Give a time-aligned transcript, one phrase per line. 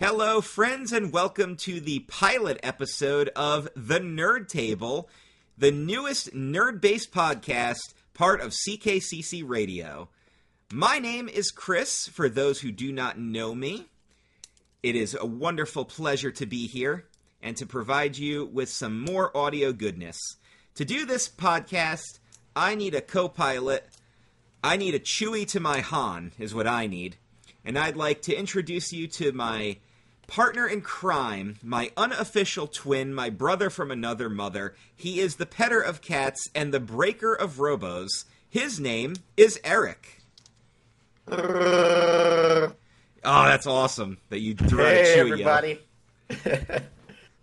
[0.00, 5.08] Hello, friends, and welcome to the pilot episode of The Nerd Table,
[5.58, 10.08] the newest nerd based podcast, part of CKCC Radio.
[10.72, 13.86] My name is Chris, for those who do not know me.
[14.84, 17.06] It is a wonderful pleasure to be here
[17.42, 20.16] and to provide you with some more audio goodness.
[20.76, 22.20] To do this podcast,
[22.54, 23.84] I need a co pilot.
[24.62, 27.16] I need a Chewie to my Han, is what I need.
[27.64, 29.78] And I'd like to introduce you to my
[30.28, 34.76] partner in crime, my unofficial twin, my brother from another mother.
[34.94, 38.26] He is the petter of cats and the breaker of robos.
[38.48, 40.22] His name is Eric.
[43.24, 45.80] Oh, that's awesome that you threw Hey, Chewie everybody.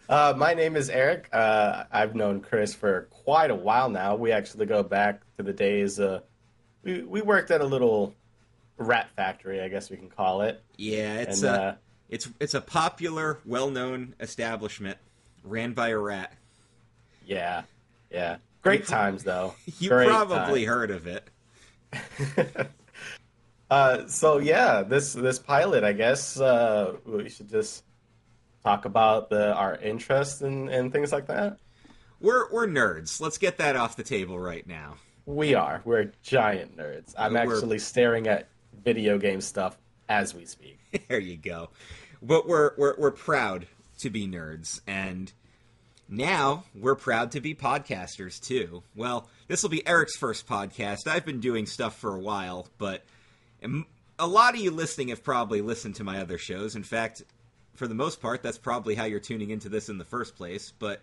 [0.09, 1.27] uh, my name is Eric.
[1.33, 4.16] Uh, I've known Chris for quite a while now.
[4.16, 5.99] We actually go back to the days.
[5.99, 6.22] Uh,
[6.81, 8.16] we we worked at a little
[8.77, 10.63] rat factory, I guess we can call it.
[10.77, 11.75] Yeah, it's And, a uh,
[12.09, 14.98] it's it's a popular, well-known establishment
[15.44, 16.34] ran by a rat.
[17.25, 17.64] Yeah,
[18.11, 18.38] yeah.
[18.61, 19.56] Great times though.
[19.80, 20.67] You Great probably times.
[20.67, 21.30] heard of it.
[23.70, 27.83] Uh, so yeah, this this pilot, I guess uh, we should just
[28.64, 31.58] talk about the our interests and, and things like that.
[32.22, 33.20] We're we're nerds.
[33.20, 34.98] Let's get that off the table right now.
[35.26, 35.81] We are.
[35.83, 37.16] We're giant nerds.
[37.17, 38.48] I'm We're- actually staring at
[38.83, 40.78] video game stuff as we speak.
[41.08, 41.70] there you go.
[42.22, 43.68] But we're we're we're proud
[44.00, 45.32] to be nerds, and
[46.10, 48.84] now we're proud to be podcasters too.
[48.96, 51.08] Well, this will be Eric's first podcast.
[51.08, 53.04] I've been doing stuff for a while, but
[54.20, 56.76] a lot of you listening have probably listened to my other shows.
[56.76, 57.23] In fact,
[57.76, 60.72] for the most part, that's probably how you're tuning into this in the first place.
[60.78, 61.02] But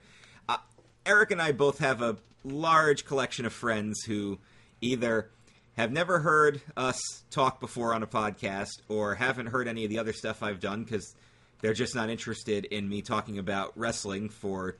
[0.49, 0.59] uh,
[1.05, 4.39] Eric and I both have a large collection of friends who
[4.81, 5.29] either
[5.77, 9.99] have never heard us talk before on a podcast or haven't heard any of the
[9.99, 11.15] other stuff I've done because
[11.61, 14.77] they're just not interested in me talking about wrestling for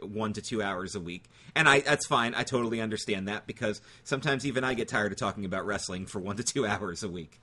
[0.00, 1.24] one to two hours a week.
[1.54, 2.34] And I that's fine.
[2.34, 6.20] I totally understand that because sometimes even I get tired of talking about wrestling for
[6.20, 7.40] one to two hours a week.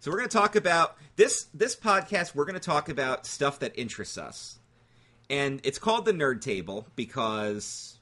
[0.00, 2.34] So we're going to talk about this this podcast.
[2.34, 4.58] We're going to talk about stuff that interests us,
[5.28, 7.98] and it's called the Nerd Table because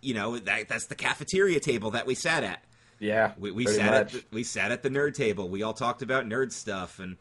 [0.00, 2.62] you know that that's the cafeteria table that we sat at.
[3.00, 3.94] Yeah, We, we sat much.
[3.94, 5.48] at the, we sat at the nerd table.
[5.48, 7.16] We all talked about nerd stuff, and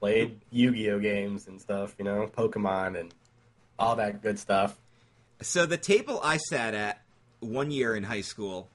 [0.00, 1.94] played Yu-Gi-Oh games and stuff.
[1.98, 3.12] You know, Pokemon and
[3.78, 4.78] all that good stuff.
[5.42, 7.02] so the table I sat at
[7.40, 8.68] one year in high school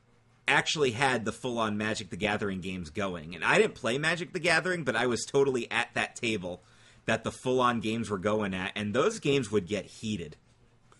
[0.47, 4.33] actually had the full on Magic the Gathering games going, and I didn't play Magic
[4.33, 6.61] the Gathering, but I was totally at that table
[7.05, 10.35] that the full on games were going at, and those games would get heated.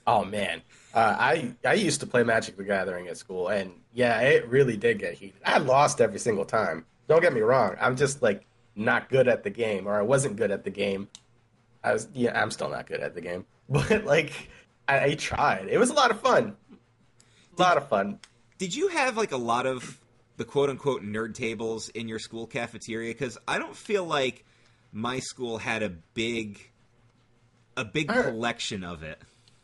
[0.10, 0.64] Oh man,
[0.96, 4.76] uh, I I used to play Magic the Gathering at school, and yeah, it really
[4.76, 5.40] did get heated.
[5.46, 6.84] I lost every single time.
[7.08, 7.76] Don't get me wrong.
[7.80, 11.10] I'm just like not good at the game, or I wasn't good at the game.
[11.84, 14.34] I was yeah, I'm still not good at the game, but like
[14.88, 15.68] I, I tried.
[15.70, 16.56] It was a lot of fun.
[17.56, 18.18] A lot of fun.
[18.58, 20.02] Did you have like a lot of
[20.38, 23.14] the quote unquote nerd tables in your school cafeteria?
[23.14, 24.44] Because I don't feel like
[24.92, 26.60] my school had a big
[27.78, 29.22] a big collection of it.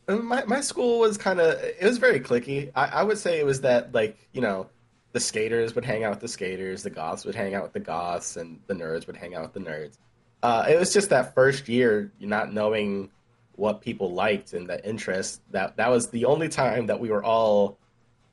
[0.07, 2.71] Uh, My my school was kind of it was very clicky.
[2.75, 4.67] I, I would say it was that like you know
[5.13, 7.79] the skaters would hang out with the skaters, the goths would hang out with the
[7.79, 9.97] goths, and the nerds would hang out with the nerds.
[10.43, 13.09] Uh, it was just that first year, not knowing
[13.55, 15.41] what people liked and the interest.
[15.51, 17.77] That that was the only time that we were all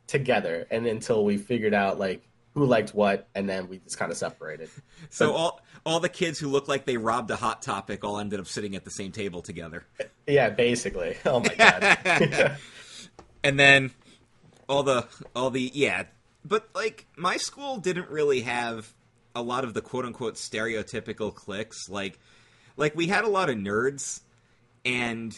[0.07, 4.11] together, and until we figured out like who liked what, and then we just kind
[4.11, 4.69] of separated.
[5.11, 8.19] So But- all all the kids who looked like they robbed a hot topic all
[8.19, 9.85] ended up sitting at the same table together.
[10.27, 11.17] Yeah, basically.
[11.27, 12.57] Oh my god.
[13.43, 13.91] and then
[14.69, 16.05] all the all the yeah,
[16.45, 18.93] but like my school didn't really have
[19.35, 21.89] a lot of the quote unquote stereotypical cliques.
[21.89, 22.19] Like
[22.77, 24.21] like we had a lot of nerds
[24.85, 25.37] and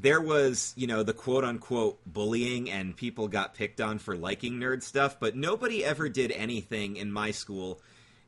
[0.00, 4.54] there was, you know, the quote unquote bullying and people got picked on for liking
[4.54, 7.80] nerd stuff, but nobody ever did anything in my school,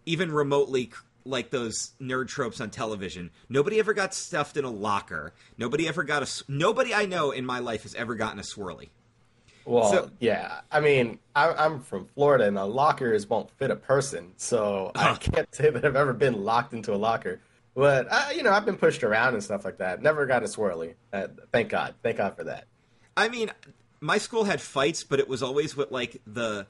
[0.07, 0.91] even remotely
[1.25, 3.31] like those nerd tropes on television.
[3.49, 5.33] Nobody ever got stuffed in a locker.
[5.57, 6.45] Nobody ever got a.
[6.49, 8.89] Nobody I know in my life has ever gotten a swirly.
[9.65, 10.63] Well, So- yeah.
[10.73, 15.15] I mean, I, I'm from Florida, and the lockers won't fit a person, so I
[15.15, 17.41] can't say that I've ever been locked into a locker.
[17.75, 20.03] But uh, you know, I've been pushed around and stuff like that.
[20.03, 20.95] Never got a swirly.
[21.13, 21.95] Uh, thank God.
[22.03, 22.65] Thank God for that.
[23.17, 23.51] I mean,
[24.01, 26.67] my school had fights, but it was always with like the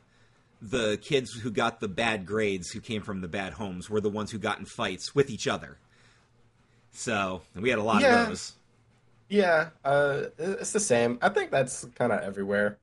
[0.60, 4.10] the kids who got the bad grades, who came from the bad homes, were the
[4.10, 5.76] ones who got in fights with each other.
[6.92, 8.22] So we had a lot Yeah.
[8.22, 8.52] of those.
[9.28, 11.18] Yeah, uh, it's the same.
[11.22, 12.78] I think that's kind of everywhere.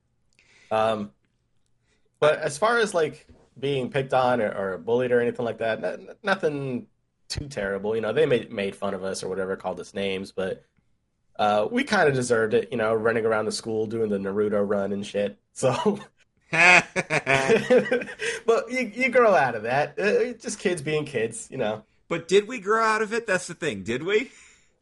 [0.70, 1.12] Um,
[2.18, 3.26] but as far as like
[3.58, 6.86] being picked on or, or bullied or anything like that, n- nothing
[7.30, 7.94] too terrible.
[7.94, 10.64] You know, they made made fun of us or whatever, called us names, but
[11.38, 12.68] uh, we kind of deserved it.
[12.70, 15.38] You know, running around the school doing the Naruto run and shit.
[15.52, 16.00] So,
[16.50, 16.84] but
[18.70, 19.98] you, you grow out of that.
[19.98, 21.84] Uh, just kids being kids, you know.
[22.08, 23.26] but did we grow out of it?
[23.26, 23.84] That's the thing.
[23.84, 24.30] Did we?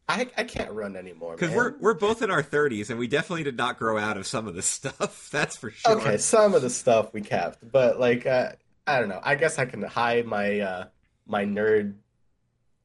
[0.09, 3.43] I, I can't run anymore Because we're we're both in our thirties, and we definitely
[3.43, 5.29] did not grow out of some of the stuff.
[5.31, 5.99] That's for sure.
[5.99, 6.17] okay.
[6.17, 8.53] Some of the stuff we kept, but like uh,
[8.87, 9.21] I don't know.
[9.23, 10.85] I guess I can hide my uh,
[11.27, 11.93] my nerd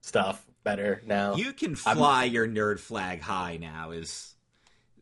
[0.05, 1.35] stuff better now.
[1.35, 3.91] You can fly your nerd flag high now.
[3.91, 4.35] Is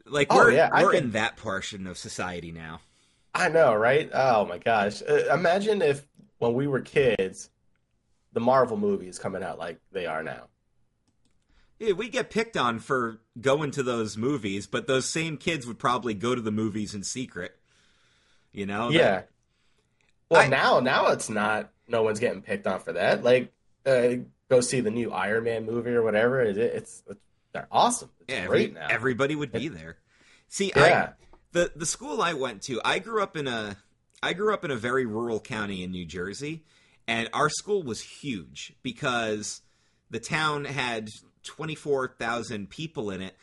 [0.06, 2.80] like Oh, we're yeah, we're in that portion of society now.
[3.34, 4.10] I know, right?
[4.12, 5.02] Oh my gosh!
[5.02, 6.06] Uh, imagine if
[6.38, 7.50] when we were kids,
[8.32, 10.48] the Marvel movies coming out like they are now.
[11.78, 15.78] Yeah, we get picked on for going to those movies, but those same kids would
[15.78, 17.56] probably go to the movies in secret.
[18.52, 18.90] You know?
[18.90, 19.22] Yeah.
[20.30, 21.70] Well, I- now now it's not.
[21.88, 23.24] No one's getting picked on for that.
[23.24, 23.52] Like,
[23.84, 24.16] uh,
[24.52, 26.42] go see the new Iron Man movie or whatever.
[26.42, 27.20] It, it's, it's
[27.52, 28.10] they're awesome.
[28.20, 28.86] It's yeah, every- now.
[28.90, 29.96] everybody would be there.
[30.48, 31.10] See, yeah.
[31.10, 31.12] I
[31.52, 33.76] the the school I went to, I grew up in a
[34.22, 36.64] I grew up in a very rural county in New Jersey,
[37.08, 39.62] and our school was huge because
[40.10, 41.08] the town had
[41.44, 43.36] 24,000 people in it,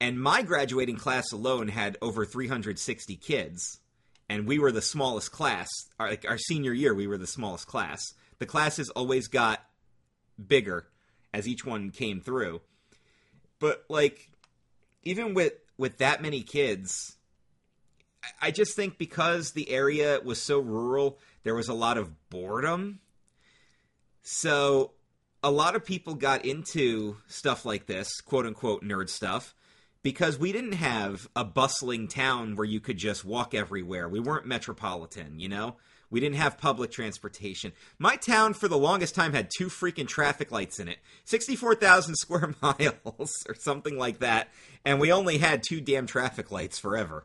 [0.00, 3.80] and my graduating class alone had over 360 kids,
[4.28, 5.68] and we were the smallest class.
[5.98, 8.14] Our, like our senior year, we were the smallest class.
[8.38, 9.64] The classes always got
[10.48, 10.86] bigger
[11.32, 12.60] as each one came through.
[13.58, 14.30] But like
[15.02, 17.16] even with with that many kids,
[18.40, 23.00] I- just think because the area was so rural, there was a lot of boredom.
[24.22, 24.92] So
[25.42, 29.54] a lot of people got into stuff like this, quote unquote nerd stuff,
[30.02, 34.08] because we didn't have a bustling town where you could just walk everywhere.
[34.08, 35.76] We weren't metropolitan, you know?
[36.12, 37.72] We didn't have public transportation.
[37.98, 42.54] My town, for the longest time, had two freaking traffic lights in it 64,000 square
[42.62, 44.48] miles or something like that.
[44.84, 47.24] And we only had two damn traffic lights forever.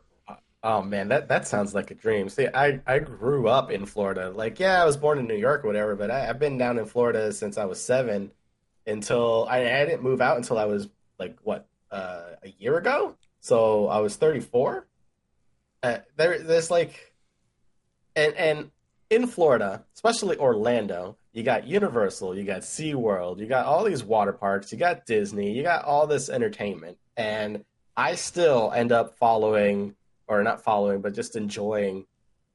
[0.62, 2.30] Oh man, that that sounds like a dream.
[2.30, 4.30] See, I I grew up in Florida.
[4.30, 6.78] Like, yeah, I was born in New York or whatever, but I, I've been down
[6.78, 8.32] in Florida since I was seven.
[8.86, 10.88] Until I, I didn't move out until I was
[11.18, 13.16] like what uh, a year ago.
[13.40, 14.86] So I was thirty four.
[15.82, 17.12] Uh, there, there's like,
[18.16, 18.70] and and
[19.10, 24.32] in Florida, especially Orlando, you got Universal, you got SeaWorld, you got all these water
[24.32, 27.64] parks, you got Disney, you got all this entertainment, and
[27.96, 29.94] I still end up following
[30.26, 32.06] or not following, but just enjoying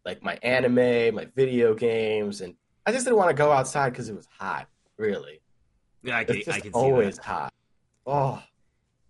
[0.05, 2.55] like my anime, my video games, and
[2.85, 4.67] I just didn't want to go outside because it was hot.
[4.97, 5.41] Really,
[6.03, 7.25] Yeah, I can, it's I just can see always that.
[7.25, 7.53] hot.
[8.05, 8.43] Oh,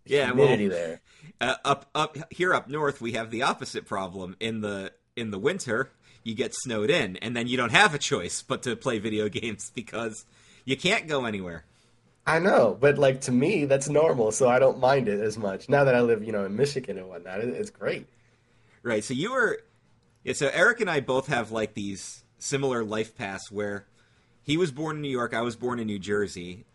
[0.06, 1.02] Yeah, well- humidity there.
[1.42, 4.38] Uh, up up here up north, we have the opposite problem.
[4.40, 5.92] In the in the winter,
[6.24, 9.30] you get snowed in, and then you don't have a choice but to play video
[9.42, 10.26] games because
[10.66, 11.66] you can't go anywhere.
[12.26, 15.68] I know, but like to me, that's normal, so I don't mind it as much.
[15.68, 18.08] Now that I live, you know, in Michigan and whatnot, it's great.
[18.82, 19.04] Right.
[19.04, 19.62] So you were.
[20.24, 23.86] Yeah, so Eric and I both have like these similar life paths where
[24.42, 26.66] he was born in New York, I was born in New Jersey.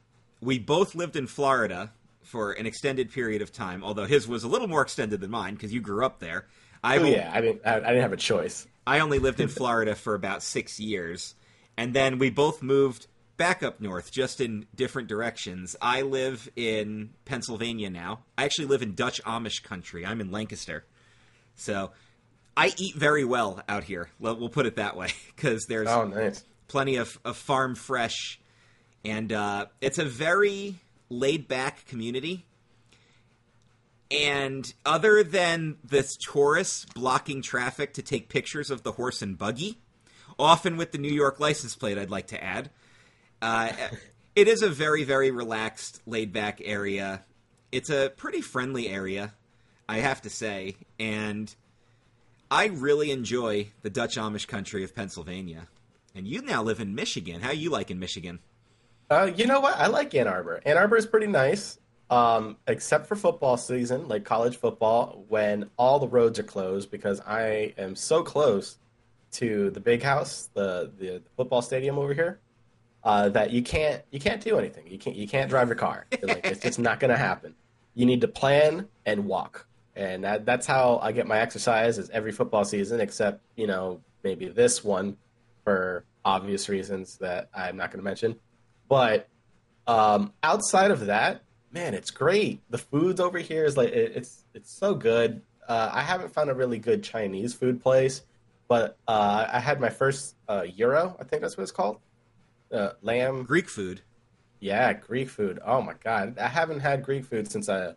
[0.40, 1.92] We both lived in Florida
[2.22, 5.54] for an extended period of time, although his was a little more extended than mine
[5.54, 6.46] because you grew up there.
[6.84, 8.66] I Oh yeah, I didn't, I, I didn't have a choice.
[8.88, 11.34] I only lived in Florida for about six years,
[11.76, 13.06] and then we both moved
[13.36, 15.76] back up north, just in different directions.
[15.80, 18.20] I live in Pennsylvania now.
[18.38, 20.06] I actually live in Dutch Amish country.
[20.06, 20.84] I'm in Lancaster,
[21.54, 21.90] so
[22.56, 24.08] I eat very well out here.
[24.18, 26.42] Well, We'll put it that way, because there's Oh, nice.
[26.66, 28.40] plenty of, of farm fresh,
[29.04, 30.76] and uh, it's a very
[31.10, 32.46] laid back community.
[34.10, 39.78] And other than this tourists blocking traffic to take pictures of the horse and buggy,
[40.38, 42.70] often with the New York license plate, I'd like to add,
[43.42, 43.72] uh,
[44.36, 47.22] it is a very, very relaxed, laid back area.
[47.70, 49.34] It's a pretty friendly area,
[49.88, 50.76] I have to say.
[50.98, 51.54] And
[52.50, 55.68] I really enjoy the Dutch Amish country of Pennsylvania.
[56.14, 57.42] And you now live in Michigan.
[57.42, 58.38] How you like in Michigan?
[59.10, 59.76] Uh, you know what?
[59.78, 60.60] I like Ann Arbor.
[60.64, 61.78] Ann Arbor is pretty nice,
[62.10, 67.20] um, except for football season, like college football, when all the roads are closed because
[67.20, 68.78] I am so close
[69.32, 72.40] to the big house, the the football stadium over here,
[73.04, 74.86] uh, that you can't you can't do anything.
[74.86, 76.06] You can't you can't drive your car.
[76.22, 77.54] like it's just not going to happen.
[77.94, 81.98] You need to plan and walk, and that, that's how I get my exercise.
[81.98, 85.16] Is every football season, except you know maybe this one
[85.64, 88.36] for obvious reasons that I'm not going to mention.
[88.88, 89.28] But
[89.86, 91.42] um, outside of that,
[91.78, 92.60] man, it's great.
[92.70, 95.42] The food's over here is like it, it's it's so good.
[95.68, 98.22] Uh, I haven't found a really good Chinese food place,
[98.68, 101.16] but uh, I had my first uh, gyro.
[101.20, 101.98] I think that's what it's called.
[102.72, 103.44] Uh, lamb.
[103.44, 104.02] Greek food.
[104.60, 105.60] Yeah, Greek food.
[105.64, 107.94] Oh my god, I haven't had Greek food since I,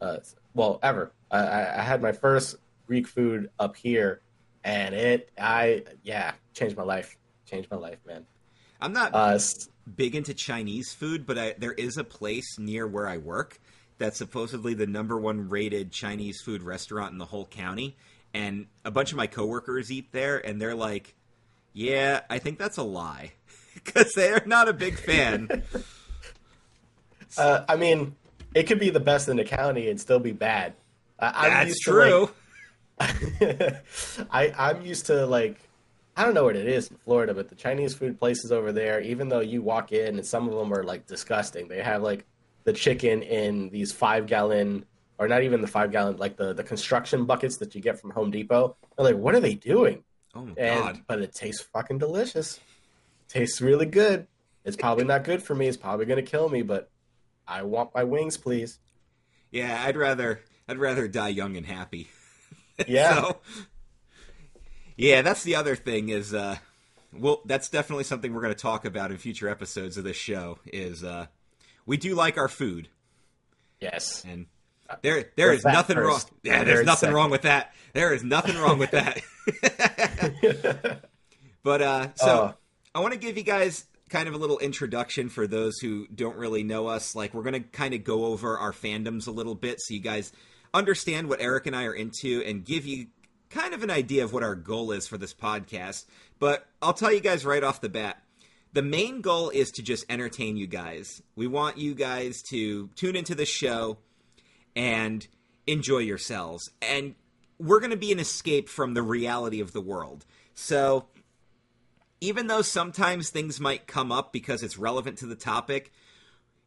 [0.00, 0.16] uh,
[0.54, 1.12] well, ever.
[1.30, 1.40] I,
[1.78, 4.22] I had my first Greek food up here,
[4.64, 7.18] and it, I, yeah, changed my life.
[7.44, 8.24] Changed my life, man.
[8.80, 9.38] I'm not Uh,
[9.96, 13.60] big into Chinese food, but I, there is a place near where I work
[13.98, 17.96] that's supposedly the number one rated Chinese food restaurant in the whole county.
[18.32, 21.14] And a bunch of my coworkers eat there, and they're like,
[21.72, 23.32] "Yeah, I think that's a lie,"
[23.74, 25.62] because they're not a big fan.
[27.36, 28.14] uh, I mean,
[28.54, 30.74] it could be the best in the county and still be bad.
[31.18, 32.30] That's used to, true.
[33.00, 33.84] like,
[34.30, 35.56] I I'm used to like
[36.16, 39.00] I don't know what it is in Florida, but the Chinese food places over there,
[39.00, 42.26] even though you walk in and some of them are like disgusting, they have like
[42.64, 44.84] the chicken in these five gallon
[45.18, 48.10] or not even the five gallon, like the the construction buckets that you get from
[48.10, 48.76] Home Depot.
[48.96, 50.02] They're like, what are they doing?
[50.34, 51.02] oh my And god!
[51.06, 52.58] but it tastes fucking delicious.
[53.28, 54.26] Tastes really good.
[54.64, 55.68] It's probably not good for me.
[55.68, 56.90] It's probably gonna kill me, but
[57.46, 58.78] I want my wings, please.
[59.50, 62.08] Yeah, I'd rather I'd rather die young and happy.
[62.86, 63.14] Yeah.
[63.20, 63.36] So,
[65.00, 66.56] yeah, that's the other thing is uh
[67.12, 70.58] well that's definitely something we're going to talk about in future episodes of this show
[70.66, 71.26] is uh
[71.86, 72.88] we do like our food
[73.80, 74.24] Yes.
[74.28, 74.46] and
[75.02, 76.20] there there We're is nothing wrong.
[76.42, 77.14] Yeah, there's nothing second.
[77.14, 77.72] wrong with that.
[77.94, 79.20] There is nothing wrong with that.
[81.62, 82.54] but uh so Oh.
[82.94, 86.36] I want to give you guys kind of a little introduction for those who don't
[86.36, 87.14] really know us.
[87.14, 90.00] Like we're going to kind of go over our fandoms a little bit so you
[90.00, 90.32] guys
[90.74, 93.06] understand what Eric and I are into and give you
[93.50, 96.06] kind of an idea of what our goal is for this podcast.
[96.38, 98.22] But I'll tell you guys right off the bat.
[98.72, 101.22] The main goal is to just entertain you guys.
[101.34, 103.98] We want you guys to tune into the show
[104.76, 105.26] and
[105.66, 106.70] enjoy yourselves.
[106.80, 107.16] And
[107.58, 110.24] we're going to be an escape from the reality of the world.
[110.54, 111.06] So,
[112.20, 115.90] even though sometimes things might come up because it's relevant to the topic,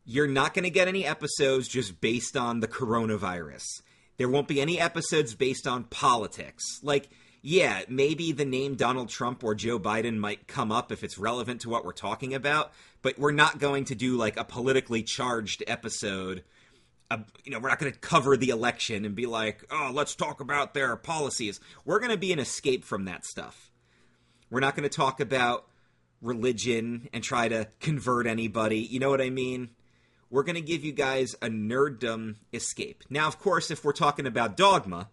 [0.04, 3.82] you're not going to get any episodes just based on the coronavirus.
[4.18, 6.64] There won't be any episodes based on politics.
[6.84, 7.10] Like,
[7.42, 11.62] yeah, maybe the name Donald Trump or Joe Biden might come up if it's relevant
[11.62, 15.64] to what we're talking about, but we're not going to do like a politically charged
[15.68, 16.44] episode.
[17.12, 20.16] Uh, you know, we're not going to cover the election and be like, oh, let's
[20.16, 21.60] talk about their policies.
[21.84, 23.72] We're going to be an escape from that stuff.
[24.50, 25.68] We're not going to talk about
[26.22, 28.80] religion and try to convert anybody.
[28.80, 29.72] You know what I mean?
[30.34, 33.04] We're going to give you guys a nerddom escape.
[33.08, 35.10] Now, of course, if we're talking about Dogma,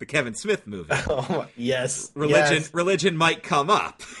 [0.00, 2.10] the Kevin Smith movie, Oh yes.
[2.16, 2.74] religion yes.
[2.74, 4.02] religion might come up.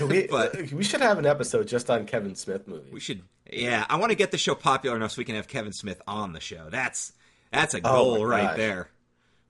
[0.00, 2.90] We, but- uh, we should have an episode just on Kevin Smith movies.
[2.90, 3.22] we should
[3.52, 6.00] yeah, I want to get the show popular enough so we can have Kevin Smith
[6.06, 6.68] on the show.
[6.70, 7.12] That's
[7.52, 8.88] that's a Oh goal my right there.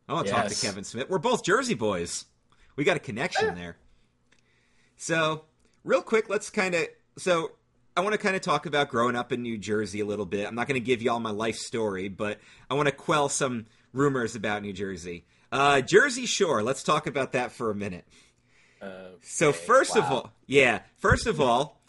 [0.08, 1.08] I want to talk to Kevin Smith.
[1.08, 2.24] We're both Jersey boys.
[2.74, 3.54] We got a connection Yeah.
[3.54, 3.76] there.
[4.96, 5.44] So,
[5.84, 7.52] real quick, let's kind of so
[7.94, 10.46] I want to kind of talk about growing up in New Jersey a little bit.
[10.46, 12.38] I'm not going to give you all my life story, but
[12.70, 15.24] I want to quell some rumors about New Jersey.
[15.50, 16.62] Uh, Jersey Shore.
[16.62, 18.06] Let's talk about that for a minute.
[19.22, 21.80] So Okay, first of all, yeah, first of all,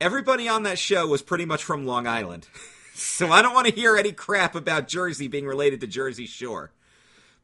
[0.00, 2.48] everybody on that show was pretty much from Long Island.
[2.94, 6.72] so I don't want to hear any crap about Jersey being related to Jersey Shore.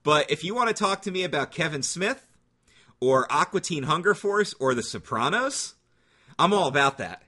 [0.03, 2.27] But if you want to talk to me about Kevin Smith
[3.01, 5.75] or Aqua Teen Hunger Force or The Sopranos,
[6.39, 7.23] I'm all about that.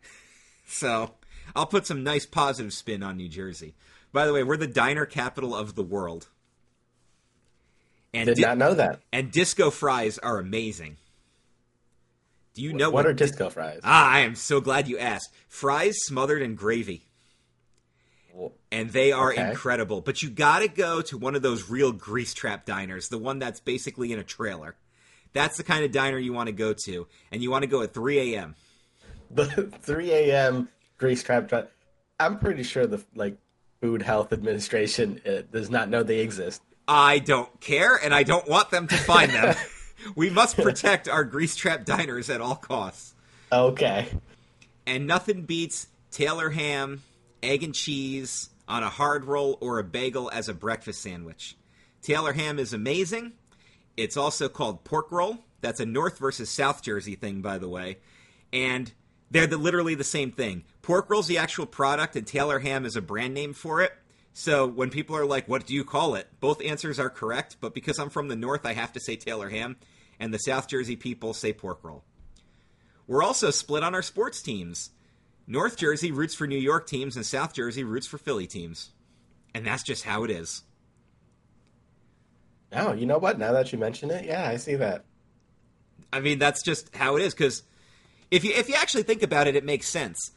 [0.66, 1.12] So
[1.54, 3.74] I'll put some nice positive spin on New Jersey.
[4.12, 6.28] By the way, we're the diner capital of the world.
[8.12, 9.00] And Did di- not know that.
[9.12, 10.96] and disco fries are amazing.
[12.54, 13.80] Do you know what what, are disco fries?
[13.84, 15.30] Ah, I am so glad you asked.
[15.48, 17.04] Fries smothered in gravy,
[18.32, 19.50] Well, and they are Okay.
[19.50, 20.00] incredible.
[20.00, 23.38] But you got to go to one of those real grease trap diners, the one
[23.38, 24.74] that's basically in a trailer.
[25.34, 27.82] That's the kind of diner you want to go to, and you want to go
[27.82, 28.54] at 3 a.m.
[29.30, 29.46] The
[29.82, 30.68] 3 a.m.
[30.98, 31.48] grease trap.
[31.48, 31.64] Dri-
[32.18, 33.36] I'm pretty sure the like
[33.80, 36.62] Food Health Administration uh, does not know they exist.
[36.88, 39.56] I don't care, and I don't want them to find them.
[40.14, 43.14] we must protect our grease trap diners at all costs.
[43.50, 44.08] Okay.
[44.86, 47.02] And nothing beats Taylor ham,
[47.42, 51.56] egg and cheese on a hard roll or a bagel as a breakfast sandwich.
[52.02, 53.32] Taylor ham is amazing.
[53.96, 55.38] It's also called pork roll.
[55.60, 57.98] That's a North versus South Jersey thing, by the way.
[58.52, 58.92] And
[59.30, 60.64] they're the, literally the same thing.
[60.82, 63.92] Pork roll's the actual product, and Taylor ham is a brand name for it.
[64.32, 66.28] So when people are like, what do you call it?
[66.40, 69.48] Both answers are correct, but because I'm from the North, I have to say Taylor
[69.48, 69.76] ham,
[70.20, 72.04] and the South Jersey people say pork roll.
[73.06, 74.90] We're also split on our sports teams.
[75.46, 78.90] North Jersey roots for New York teams, and South Jersey roots for Philly teams.
[79.54, 80.62] And that's just how it is.
[82.72, 83.38] Oh, you know what?
[83.38, 85.04] Now that you mention it, yeah, I see that.
[86.12, 87.32] I mean, that's just how it is.
[87.32, 87.62] Because
[88.30, 90.32] if you if you actually think about it, it makes sense.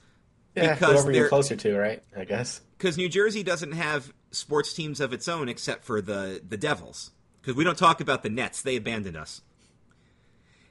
[0.55, 2.03] Yeah, Because whoever you're closer to, right?
[2.17, 2.61] I guess.
[2.77, 7.11] because New Jersey doesn't have sports teams of its own except for the the Devils.
[7.41, 9.41] Because we don't talk about the Nets; they abandoned us.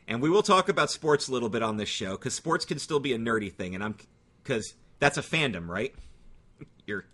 [0.07, 2.79] And we will talk about sports a little bit on this show because sports can
[2.79, 3.95] still be a nerdy thing, and I'm
[4.43, 5.95] because that's a fandom, right?
[6.87, 7.05] You're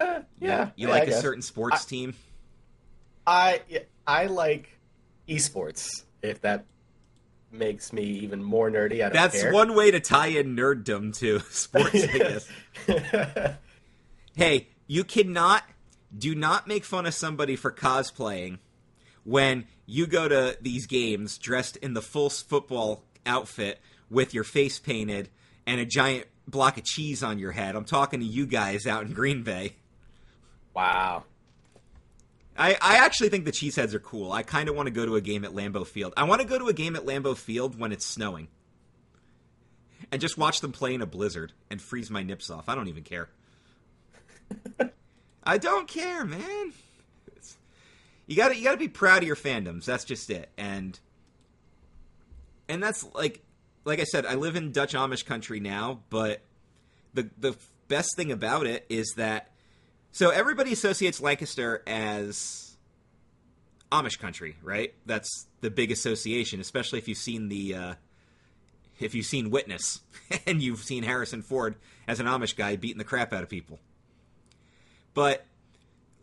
[0.00, 1.20] Uh, yeah, you yeah, like I a guess.
[1.20, 2.14] certain sports team.
[3.26, 3.62] I
[4.06, 4.78] I like
[5.28, 6.04] esports.
[6.22, 6.64] If that
[7.50, 9.52] makes me even more nerdy, I don't That's care.
[9.52, 12.48] one way to tie in nerddom to sports, I guess.
[14.36, 15.64] hey, you cannot
[16.16, 18.58] do not make fun of somebody for cosplaying
[19.24, 24.78] when you go to these games dressed in the full football outfit with your face
[24.78, 25.28] painted
[25.66, 27.76] and a giant block of cheese on your head.
[27.76, 29.76] I'm talking to you guys out in Green Bay.
[30.74, 31.24] wow.
[32.58, 34.32] I, I actually think the cheeseheads are cool.
[34.32, 36.12] I kind of want to go to a game at Lambeau Field.
[36.16, 38.48] I want to go to a game at Lambeau Field when it's snowing.
[40.10, 42.68] And just watch them play in a blizzard and freeze my nips off.
[42.68, 43.28] I don't even care.
[45.44, 46.72] I don't care, man.
[47.28, 47.56] It's-
[48.26, 49.84] you got to you got to be proud of your fandoms.
[49.84, 50.50] That's just it.
[50.58, 50.98] And
[52.68, 53.42] and that's like
[53.84, 56.42] like I said, I live in Dutch Amish country now, but
[57.14, 57.56] the the
[57.88, 59.50] best thing about it is that
[60.12, 62.76] so everybody associates Lancaster as
[63.90, 64.94] Amish country, right?
[65.06, 67.94] That's the big association, especially if you've seen the uh,
[68.98, 70.00] if you've seen Witness
[70.46, 73.78] and you've seen Harrison Ford as an Amish guy beating the crap out of people.
[75.14, 75.46] But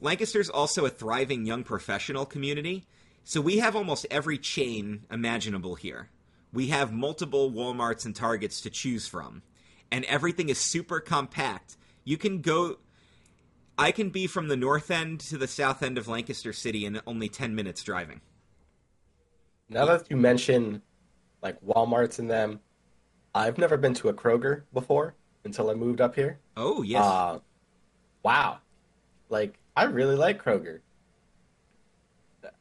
[0.01, 2.85] Lancaster's also a thriving young professional community,
[3.23, 6.09] so we have almost every chain imaginable here.
[6.53, 9.41] We have multiple Walmarts and Targets to choose from,
[9.91, 11.75] and everything is super compact.
[12.03, 12.77] You can go
[13.77, 17.01] I can be from the north end to the south end of Lancaster City in
[17.05, 18.21] only 10 minutes driving.
[19.69, 20.81] Now that you mention
[21.41, 22.59] like Walmarts and them,
[23.33, 26.39] I've never been to a Kroger before until I moved up here.
[26.55, 27.03] Oh, yes.
[27.03, 27.39] Uh,
[28.23, 28.59] wow.
[29.29, 30.79] Like, I really like Kroger.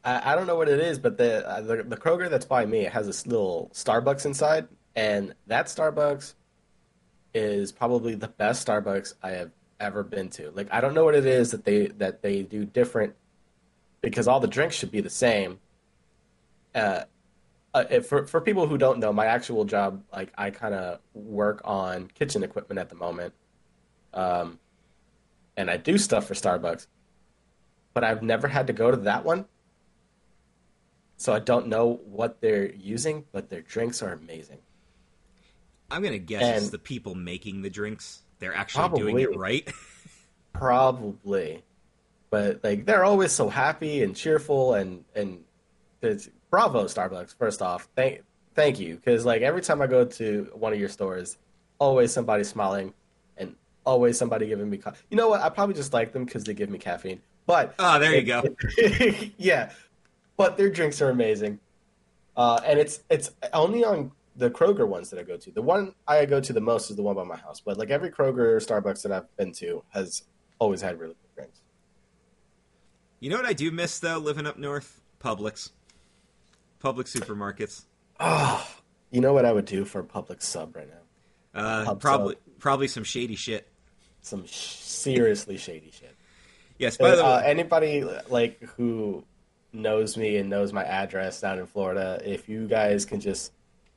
[0.04, 2.66] I, I don't know what it is, but the, uh, the the Kroger that's by
[2.66, 6.34] me it has this little Starbucks inside, and that Starbucks
[7.34, 9.50] is probably the best Starbucks I have
[9.84, 10.50] ever been to.
[10.50, 13.14] Like, I don't know what it is that they that they do different
[14.00, 15.60] because all the drinks should be the same.
[16.74, 17.04] Uh,
[17.72, 21.00] uh, if- for for people who don't know, my actual job, like I kind of
[21.12, 23.34] work on kitchen equipment at the moment,
[24.12, 24.58] um,
[25.56, 26.86] and I do stuff for Starbucks,
[27.92, 29.44] but I've never had to go to that one,
[31.16, 34.58] so I don't know what they're using, but their drinks are amazing.
[35.90, 38.22] I'm going to guess it's the people making the drinks.
[38.38, 39.38] They're actually doing it Probably.
[39.38, 39.72] right.
[40.52, 41.64] Probably,
[42.30, 45.42] but like they're always so happy and cheerful, and and
[46.00, 47.36] it's bravo Starbucks.
[47.36, 48.22] First off, thank
[48.54, 51.38] thank you because like every time I go to one of your stores,
[51.78, 52.94] always somebody smiling,
[53.36, 54.78] and always somebody giving me.
[54.78, 55.40] Co- you know what?
[55.40, 57.20] I probably just like them because they give me caffeine.
[57.46, 58.42] But Oh, there you go.
[59.36, 59.72] yeah,
[60.36, 61.58] but their drinks are amazing,
[62.36, 65.50] uh, and it's it's only on the Kroger ones that I go to.
[65.50, 67.60] The one I go to the most is the one by my house.
[67.60, 70.22] But like every Kroger or Starbucks that I've been to has
[70.58, 71.60] always had really good drinks.
[73.20, 75.00] You know what I do miss, though, living up north?
[75.20, 75.70] Publix.
[76.80, 77.84] Public supermarkets.
[78.20, 78.66] Oh,
[79.10, 81.60] you know what I would do for a Publix sub right now?
[81.60, 82.58] Uh, probably, sub.
[82.58, 83.68] probably some shady shit.
[84.20, 86.14] Some sh- seriously shady shit.
[86.78, 89.24] Yes, by the uh, way, anybody like who
[89.72, 93.52] knows me and knows my address down in Florida, if you guys can just,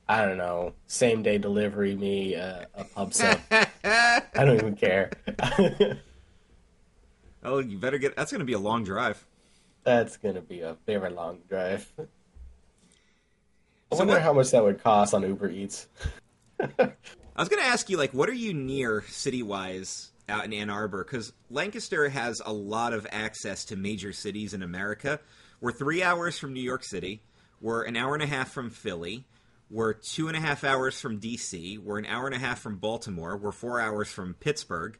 [0.08, 5.10] I don't know, same day delivery me a, a pub sub, I don't even care.
[7.44, 8.16] oh, you better get.
[8.16, 9.24] That's going to be a long drive.
[9.84, 11.90] That's gonna be a very long drive.
[11.98, 12.02] I
[13.92, 15.88] So wonder what- how much that would cost on Uber Eats.
[16.60, 16.92] I
[17.42, 20.68] was going to ask you, like, what are you near city wise out in Ann
[20.70, 21.04] Arbor?
[21.04, 25.20] Because Lancaster has a lot of access to major cities in America.
[25.60, 27.22] We're three hours from New York City.
[27.60, 29.24] We're an hour and a half from Philly.
[29.70, 31.78] We're two and a half hours from D.C.
[31.78, 33.36] We're an hour and a half from Baltimore.
[33.36, 34.98] We're four hours from Pittsburgh.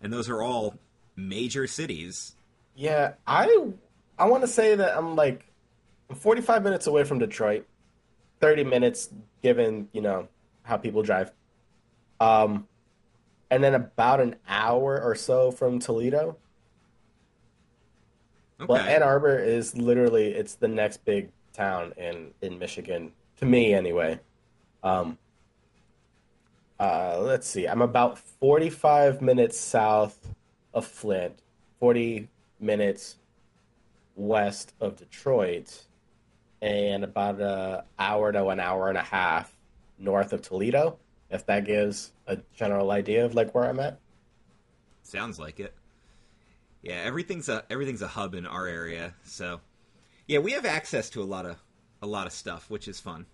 [0.00, 0.78] And those are all
[1.16, 2.36] major cities.
[2.76, 3.70] Yeah, I
[4.18, 5.46] I want to say that I'm like
[6.10, 7.66] I'm 45 minutes away from Detroit,
[8.40, 9.08] 30 minutes
[9.42, 10.28] given you know
[10.62, 11.32] how people drive,
[12.20, 12.66] um,
[13.50, 16.36] and then about an hour or so from Toledo.
[18.60, 18.72] Okay.
[18.72, 23.74] Well, Ann Arbor is literally it's the next big town in in Michigan to me
[23.74, 24.20] anyway.
[24.82, 25.18] Um,
[26.78, 30.34] uh, let's see, I'm about 45 minutes south
[30.72, 31.38] of Flint,
[31.80, 32.28] 40
[32.60, 33.16] minutes
[34.16, 35.84] west of Detroit,
[36.60, 39.56] and about an hour to an hour and a half
[39.98, 40.98] north of Toledo,
[41.30, 43.98] If that gives a general idea of like where I'm at.
[45.02, 45.74] Sounds like it.
[46.82, 49.60] Yeah, everything's a everything's a hub in our area, so
[50.26, 51.56] yeah, we have access to a lot of
[52.04, 53.26] a lot of stuff, which is fun.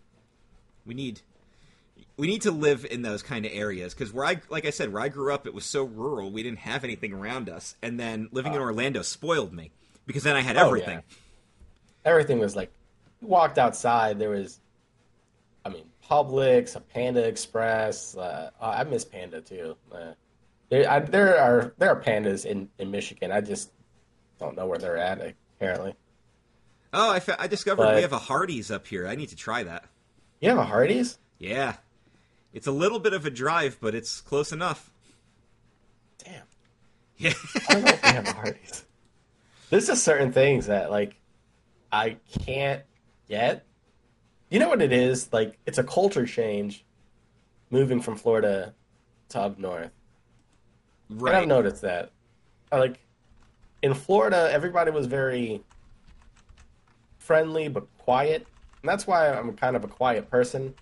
[0.87, 1.21] We need
[2.17, 4.93] we need to live in those kind of areas because where I like I said,
[4.93, 8.01] where I grew up, it was so rural, we didn't have anything around us, and
[8.01, 9.71] then living in Orlando spoiled me
[10.07, 10.99] because then I had Oh, everything.
[11.09, 11.17] yeah.
[12.07, 12.71] Everything was like,
[13.21, 14.59] you walked outside, there was,
[15.67, 18.17] I mean, Publix, a Panda Express.
[18.17, 19.77] Uh, oh, I miss Panda too.
[19.93, 20.13] Uh,
[20.71, 23.31] there, I, there are there are pandas in, in Michigan.
[23.33, 23.73] I just
[24.39, 25.35] don't know where they're at.
[25.59, 25.95] Apparently,
[26.92, 29.07] Oh, I, fa- I discovered But- we have a Hardee's up here.
[29.07, 29.85] I need to try that.
[30.40, 31.18] you have a Hardee's.
[31.38, 31.76] Yeah,
[32.53, 34.90] it's a little bit of a drive, but it's close enough.
[36.24, 36.42] Damn,
[37.16, 37.33] Yeah.
[37.68, 38.85] I don't know if we have a Hardee's.
[39.70, 41.14] There's just certain things that like
[41.92, 42.83] I can't
[43.29, 43.64] get.
[44.50, 45.33] You know what it is?
[45.33, 46.85] Like it's a culture change,
[47.70, 48.74] moving from Florida
[49.31, 49.92] to up north.
[51.09, 52.11] And I've noticed that.
[52.72, 52.98] Like
[53.83, 55.62] in Florida, everybody was very
[57.31, 58.45] friendly but quiet,
[58.83, 60.75] and that's why I'm kind of a quiet person.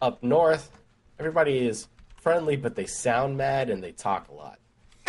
[0.00, 0.70] Up north,
[1.18, 4.60] everybody is friendly, but they sound mad and they talk a lot.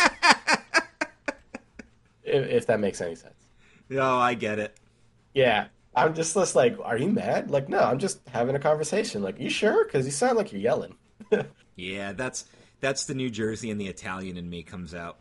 [2.24, 3.36] if, if that makes any sense.
[3.88, 4.76] No, I get it.
[5.32, 7.52] Yeah, I'm just just like, are you mad?
[7.52, 9.22] Like, no, I'm just having a conversation.
[9.22, 9.84] Like, you sure?
[9.84, 10.96] Because you sound like you're yelling.
[11.76, 12.44] Yeah, that's
[12.80, 15.16] that's the New Jersey and the Italian in me comes out.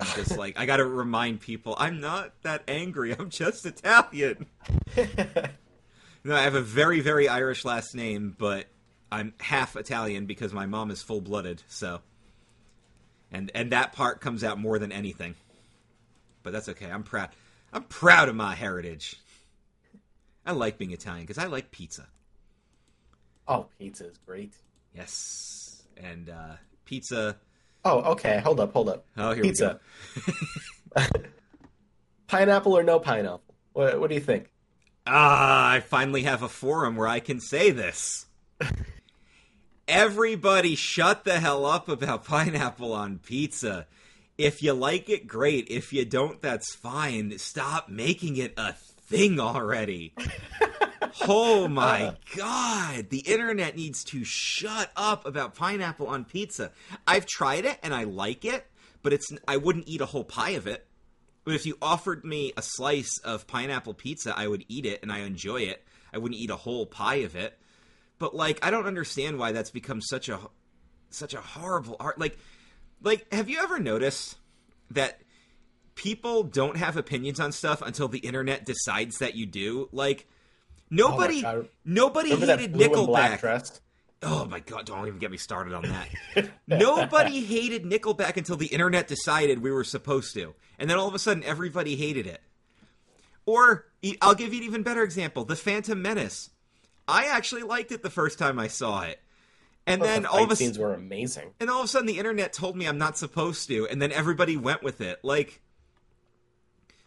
[0.00, 3.14] I'm just like I got to remind people I'm not that angry.
[3.18, 4.46] I'm just Italian.
[6.24, 8.66] No, I have a very very Irish last name, but
[9.10, 11.62] I'm half Italian because my mom is full blooded.
[11.66, 12.00] So,
[13.32, 15.34] and and that part comes out more than anything.
[16.44, 16.86] But that's okay.
[16.88, 17.30] I'm proud.
[17.72, 19.16] I'm proud of my heritage.
[20.46, 22.06] I like being Italian because I like pizza.
[23.48, 24.54] oh, pizza is great.
[24.94, 27.36] Yes, and uh, pizza.
[27.84, 28.40] Oh, okay.
[28.40, 29.04] Hold up, hold up.
[29.16, 29.80] Oh, here Pizza.
[32.26, 33.42] pineapple or no pineapple?
[33.72, 34.50] What, what do you think?
[35.06, 38.26] Ah, I finally have a forum where I can say this.
[39.88, 43.86] Everybody shut the hell up about pineapple on pizza.
[44.38, 45.66] If you like it, great.
[45.68, 47.36] If you don't, that's fine.
[47.38, 48.74] Stop making it a
[49.12, 50.14] thing already.
[51.28, 53.10] oh my god.
[53.10, 56.72] The internet needs to shut up about pineapple on pizza.
[57.06, 58.66] I've tried it and I like it,
[59.02, 60.86] but it's I wouldn't eat a whole pie of it.
[61.44, 65.12] But if you offered me a slice of pineapple pizza, I would eat it and
[65.12, 65.84] I enjoy it.
[66.12, 67.58] I wouldn't eat a whole pie of it.
[68.18, 70.38] But like I don't understand why that's become such a
[71.10, 72.38] such a horrible art like
[73.02, 74.36] like have you ever noticed
[74.92, 75.20] that
[76.02, 79.88] people don't have opinions on stuff until the internet decides that you do?
[79.92, 80.34] Like oh
[80.90, 81.68] nobody God.
[81.84, 83.80] nobody Remember hated blue and black Nickelback.
[84.24, 86.48] Oh my god, don't even get me started on that.
[86.68, 90.54] Nobody hated Nickelback until the internet decided we were supposed to.
[90.78, 92.40] And then all of a sudden everybody hated it.
[93.46, 93.86] Or
[94.20, 96.50] I'll give you an even better example, The Phantom Menace.
[97.08, 99.18] I actually liked it the first time I saw it.
[99.88, 101.50] And oh, then the all of a scenes were amazing.
[101.58, 104.12] and all of a sudden the internet told me I'm not supposed to, and then
[104.12, 105.18] everybody went with it.
[105.24, 105.61] Like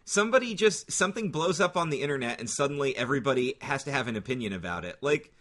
[0.06, 4.16] somebody just something blows up on the internet and suddenly everybody has to have an
[4.16, 4.98] opinion about it.
[5.02, 5.34] Like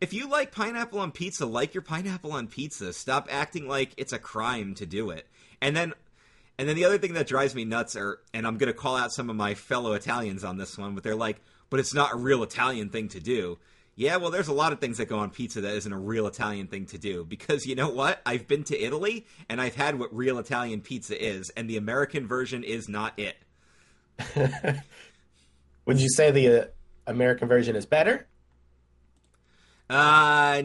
[0.00, 2.92] if you like pineapple on pizza, like your pineapple on pizza.
[2.92, 5.26] Stop acting like it's a crime to do it.
[5.60, 5.94] And then
[6.58, 8.96] and then the other thing that drives me nuts are and I'm going to call
[8.96, 11.40] out some of my fellow Italians on this one, but they're like,
[11.70, 13.58] "But it's not a real Italian thing to do."
[13.96, 16.26] Yeah, well, there's a lot of things that go on pizza that isn't a real
[16.26, 18.20] Italian thing to do because you know what?
[18.26, 22.26] I've been to Italy and I've had what real Italian pizza is, and the American
[22.26, 23.36] version is not it.
[25.86, 26.66] Would you say the uh,
[27.06, 28.26] American version is better?
[29.88, 30.62] Uh,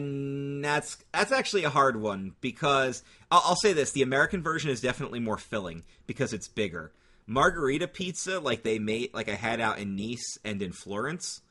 [0.62, 4.80] that's that's actually a hard one because I'll, I'll say this: the American version is
[4.80, 6.92] definitely more filling because it's bigger.
[7.26, 11.42] Margarita pizza, like they made, like I had out in Nice and in Florence,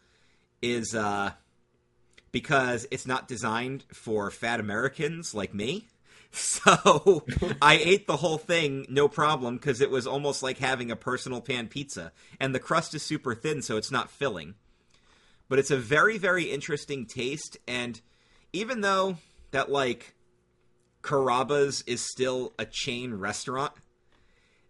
[0.62, 1.32] is uh
[2.32, 5.88] because it's not designed for fat Americans like me.
[6.32, 7.26] So
[7.62, 11.42] I ate the whole thing no problem because it was almost like having a personal
[11.42, 14.56] pan pizza, and the crust is super thin, so it's not filling.
[15.48, 18.00] But it's a very very interesting taste and
[18.54, 19.18] even though
[19.52, 20.16] that like
[21.02, 23.72] Carrabba's is still a chain restaurant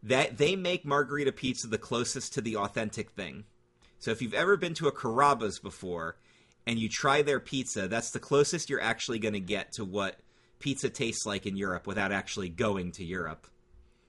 [0.04, 3.44] that they make margarita pizza the closest to the authentic thing.
[3.98, 6.16] So if you've ever been to a Carrabba's before
[6.66, 10.20] and you try their pizza that's the closest you're actually going to get to what
[10.60, 13.48] pizza tastes like in Europe without actually going to Europe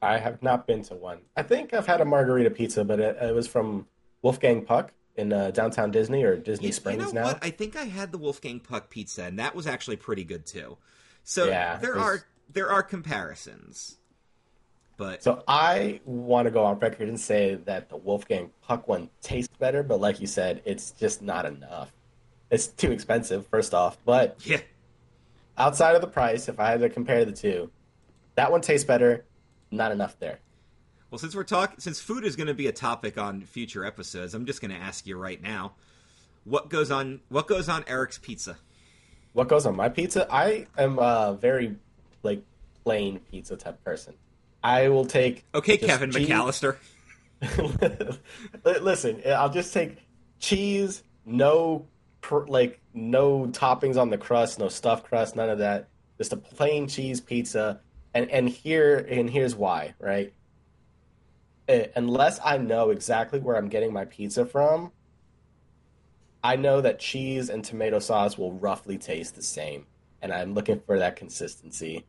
[0.03, 1.19] I have not been to one.
[1.37, 3.87] I think I've had a margarita pizza, but it, it was from
[4.23, 7.27] Wolfgang Puck in uh, downtown Disney or Disney You- Springs you know now.
[7.27, 7.39] what?
[7.45, 10.79] I think I had the Wolfgang Puck pizza, and that was actually pretty good too.
[11.23, 13.99] So Yeah, there there's- are there are comparisons,
[14.97, 19.11] but So I want to go on record and say that the Wolfgang Puck one
[19.21, 21.93] tastes better, but like you said, it's just not enough.
[22.51, 23.99] It's too expensive, first off.
[24.07, 24.61] But yeah,
[25.61, 27.71] outside of the price, if I had to compare the two,
[28.35, 29.25] that one tastes better.
[29.71, 30.41] Not enough there.
[31.11, 34.35] Well, since we're talking, since food is going to be a topic on future episodes,
[34.35, 35.75] I'm just going to ask you right now,
[36.45, 37.21] what goes on?
[37.29, 38.57] What goes on Eric's pizza?
[39.33, 40.27] What goes on my pizza?
[40.31, 41.77] I am a very
[42.23, 42.43] like
[42.85, 44.15] plain pizza type person.
[44.65, 46.77] I will take Okay, Kevin cheese- McAllister.
[48.65, 49.97] Listen, I'll just take
[50.39, 51.87] cheese, no
[52.21, 55.89] pr- like no toppings on the crust, no stuffed crust, none of that.
[56.19, 57.81] Just a plain cheese pizza.
[58.13, 60.33] And and here and here's why, right?
[61.69, 64.91] Uh, unless I know exactly where I'm getting my pizza from,
[66.43, 69.87] I know that cheese and tomato sauce will roughly taste the same,
[70.21, 72.07] and I'm looking for that consistency.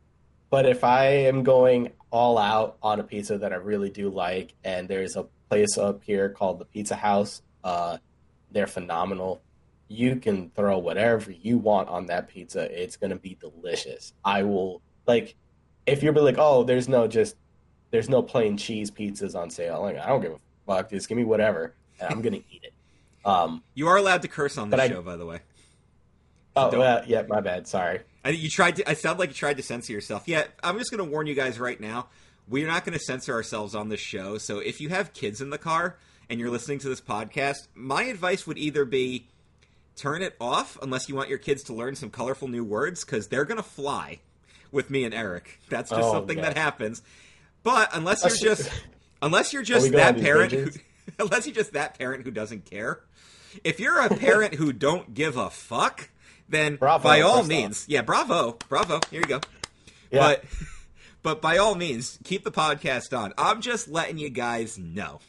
[0.50, 4.54] But if I am going all out on a pizza that I really do like,
[4.64, 7.98] and there's a place up here called the Pizza House, uh,
[8.50, 9.42] they're phenomenal.
[9.92, 14.12] You can throw whatever you want on that pizza; it's gonna be delicious.
[14.24, 15.34] I will like
[15.86, 17.36] if you're like, oh, there's no just
[17.90, 19.82] there's no plain cheese pizzas on sale.
[19.82, 22.72] Like I don't give a fuck, just give me whatever, and I'm gonna eat it.
[23.24, 25.40] Um, You are allowed to curse on this I- show, by the way.
[26.56, 27.66] oh, Don't- well, yeah, my bad.
[27.68, 28.00] Sorry.
[28.24, 28.88] I, you tried to.
[28.88, 30.24] I sound like you tried to censor yourself.
[30.26, 32.08] Yeah, I'm just going to warn you guys right now.
[32.48, 34.38] We're not going to censor ourselves on this show.
[34.38, 35.96] So if you have kids in the car
[36.30, 39.26] and you're listening to this podcast, my advice would either be
[39.96, 43.28] turn it off unless you want your kids to learn some colorful new words because
[43.28, 44.20] they're going to fly
[44.70, 45.60] with me and Eric.
[45.68, 46.44] That's just Oh, something yeah.
[46.50, 47.02] that happens.
[47.62, 48.70] But unless you're just
[49.20, 50.70] unless you're just that parent, who,
[51.18, 53.00] unless you're just that parent who doesn't care.
[53.64, 56.08] If you're a parent who don't give a fuck,
[56.48, 59.00] then Bravo, by all means, yeah, bravo, bravo.
[59.10, 59.40] Here you go.
[60.10, 60.20] Yeah.
[60.20, 60.44] But
[61.22, 63.34] but by all means, keep the podcast on.
[63.36, 65.20] I'm just letting you guys know.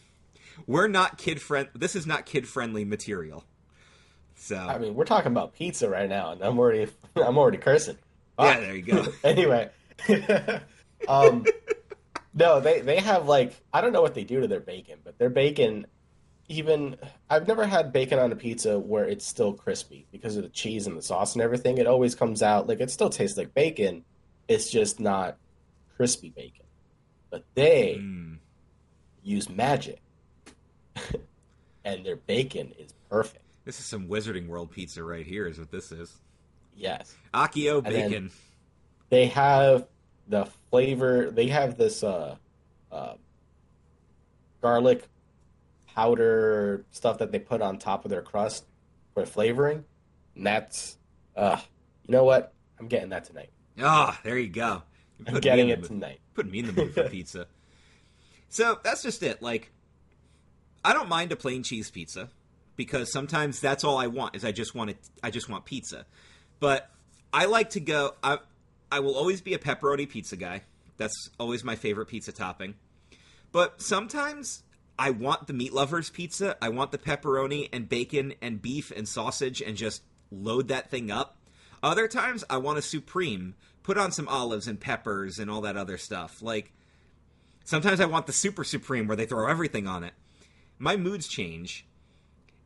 [0.66, 3.44] We're not kid friend this is not kid friendly material.
[4.44, 7.98] So I mean, we're talking about pizza right now, and I'm already I'm already cursing.
[8.38, 8.60] yeah, Fuck.
[8.60, 9.06] there you go.
[9.24, 9.70] anyway,
[11.08, 11.48] um,
[12.34, 15.18] no, they they have like I don't know what they do to their bacon, but
[15.18, 15.88] their bacon,
[16.50, 16.98] even
[17.30, 20.88] I've never had bacon on a pizza where it's still crispy because of the cheese
[20.88, 21.78] and the sauce and everything.
[21.78, 24.04] It always comes out like it still tastes like bacon.
[24.50, 25.38] It's just not
[25.96, 26.66] crispy bacon.
[27.32, 28.40] But they Mm.
[29.22, 30.02] use magic,
[31.86, 33.43] and their bacon is perfect.
[33.66, 36.18] This is some Wizarding World pizza right here, is what this is.
[36.76, 37.16] Yes.
[37.34, 38.32] Accio bacon.
[39.10, 39.86] they have
[40.28, 42.36] the flavor they have this uh,
[42.92, 43.14] uh,
[44.62, 45.08] garlic
[45.94, 48.66] powder stuff that they put on top of their crust
[49.14, 49.84] for flavoring
[50.36, 50.98] and that's
[51.36, 51.58] uh
[52.08, 53.50] you know what i'm getting that tonight
[53.82, 54.84] Ah, there you go.
[55.28, 57.48] I'm put getting it tonight putting me in the mood for pizza.
[58.50, 59.42] So that's just it.
[59.42, 59.72] Like,
[60.86, 62.30] I don't mind a plain cheese pizza
[62.76, 64.98] because sometimes that's all I want is I just want it.
[65.22, 66.06] I just want pizza.
[66.60, 66.90] But
[67.32, 68.14] I like to go.
[68.24, 68.40] I
[68.92, 70.62] I will always be a pepperoni pizza guy.
[70.98, 72.76] That's always my favorite pizza topping.
[73.52, 74.64] But sometimes
[74.98, 76.56] I want the meat lovers pizza.
[76.62, 81.12] I want the pepperoni and bacon and beef and sausage and just load that thing
[81.12, 81.38] up.
[81.82, 85.78] Other times I want a supreme, put on some olives and peppers and all that
[85.78, 86.42] other stuff.
[86.42, 86.72] Like
[87.64, 90.14] sometimes I want the super supreme where they throw everything on it.
[90.80, 91.86] My moods change.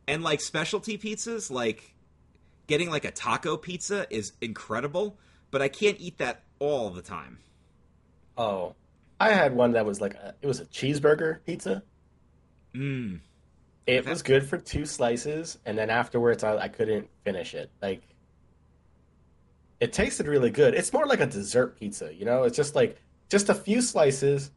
[0.08, 1.94] And like specialty pizzas, like
[2.66, 5.18] getting like a taco pizza is incredible,
[5.50, 7.38] but I can't eat that all the time.
[8.36, 8.74] oh.
[9.20, 11.82] I had one that was like a, it was a cheeseburger pizza.
[12.74, 13.20] Mm.
[13.86, 17.70] it was good for two slices and then afterwards I, I couldn't finish it.
[17.82, 18.02] Like
[19.80, 20.74] it tasted really good.
[20.74, 22.44] It's more like a dessert pizza you know?
[22.44, 24.52] It's just like just a few slices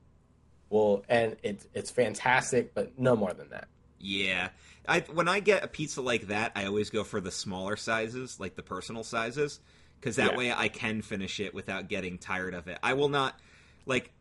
[0.70, 3.68] well and it's it's fantastic but no more than that.
[4.00, 4.50] Yeah.
[4.88, 8.40] I when I get a pizza like that, I always go for the smaller sizes,
[8.40, 9.60] like the personal sizes,
[10.02, 10.38] cuz that Yeah.
[10.38, 12.80] way I can finish it without getting tired of it.
[12.84, 13.40] I will not
[13.86, 14.12] like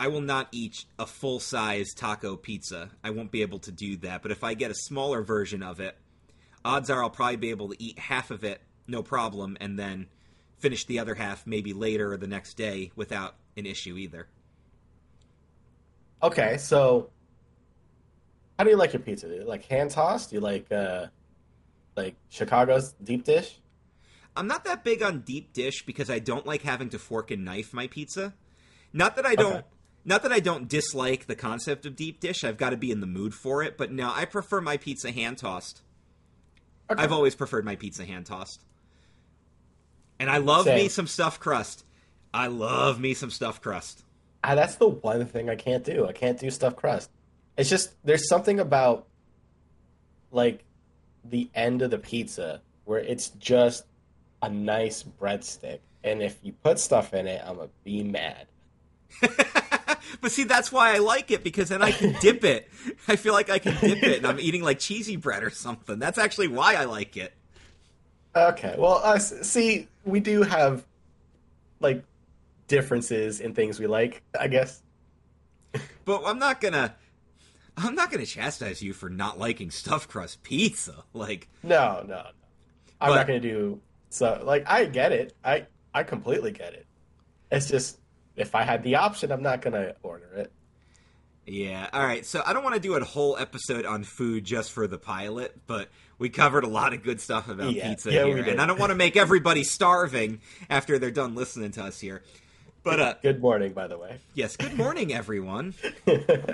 [0.00, 2.90] I will not eat a full size taco pizza.
[3.02, 5.80] I won't be able to do that, but if I get a smaller version of
[5.80, 5.96] it,
[6.64, 10.08] odds are I'll probably be able to eat half of it no problem and then
[10.58, 14.28] finish the other half maybe later or the next day without an issue either.
[16.22, 17.10] okay so
[18.58, 21.06] how do you like your pizza do you like hand tossed do you like uh
[21.96, 23.58] like chicago's deep dish
[24.36, 27.44] I'm not that big on deep dish because I don't like having to fork and
[27.44, 28.34] knife my pizza.
[28.92, 29.66] Not that I don't Okay.
[30.04, 32.44] not that I don't dislike the concept of deep dish.
[32.44, 35.10] I've got to be in the mood for it, but no, I prefer my pizza
[35.10, 35.82] hand tossed.
[36.88, 37.02] okay.
[37.02, 38.62] I've always preferred my pizza hand tossed.
[40.20, 41.84] And I love me some stuffed crust.
[42.32, 44.04] I love me some stuffed crust.
[44.44, 46.06] Ah, that's the one thing I can't do.
[46.06, 47.10] I can't do stuffed crust.
[47.58, 49.08] It's just there's something about
[50.30, 50.64] like
[51.24, 53.84] the end of the pizza where it's just
[54.40, 58.46] a nice breadstick, and if you put stuff in it, I'm gonna be mad.
[59.20, 62.70] but see, that's why I like it because then I can dip it.
[63.08, 65.98] I feel like I can dip it, and I'm eating like cheesy bread or something.
[65.98, 67.34] That's actually why I like it.
[68.36, 70.86] Okay, well, uh, see, we do have
[71.80, 72.04] like
[72.68, 74.80] differences in things we like, I guess.
[76.04, 76.94] But I'm not gonna.
[77.78, 81.04] I'm not gonna chastise you for not liking stuffed crust pizza.
[81.14, 82.22] Like, no, no, no.
[83.00, 84.40] I'm But- not gonna do so.
[84.44, 85.34] Like, I get it.
[85.44, 86.86] I I completely get it.
[87.50, 87.98] It's just
[88.36, 90.52] if I had the option, I'm not gonna order it.
[91.46, 92.26] Yeah, all right.
[92.26, 95.58] So I don't want to do a whole episode on food just for the pilot,
[95.66, 95.88] but
[96.18, 98.78] we covered a lot of good stuff about Yeah, pizza yeah, here, and I don't
[98.78, 102.22] want to make everybody starving after they're done listening to us here.
[102.82, 104.18] But uh, Good morning, by the way.
[104.34, 105.72] yes, good morning, everyone.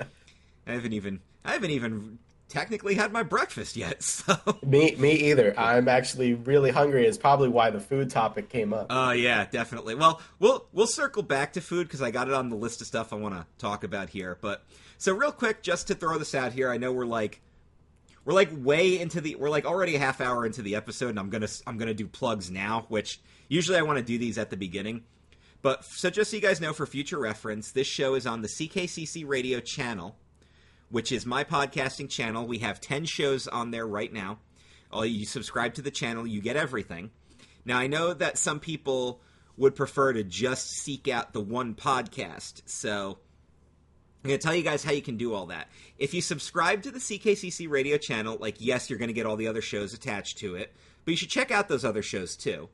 [0.66, 4.36] I haven't even I haven't even technically had my breakfast yet, so.
[4.64, 5.58] me me either.
[5.58, 7.06] I'm actually really hungry.
[7.06, 8.86] It's probably why the food topic came up.
[8.90, 9.94] Oh yeah, definitely.
[9.94, 12.86] Well, we'll we'll circle back to food because I got it on the list of
[12.86, 14.38] stuff I want to talk about here.
[14.40, 14.64] But
[14.98, 17.40] so real quick, just to throw this out here, I know we're like
[18.24, 21.18] we're like way into the we're like already a half hour into the episode, and
[21.18, 24.50] I'm gonna I'm gonna do plugs now, which usually I want to do these at
[24.50, 25.04] the beginning.
[25.62, 28.48] But so just so you guys know, for future reference, this show is on the
[28.48, 30.16] CKCC Radio channel,
[30.94, 32.46] which is my podcasting channel.
[32.46, 34.38] We have ten shows on there right now.
[34.92, 37.10] All you subscribe to the channel, you get everything.
[37.64, 39.20] Now, I know that some people
[39.56, 43.18] would prefer to just seek out the one podcast, so
[44.22, 45.66] I'm going to tell you guys how you can do all that.
[45.98, 49.34] If you subscribe to the CKCC radio channel, like, yes, you're going to get all
[49.34, 50.72] the other shows attached to it,
[51.04, 52.68] but you should check out those other shows too.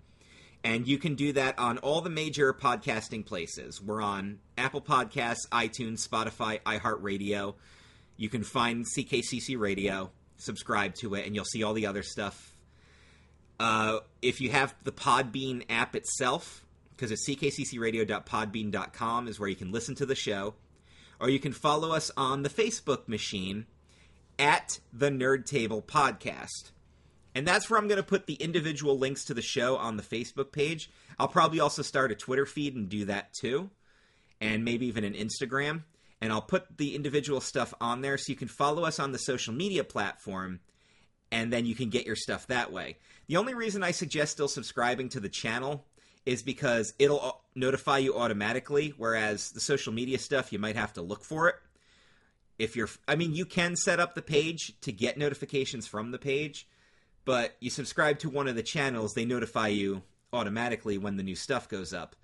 [0.62, 3.80] And you can do that on all the major podcasting places.
[3.80, 7.54] We're on Apple Podcasts, iTunes, Spotify, iHeartRadio.
[8.20, 12.54] You can find CKCC Radio, subscribe to it, and you'll see all the other stuff
[13.61, 16.64] uh, if you have the Podbean app itself,
[16.96, 20.54] because it's ckccradio.podbean.com is where you can listen to the show,
[21.20, 23.66] or you can follow us on the Facebook machine
[24.38, 26.70] at the Nerd Table Podcast.
[27.35, 30.02] And that's where I'm going to put the individual links to the show on the
[30.02, 30.90] Facebook page.
[31.18, 33.68] I'll probably also start a Twitter feed and do that too,
[34.40, 35.83] and maybe even an Instagram.
[36.20, 39.18] And I'll put the individual stuff on there so you can follow us on the
[39.18, 40.61] social media platform
[41.33, 42.96] and then you can get your stuff that way.
[43.28, 45.87] The only reason I suggest still subscribing to the channel
[46.26, 51.02] is because it'll notify you automatically, whereas the social media stuff, you might have to
[51.02, 51.56] look for it.
[52.59, 56.18] If you're, I mean, you can set up the page to get notifications from the
[56.18, 56.68] page,
[57.24, 60.02] but you subscribe to one of the channels, they notify you
[60.33, 62.16] automatically when the new stuff goes up.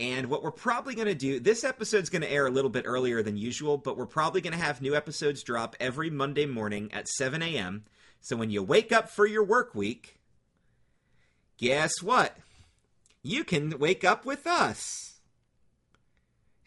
[0.00, 2.86] And what we're probably going to do, this episode's going to air a little bit
[2.86, 6.90] earlier than usual, but we're probably going to have new episodes drop every Monday morning
[6.94, 7.84] at 7 a.m.
[8.22, 10.18] So when you wake up for your work week,
[11.58, 12.34] guess what?
[13.22, 15.06] You can wake up with us.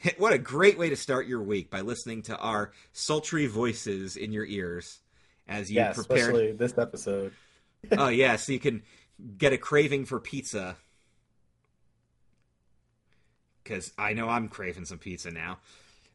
[0.18, 4.34] What a great way to start your week by listening to our sultry voices in
[4.34, 5.00] your ears
[5.48, 6.18] as you yeah, prepare.
[6.18, 7.32] especially this episode.
[7.98, 8.84] oh yeah, so you can
[9.38, 10.76] get a craving for pizza.
[13.64, 15.60] Because I know I'm craving some pizza now.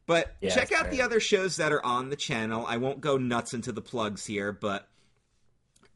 [0.05, 2.65] But Yeah, check out the other shows that are on the channel.
[2.67, 4.87] I won't go nuts into the plugs here, but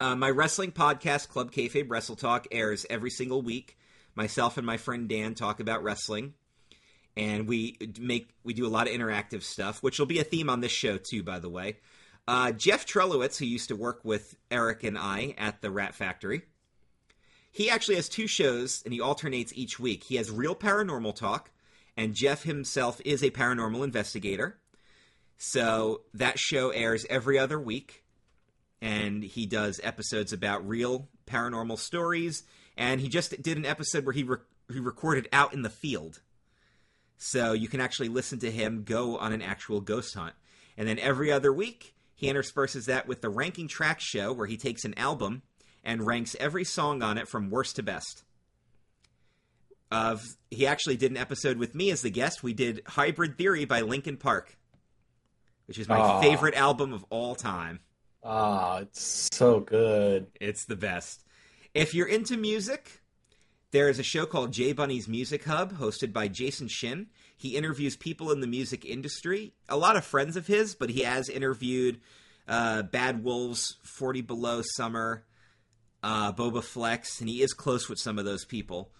[0.00, 3.76] uh, my wrestling podcast, Club Kayfabe Wrestle Talk, airs every single week.
[4.14, 6.34] Myself and my friend Dan talk about wrestling,
[7.16, 10.48] and we make we do a lot of interactive stuff, which will be a theme
[10.48, 11.24] on this show too.
[11.24, 11.78] By the way,
[12.28, 16.42] uh, Jeff Trelowitz, who used to work with Eric and I at the Rat Factory,
[17.54, 20.02] he actually has two shows, and he alternates each week.
[20.02, 21.52] He has Real Paranormal Talk,
[21.96, 24.58] and Jeff himself is a paranormal investigator.
[25.38, 28.04] So that show airs every other week
[28.82, 32.42] and he does episodes about real paranormal stories.
[32.76, 34.38] And he just did an episode where he re-
[34.70, 36.20] he recorded out in the field,
[37.16, 40.34] so you can actually listen to him go on an actual ghost hunt.
[40.76, 44.56] And then every other week, he intersperses that with the Ranking Track Show, where he
[44.56, 45.42] takes an album
[45.84, 48.24] and ranks every song on it from worst to best.
[49.92, 52.42] Of he actually did an episode with me as the guest.
[52.42, 54.56] We did Hybrid Theory by Linkin Park,
[55.66, 56.20] which is my Aw.
[56.20, 57.80] favorite album of all time.
[58.24, 60.26] Ah, it's so good.
[60.40, 61.22] It's the best.
[61.74, 63.02] If you're into music,
[63.70, 67.08] there is a show called J Bunny's Music Hub, hosted by Jason Shin.
[67.36, 71.02] He interviews people in the music industry, a lot of friends of his, but he
[71.02, 72.00] has interviewed
[72.48, 75.24] uh, Bad Wolves, 40 Below Summer,
[76.04, 78.92] uh, Bobaflex, and he is close with some of those people.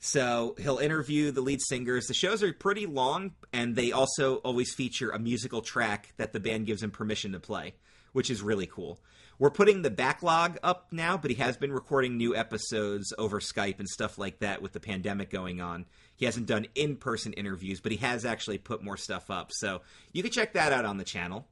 [0.00, 2.06] So he'll interview the lead singers.
[2.06, 6.40] The shows are pretty long, and they also always feature a musical track that the
[6.40, 7.74] band gives him permission to play,
[8.12, 9.00] which is really cool.
[9.38, 13.78] We're putting the backlog up now, but he has been recording new episodes over Skype
[13.78, 15.86] and stuff like that with the pandemic going on.
[16.16, 19.52] He hasn't done in person interviews, but he has actually put more stuff up.
[19.52, 19.82] So
[20.12, 21.46] you can check that out on the channel.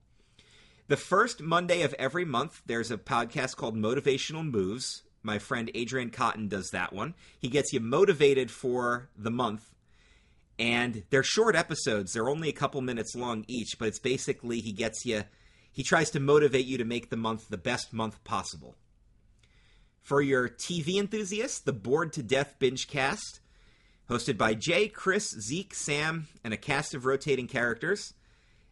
[0.89, 5.03] The first Monday of every month, there's a podcast called Motivational Moves.
[5.20, 7.14] My friend Adrian Cotton does that one.
[7.41, 9.74] He gets you motivated for the month.
[10.61, 12.12] And they're short episodes.
[12.12, 15.24] They're only a couple minutes long each, but it's basically he gets you
[15.72, 18.76] he tries to motivate you to make the month the best month possible.
[20.01, 23.41] For your TV enthusiasts, the Bored to Death Binge Cast,
[24.09, 28.14] hosted by Jay, Chris, Zeke, Sam, and a cast of rotating characters.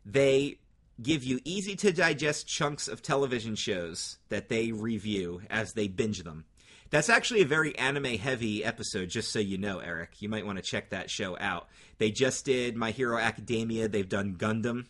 [0.07, 0.61] They
[1.03, 6.23] give you easy to digest chunks of television shows that they review as they binge
[6.23, 6.45] them.
[6.91, 10.23] That's actually a very anime heavy episode, just so you know, Eric.
[10.23, 11.69] You might want to check that show out.
[11.99, 14.87] They just did My Hero Academia, they've done Gundam.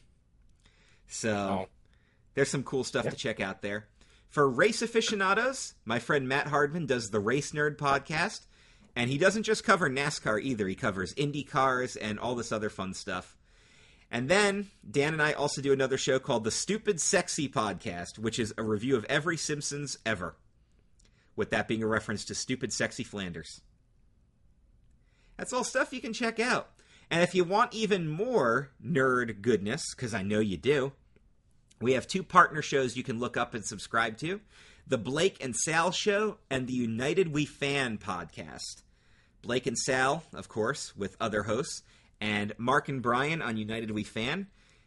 [1.09, 1.69] So Oh.
[2.35, 3.11] there's some cool stuff Yeah.
[3.13, 3.89] to check out there.
[4.29, 8.41] For race aficionados, my friend Matt Hardman does the Race Nerd podcast,
[8.97, 10.67] and he doesn't just cover NASCAR either.
[10.67, 13.34] He covers Indy cars and all this other fun stuff.
[14.15, 18.39] And then Dan and I also do another show called the Stupid Sexy Podcast, which
[18.39, 20.37] is a review of every Simpsons ever.
[21.35, 23.61] With that being a reference to Stupid Sexy Flanders.
[25.37, 26.71] That's all stuff you can check out.
[27.11, 30.93] And if you want even more nerd goodness, because I know you do,
[31.81, 34.41] we have two partner shows you can look up and subscribe to
[34.87, 38.85] the Blake and Sal Show and the United We Fan podcast.
[39.43, 41.83] Blake and Sal, of course, with other hosts,
[42.25, 44.47] and Mark and Brian on United We Fan.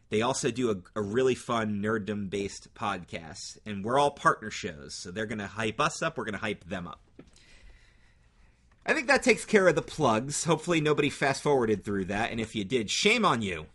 [0.09, 4.95] They also do a, a really fun nerddom based podcast, and we're all partner shows,
[4.95, 6.99] so they're going to hype us up, we're going to hype them up.
[8.87, 10.45] I think that takes care of the plugs.
[10.45, 13.67] Hopefully, nobody fast forwarded through that, and if you did, shame on you.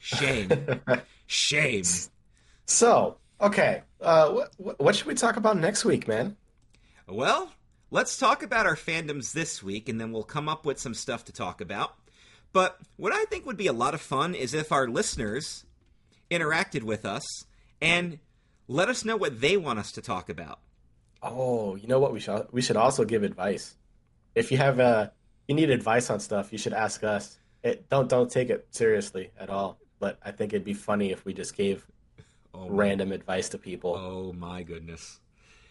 [0.00, 0.50] Shame.
[1.28, 1.84] shame.
[2.66, 6.36] So, okay, uh, what, what should we talk about next week, man?
[7.06, 7.52] Well,
[7.92, 11.26] let's talk about our fandoms this week, and then we'll come up with some stuff
[11.26, 11.94] to talk about.
[12.54, 15.64] But what I think would be a lot of fun is if our listeners
[16.30, 17.44] interacted with us
[17.82, 18.18] and
[18.68, 20.60] let us know what they want us to talk about.
[21.22, 22.12] Oh, you know what?
[22.12, 23.74] We should we should also give advice.
[24.34, 25.08] If you have uh,
[25.48, 27.36] you need advice on stuff, you should ask us.
[27.62, 29.78] It, don't don't take it seriously at all.
[30.00, 31.86] But I think it'd be funny if we just gave
[32.56, 33.96] Oh, random advice to people.
[33.96, 35.18] oh my goodness.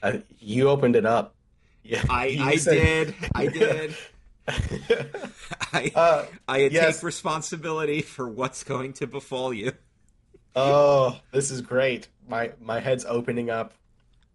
[0.02, 1.34] Uh, you opened it up.
[1.82, 2.74] Yeah, I, I said-
[3.08, 3.16] did.
[3.34, 3.96] I did.
[4.48, 6.98] I, uh, I yes.
[6.98, 9.74] take responsibility for what's going to befall you.
[10.56, 12.08] oh, this is great.
[12.28, 13.74] My my head's opening up.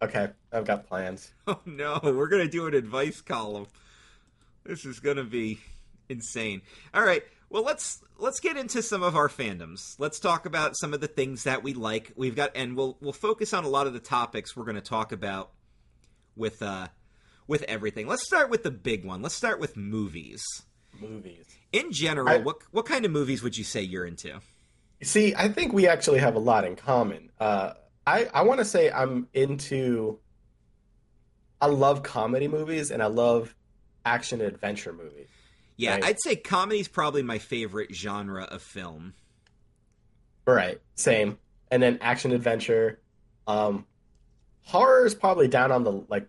[0.01, 1.31] Okay, I've got plans.
[1.47, 3.67] Oh no, we're gonna do an advice column.
[4.65, 5.61] This is gonna be
[6.09, 6.61] insane.
[6.93, 9.95] All right, well let's let's get into some of our fandoms.
[9.99, 12.13] Let's talk about some of the things that we like.
[12.17, 15.13] We've got, and we'll we'll focus on a lot of the topics we're gonna talk
[15.13, 15.51] about
[16.37, 16.89] with uh
[17.49, 18.07] with everything.
[18.07, 19.21] Let's start with the big one.
[19.23, 20.45] Let's start with movies.
[21.01, 21.45] Movies.
[21.73, 24.39] In general, I- what what kind of movies would you say you're into?
[25.03, 27.31] See, I think we actually have a lot in common.
[27.41, 27.73] Uh,
[28.07, 30.19] I I want to say I'm into.
[31.61, 33.55] I love comedy movies and I love
[34.05, 35.27] action adventure movies.
[35.77, 36.05] Yeah, Right.
[36.05, 39.15] I'd say comedy's probably my favorite genre of film.
[40.47, 41.39] Right, same.
[41.71, 43.01] And then action adventure,
[43.47, 43.87] um,
[44.65, 46.29] horror is probably down on the like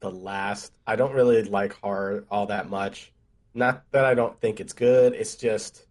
[0.00, 0.72] the last.
[0.86, 3.12] I don't really like horror all that much.
[3.54, 5.14] Not that I don't think it's good.
[5.14, 5.86] It's just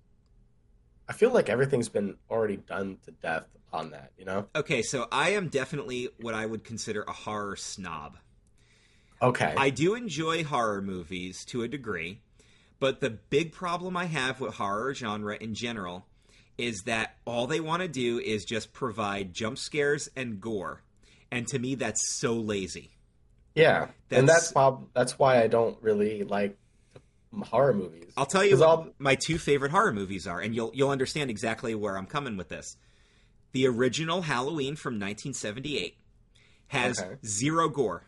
[1.07, 4.11] I feel like everything's been already done to death on that.
[4.17, 4.47] You know?
[4.55, 8.17] Okay, so I am definitely what I would consider a horror snob.
[9.21, 9.53] Okay.
[9.57, 12.21] I do enjoy horror movies to a degree,
[12.79, 16.05] but the big problem I have with horror genre in general
[16.57, 20.81] is that all they want to do is just provide jump scares and gore.
[21.31, 22.91] And to me that's so lazy.
[23.55, 26.57] Yeah, and That's- that's that's why I don't really like
[27.43, 28.11] horror movies.
[28.17, 31.29] I'll tell you what all- my two favorite horror movies are, and you'll you'll understand
[31.29, 32.77] exactly where I'm coming with this.
[33.53, 35.97] The original Halloween from 1978
[36.67, 37.15] has Okay.
[37.25, 38.07] zero gore.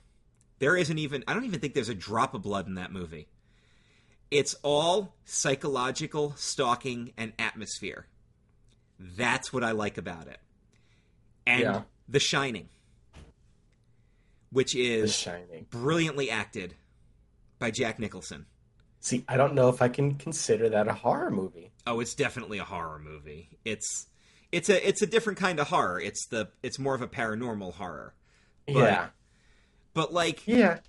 [0.60, 3.28] There isn't even I don't even think there's a drop of blood in that movie.
[4.30, 8.08] It's all psychological stalking and atmosphere.
[9.00, 10.40] That's what I like about it.
[11.46, 11.84] And Yeah.
[12.10, 12.68] The Shining,
[14.52, 15.28] which is
[15.70, 16.76] brilliantly acted
[17.60, 18.46] by Jack Nicholson.
[19.00, 21.72] See, I don't know if I can consider that a horror movie.
[21.86, 23.50] Oh, it's definitely a horror movie.
[23.64, 24.08] It's
[24.52, 26.00] it's a it's a different kind of horror.
[26.00, 28.14] It's the it's more of a paranormal horror.
[28.66, 29.08] But- yeah,
[29.94, 30.80] But like yeah.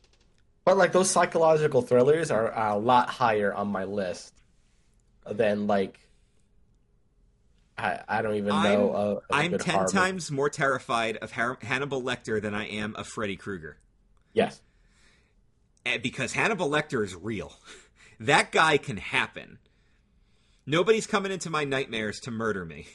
[0.65, 4.35] But like those psychological thrillers are a lot higher on my list
[5.31, 5.99] than like
[7.79, 8.93] I, I don't even I'm- know.
[8.95, 12.95] a- a I'm ten horror times more terrified of Har- Hannibal Lecter than I am
[12.97, 13.79] of Freddy Krueger.
[14.33, 14.61] Yes.
[15.87, 17.53] And because Hannibal Lecter is real.
[18.21, 19.59] That guy can happen.
[20.67, 22.87] Nobody's coming into my nightmares to murder me.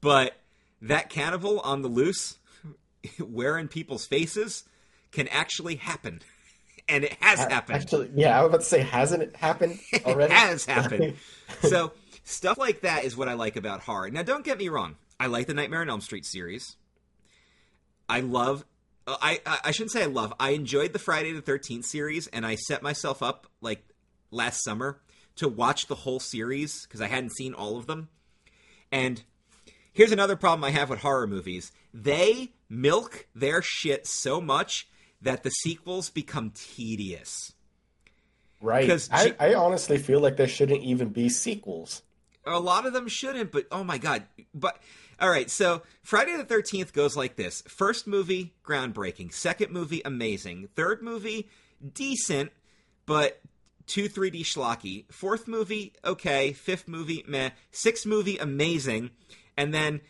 [0.00, 0.34] But
[0.82, 2.38] that cannibal on the loose,
[3.18, 4.64] wearing people's faces,
[5.10, 6.20] can actually happen.
[6.90, 7.82] And it has happened.
[7.82, 10.32] Actually, yeah, I was about to say, hasn't it happened already?
[10.32, 11.16] It has happened.
[11.60, 11.92] so
[12.28, 14.10] stuff like that is what I like about horror.
[14.10, 14.96] Now, don't get me wrong.
[15.18, 16.76] I like the Nightmare on Elm Street series.
[18.08, 18.64] I love.
[19.06, 20.32] uh, I I I shouldn't say I love.
[20.38, 23.82] I enjoyed the Friday the Thirteenth series, and I set myself up like
[24.30, 25.00] last summer
[25.36, 28.08] to watch the whole series because I hadn't seen all of them.
[28.90, 29.22] And
[29.92, 34.88] here's another problem I have with horror movies: they milk their shit so much
[35.20, 37.52] that the sequels become tedious.
[38.60, 38.88] Right.
[38.88, 42.02] 'Cause I, I honestly feel like there shouldn't even be sequels.
[42.48, 44.24] A lot of them shouldn't, but oh my god.
[44.54, 44.78] But
[45.20, 47.62] all right, so Friday the 13th goes like this.
[47.62, 49.32] First movie, groundbreaking.
[49.32, 50.68] Second movie, amazing.
[50.76, 51.48] Third movie,
[51.94, 52.52] decent,
[53.06, 53.40] but
[53.86, 55.10] 2 3D schlocky.
[55.10, 56.52] Fourth movie, okay.
[56.52, 57.50] Fifth movie, meh.
[57.72, 59.10] Sixth movie, amazing.
[59.56, 60.00] And then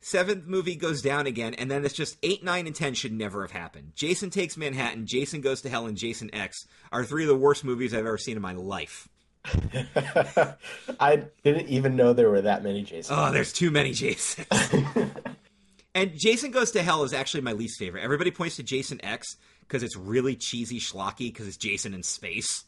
[0.00, 3.42] seventh movie goes down again, and then it's just 8, 9, and 10 should never
[3.42, 3.92] have happened.
[3.94, 7.64] Jason Takes Manhattan, Jason Goes to Hell, and Jason X are three of the worst
[7.64, 9.08] movies I've ever seen in my life.
[11.00, 13.10] I didn't even know there were that many Jasons.
[13.10, 14.46] Oh, there's too many Jasons.
[15.94, 18.02] and Jason Goes to Hell is actually my least favorite.
[18.02, 22.64] Everybody points to Jason X because it's really cheesy schlocky because it's Jason in space.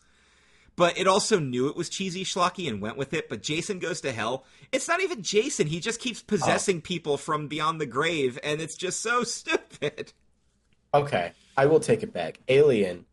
[0.76, 3.30] But it also knew it was cheesy schlocky and went with it.
[3.30, 5.66] But Jason Goes to Hell, it's not even Jason.
[5.66, 6.82] He just keeps possessing oh.
[6.82, 10.12] people from beyond the grave, and it's just so stupid.
[10.92, 12.38] Okay, I will take it back.
[12.48, 13.06] Alien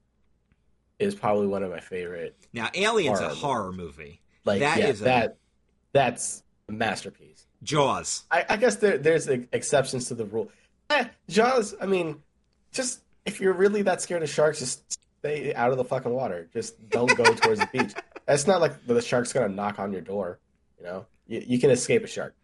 [1.03, 2.35] is probably one of my favorite.
[2.53, 4.21] Now, Alien's a Horror horror movie.
[4.45, 5.37] Like That yeah, is a- that
[5.93, 7.45] that's a masterpiece.
[7.63, 8.23] Jaws.
[8.29, 10.51] I, I guess there there's exceptions to the rule.
[10.89, 11.75] Eh, Jaws.
[11.79, 12.21] I mean,
[12.71, 16.49] just if you're really that scared of sharks, just stay out of the fucking water.
[16.51, 17.93] Just don't go towards the beach.
[18.27, 20.39] It's not like the shark's gonna knock on your door.
[20.77, 22.35] You know, you, you can escape a shark.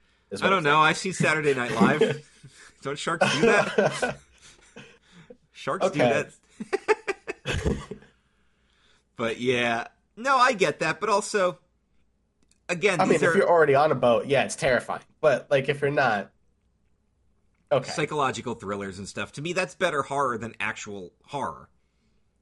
[0.42, 0.78] I don't know.
[0.80, 2.26] I've seen Saturday Night Live.
[2.82, 4.18] Don't sharks do that?
[5.52, 6.30] Sharks do that.
[9.20, 11.02] But yeah, no, I get that.
[11.02, 11.60] But also,
[12.70, 15.02] again, I mean, these if you're already on a boat, yeah, it's terrifying.
[15.20, 16.32] But like, if you're not,
[17.70, 19.34] okay, psychological thrillers and stuff.
[19.34, 21.70] To me, that's better horror than actual horror.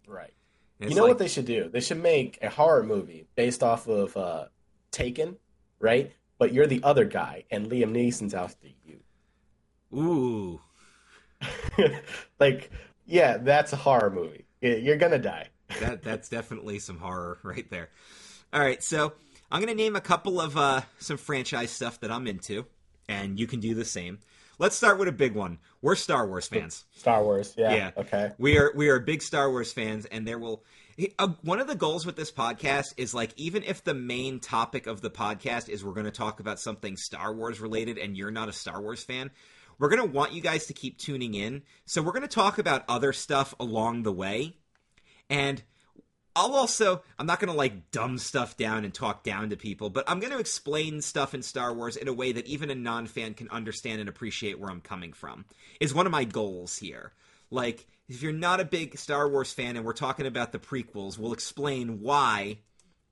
[0.07, 0.32] right.
[0.80, 1.69] You know like, what they should do?
[1.69, 4.45] They should make a horror movie based off of uh,
[4.91, 5.38] Taken,
[5.80, 6.11] right?
[6.38, 8.99] But you're the other guy, and Liam Neeson's after you.
[9.91, 10.61] Ooh,
[12.39, 12.69] like,
[13.07, 14.45] yeah, that's a horror movie.
[14.61, 15.49] You're gonna die.
[15.80, 17.89] That that's definitely some horror right there.
[18.53, 19.13] All right, so
[19.51, 22.65] I'm gonna name a couple of uh, some franchise stuff that I'm into,
[23.07, 24.20] and you can do the same.
[24.59, 25.59] Let's start with a big one.
[25.84, 26.86] We're Star Wars fans.
[26.95, 27.53] Star Wars.
[27.55, 27.76] Yeah.
[27.76, 27.91] Yeah.
[27.95, 28.32] Okay.
[28.39, 30.63] We are we are big Star Wars fans, and there will
[31.20, 34.88] uh, one of the goals with this podcast is like even if the main topic
[34.88, 38.32] of the podcast is we're going to talk about something Star Wars related, and you're
[38.32, 39.30] not a Star Wars fan,
[39.78, 41.61] we're going to want you guys to keep tuning in.
[41.86, 44.55] So we're going to talk about other stuff along the way,
[45.30, 45.61] and
[46.36, 49.89] I'll also I'm not going to like dumb stuff down and talk down to people,
[49.89, 52.75] but I'm going to explain stuff in Star Wars in a way that even a
[52.75, 55.45] non-fan can understand and appreciate where I'm coming from.
[55.80, 57.13] Is one of my goals here.
[57.49, 61.17] Like if you're not a big Star Wars fan and we're talking about the prequels,
[61.17, 62.59] we'll explain why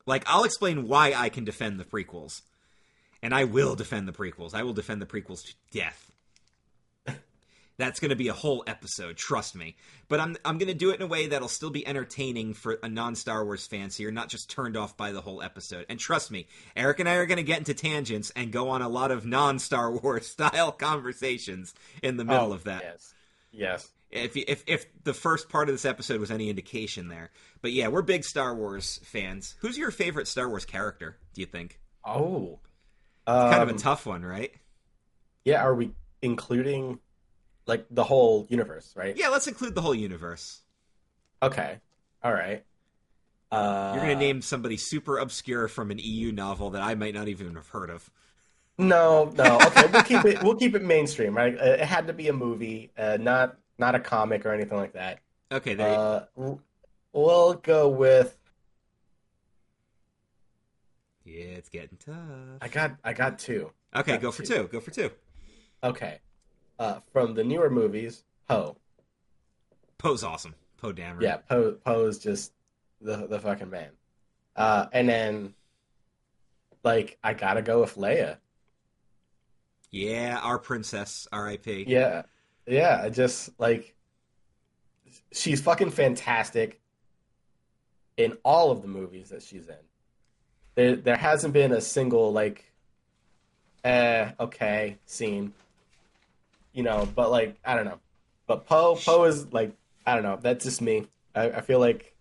[0.06, 2.42] like I'll explain why I can defend the prequels.
[3.24, 4.54] And I will defend the prequels.
[4.54, 6.05] I will defend the prequels to death.
[7.78, 9.76] That's going to be a whole episode, trust me.
[10.08, 12.80] But I'm I'm going to do it in a way that'll still be entertaining for
[12.82, 15.86] a non-Star Wars fan, so you're not just turned off by the whole episode.
[15.90, 18.82] And trust me, Eric and I are going to get into tangents and go on
[18.82, 22.82] a lot of non-Star Wars style conversations in the middle Oh, of that.
[22.84, 23.14] Yes.
[23.52, 23.90] Yes.
[24.12, 27.32] If if if the first part of this episode was any indication there.
[27.62, 29.56] But yeah, we're big Star Wars fans.
[29.60, 31.18] Who's your favorite Star Wars character?
[31.34, 31.80] Do you think?
[32.06, 32.60] Oh.
[33.28, 34.52] it's Kind of a Um, tough one, right?
[35.44, 35.64] Yeah.
[35.66, 37.00] Are we including
[37.68, 38.94] like the whole universe?
[38.96, 39.16] Right.
[39.18, 40.62] Yeah, let's include the whole universe.
[41.42, 41.78] Okay.
[42.24, 42.64] All right.
[43.52, 47.14] Uh, You're going to name somebody super obscure from an EU novel that I might
[47.14, 48.10] not even have heard of.
[48.78, 49.58] No, no.
[49.68, 50.44] Okay, we'll keep it.
[50.44, 51.58] We'll keep it mainstream, right?
[51.58, 54.94] Uh, It had to be a movie, uh, not not a comic or anything like
[54.94, 55.20] that.
[55.52, 56.56] Okay, there Uh,
[57.14, 58.36] we'll go with.
[61.24, 62.18] Yeah, it's getting tough.
[62.62, 62.98] I got.
[63.04, 63.72] I got two.
[63.96, 64.56] Okay, got go for two.
[64.56, 64.68] two.
[64.72, 65.10] Go for two.
[65.84, 66.20] Okay.
[66.78, 68.76] Uh, from the newer movies, Poe.
[69.98, 70.56] Poe's awesome.
[70.78, 71.22] Poe Dameron.
[71.22, 71.78] Yeah, Poe.
[71.86, 72.52] Poe's just
[73.02, 73.92] the the fucking man.
[74.56, 75.54] Uh, and then,
[76.84, 78.38] like, I gotta go with Leia.
[79.92, 81.86] Yeah, our princess, R.I.P.
[81.88, 82.24] Yeah,
[82.68, 83.02] yeah.
[83.04, 83.96] I Just like,
[85.32, 86.82] she's fucking fantastic
[88.18, 89.76] in all of the movies that she's in.
[90.76, 92.72] There, there hasn't been a single like,
[93.86, 95.54] eh, okay, scene.
[96.76, 98.00] You know, but like, I don't know.
[98.46, 99.72] But Poe, Poe is like,
[100.06, 100.38] I don't know.
[100.40, 101.08] That's just me.
[101.34, 102.14] I, I feel like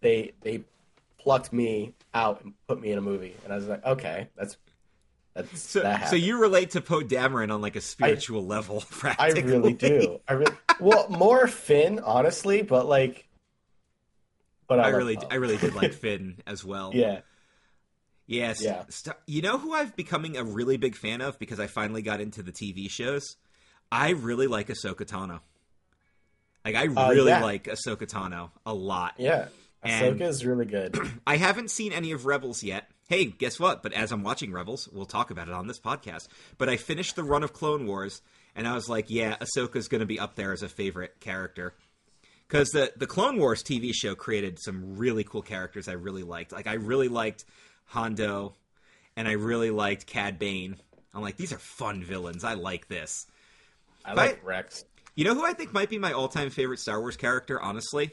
[0.00, 0.62] they they
[1.18, 4.56] plucked me out and put me in a movie, and I was like, okay, that's
[5.34, 9.42] that's So, that so you relate to Poe Dameron on like a spiritual level, practically.
[9.42, 10.20] I really do.
[10.28, 13.26] I really well more Finn, honestly, but like,
[14.68, 15.28] but I, I really, Poe.
[15.30, 16.92] I really did like Finn as well.
[16.94, 17.20] yeah.
[18.26, 18.62] Yes.
[18.62, 18.84] Yeah.
[18.88, 22.20] St- you know who I've becoming a really big fan of because I finally got
[22.20, 23.36] into the TV shows?
[23.92, 25.40] I really like Ahsoka Tano.
[26.64, 27.42] Like, I Uh, really yeah.
[27.42, 29.14] like Ahsoka Tano a lot.
[29.18, 29.48] Yeah,
[29.82, 30.96] And- Ahsoka is really good.
[31.26, 32.90] I haven't seen any of Rebels yet.
[33.08, 33.82] Hey, guess what?
[33.82, 36.28] But as I'm watching Rebels, we'll talk about it on this podcast.
[36.56, 38.22] But I finished the run of Clone Wars,
[38.54, 41.74] and I was like, yeah, Ahsoka's going to be up there as a favorite character.
[42.48, 46.52] Because the, the Clone Wars TV show created some really cool characters I really liked.
[46.52, 47.44] Like, I really liked
[47.86, 48.54] Hondo,
[49.16, 50.76] and I really liked Cad Bane.
[51.12, 52.44] I'm like, these are fun villains.
[52.44, 53.26] I like this.
[54.04, 54.84] I But- like Rex.
[55.14, 58.12] You know who I think might be my all time favorite Star Wars character, honestly?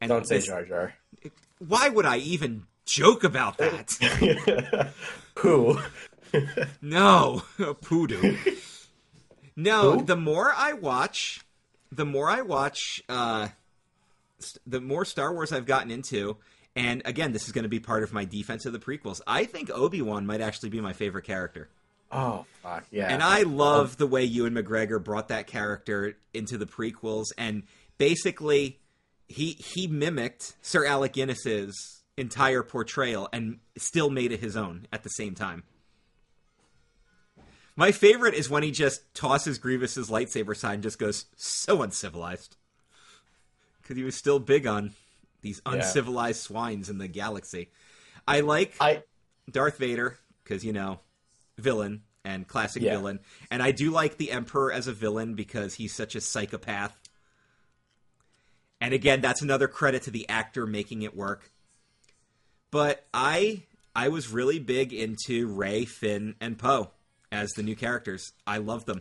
[0.00, 0.94] And Don't say this- Jar Jar.
[1.58, 4.92] Why would I even joke about that?
[5.38, 5.80] Who?
[6.82, 7.42] No,
[7.82, 8.36] poodoo.
[9.56, 10.04] No, Who?
[10.04, 11.40] the more I watch,
[11.90, 13.48] the more I watch, uh,
[14.38, 16.36] st- the more Star Wars I've gotten into.
[16.74, 19.22] And again, this is going to be part of my defense of the prequels.
[19.26, 21.70] I think Obi Wan might actually be my favorite character,
[22.16, 23.08] Oh fuck yeah!
[23.12, 27.26] and I love the way Ewan McGregor brought that character into the prequels.
[27.36, 27.64] And
[27.98, 28.80] basically,
[29.28, 35.02] he he mimicked Sir Alec Guinness's entire portrayal and still made it his own at
[35.02, 35.64] the same time.
[37.76, 42.56] My favorite is when he just tosses Grievous's lightsaber aside and just goes so uncivilized
[43.82, 44.92] because he was still big on
[45.42, 45.72] these Yeah.
[45.74, 47.70] uncivilized swines in the galaxy.
[48.26, 49.02] I like I
[49.50, 51.00] Darth Vader because you know
[51.58, 52.96] villain and classic Yeah.
[52.96, 53.20] villain,
[53.50, 56.98] and I do like the Emperor as a villain because he's such a psychopath.
[58.80, 61.50] And again, that's another credit to the actor making it work.
[62.70, 63.62] But I
[63.94, 66.90] I was really big into Rey, Finn, and Poe
[67.32, 68.32] as the new characters.
[68.46, 69.00] I love them.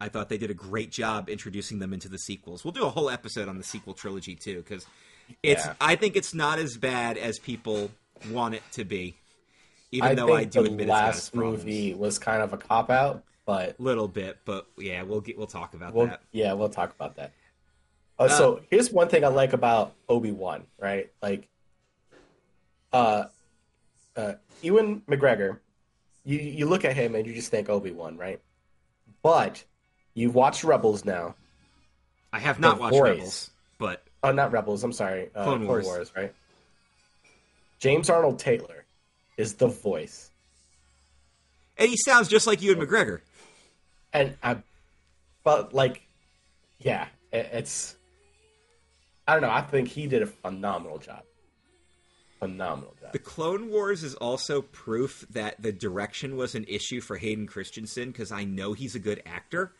[0.00, 2.64] I thought they did a great job introducing them into the sequels.
[2.64, 4.86] We'll do a whole episode on the sequel trilogy too, because
[5.42, 5.64] it's.
[5.64, 5.74] Yeah.
[5.80, 7.90] I think it's not as bad as people
[8.30, 9.16] want it to be.
[9.92, 12.42] Even I though think I do the admit it's got its last movie was kind
[12.42, 16.06] of a cop out, but little bit, but yeah, we'll get we'll talk about we'll
[16.06, 16.22] that.
[16.32, 17.32] yeah we'll talk about that.
[18.18, 21.10] Uh, so here's one thing I like about Obi Wan, right?
[21.20, 21.48] Like,
[22.92, 23.24] uh,
[24.16, 25.58] uh, Ewan McGregor,
[26.24, 28.40] you you look at him and you just think Obi Wan, right?
[29.22, 29.62] But
[30.14, 31.34] you've watched Rebels now.
[32.32, 32.98] I have not watched.
[33.00, 34.84] Rebels, but Oh, not Rebels.
[34.84, 35.30] I'm sorry.
[35.34, 35.84] Uh, Clone, Wars.
[35.84, 36.12] Wars.
[36.16, 36.32] right?
[37.78, 38.81] James Arnold Taylor
[39.36, 40.30] is the voice,
[41.78, 43.20] and he sounds just like Ewan McGregor.
[44.12, 44.58] and I,
[45.44, 46.02] but like,
[46.78, 47.96] yeah, it, it's.
[49.26, 49.50] I don't know.
[49.50, 51.22] I think he did a phenomenal job.
[52.40, 53.12] Phenomenal job.
[53.12, 58.10] The Clone Wars is also proof that the direction was an issue for Hayden Christensen
[58.10, 59.72] because I know he's a good actor,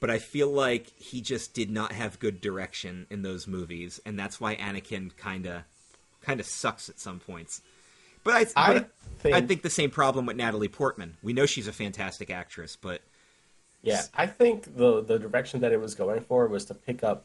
[0.00, 4.18] but I feel like he just did not have good direction in those movies, and
[4.18, 5.64] that's why Anakin kind of
[6.22, 7.60] kind of sucks at some points.
[8.24, 11.16] But I, I but think, I think the same problem with Natalie Portman.
[11.22, 13.02] We know she's a fantastic actress, but
[13.82, 17.24] yeah, I think the the direction that it was going for was to pick up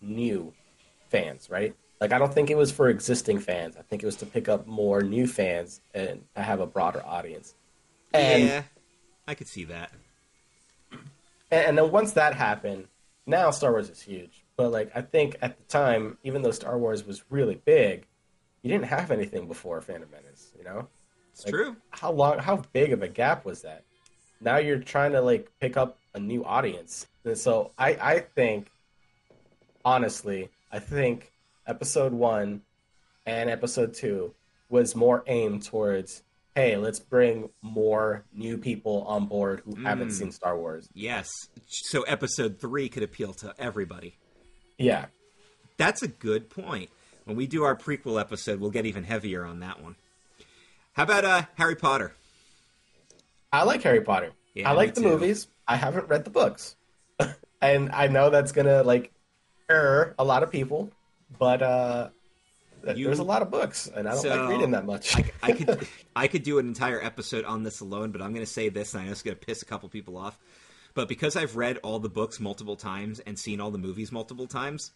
[0.00, 0.52] new
[1.08, 1.74] fans, right?
[2.00, 3.76] Like I don't think it was for existing fans.
[3.76, 7.02] I think it was to pick up more new fans and to have a broader
[7.04, 7.54] audience.
[8.14, 8.62] And yeah,
[9.26, 9.90] I could see that.
[11.50, 12.86] And, and then once that happened,
[13.26, 14.44] now Star Wars is huge.
[14.56, 18.06] But like I think at the time, even though Star Wars was really big,
[18.62, 20.52] you didn't have anything before Phantom Menace.
[20.58, 20.88] You know,
[21.32, 21.76] It's Like, true.
[21.90, 22.38] How long?
[22.38, 23.84] How big of a gap was that?
[24.40, 28.70] Now you're trying to like pick up a new audience, and so I I think,
[29.84, 31.32] honestly, I think
[31.66, 32.62] Episode One
[33.26, 34.34] and Episode Two
[34.68, 36.22] was more aimed towards.
[36.54, 40.12] Hey, let's bring more new people on board who haven't Mm.
[40.12, 40.88] seen Star Wars.
[40.92, 41.28] Yes.
[41.66, 44.16] So episode three could appeal to everybody.
[44.76, 45.06] Yeah,
[45.76, 46.90] That's a good point.
[47.28, 49.96] When we do our prequel episode, we'll get even heavier on that one.
[50.94, 52.14] How about uh, Harry Potter?
[53.52, 54.32] I like Harry Potter.
[54.54, 55.08] Yeah, I like the too.
[55.08, 55.46] movies.
[55.66, 56.74] I haven't read the books,
[57.60, 59.12] and I know that's gonna like
[59.68, 60.90] err a lot of people,
[61.38, 62.08] but uh,
[62.94, 65.14] You- There's a lot of books, and I don't So, like reading that much.
[65.18, 68.44] I, I could I could do an entire episode on this alone, but I'm going
[68.46, 70.38] to say this, and I know it's going to piss a couple people off.
[70.94, 74.46] But because I've read all the books multiple times and seen all the movies multiple
[74.46, 74.92] times,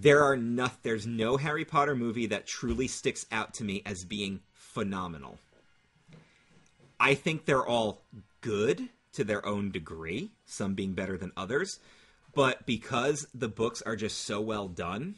[0.00, 4.04] there are no, there's no Harry Potter movie that truly sticks out to me as
[4.04, 5.38] being phenomenal.
[7.00, 8.02] I think they're all
[8.40, 11.78] good to their own degree, some being better than others,
[12.34, 15.16] but because the books are just so well done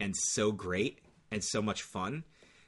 [0.00, 1.00] and so great
[1.30, 2.24] and so much fun,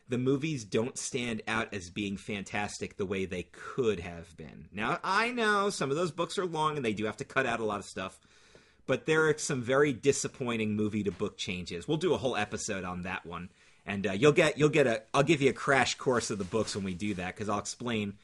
[0.09, 4.67] the movies don't stand out as being fantastic the way they could have been.
[4.73, 7.47] Now, I know some of those books are long and they do have to cut
[7.47, 8.19] out a lot of stuff,
[8.91, 11.87] but there are some very disappointing movie to book changes.
[11.87, 13.49] We'll do a whole episode on that one.
[13.87, 16.45] And uh, you'll get you'll get a I'll give you a crash course of the
[16.45, 18.15] books when we do that because I'll explain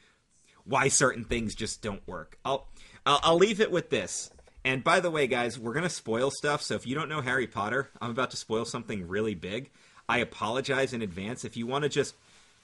[0.65, 2.37] why certain things just don't work.
[2.43, 2.67] I'll,
[3.05, 4.29] I'll I'll leave it with this.
[4.65, 6.61] And by the way, guys, we're gonna spoil stuff.
[6.61, 9.69] So if you don't know Harry Potter, I'm about to spoil something really big.
[10.09, 11.45] I apologize in advance.
[11.45, 12.13] If you want to just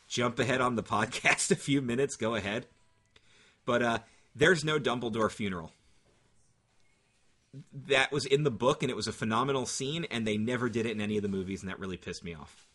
[0.09, 2.65] jump ahead on the podcast a few minutes, go ahead.
[3.65, 3.99] But uh,
[4.35, 5.71] there's no Dumbledore funeral.
[7.87, 10.85] That was in the book, and it was a phenomenal scene, and they never did
[10.87, 12.67] it in any of the movies, and that really pissed me off.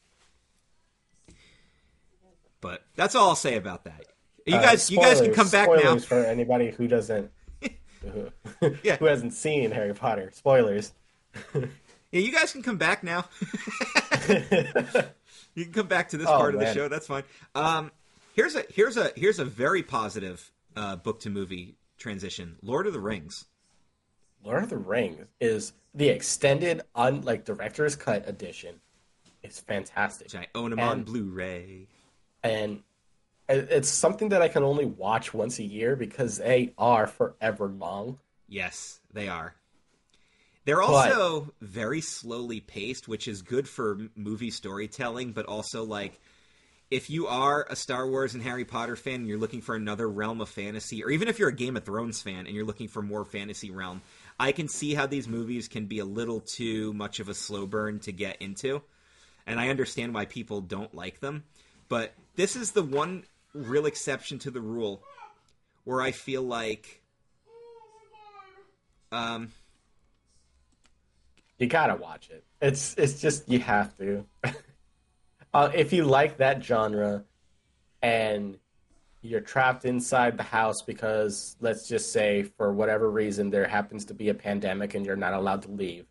[2.60, 4.04] But that's all I'll say about that.
[4.46, 5.98] You Uh, guys, you guys can come back now.
[5.98, 7.30] for anybody who doesn't,
[8.02, 8.30] who,
[8.82, 8.96] Yeah.
[8.96, 10.30] who hasn't seen Harry Potter.
[10.34, 10.92] Spoilers.
[12.10, 13.26] Yeah, you guys can come back now.
[15.54, 16.88] you can come back to this Oh, part of the show.
[16.88, 17.22] That's fine.
[17.54, 17.92] Um,
[18.34, 22.56] here's a here's a here's a very positive uh, book to movie transition.
[22.62, 23.44] Lord of the Rings.
[24.44, 28.80] Lord of the Rings is the extended, un like director's cut edition.
[29.42, 31.86] It's fantastic, Which I own them on Blu-ray.
[32.42, 32.82] and
[33.48, 38.18] it's something that I can only watch once a year because they are forever long.
[38.48, 39.54] Yes, they are.
[40.64, 46.20] They're But- also very slowly paced, which is good for movie storytelling, but also like
[46.90, 50.08] if you are a Star Wars and Harry Potter fan and you're looking for another
[50.08, 52.88] realm of fantasy, or even if you're a Game of Thrones fan and you're looking
[52.88, 54.02] for more fantasy realm,
[54.40, 57.66] I can see how these movies can be a little too much of a slow
[57.66, 58.82] burn to get into.
[59.46, 61.44] And I understand why people don't like them.
[61.88, 65.02] But this is the one real exception to the rule
[65.84, 67.02] where I feel like
[69.10, 69.50] um
[71.58, 72.44] You gotta watch it.
[72.60, 74.24] It's it's just you have to.
[75.54, 77.24] uh, if you like that genre,
[78.00, 78.58] and
[79.28, 84.14] you're trapped inside the house because let's just say for whatever reason there happens to
[84.14, 86.06] be a pandemic and you're not allowed to leave,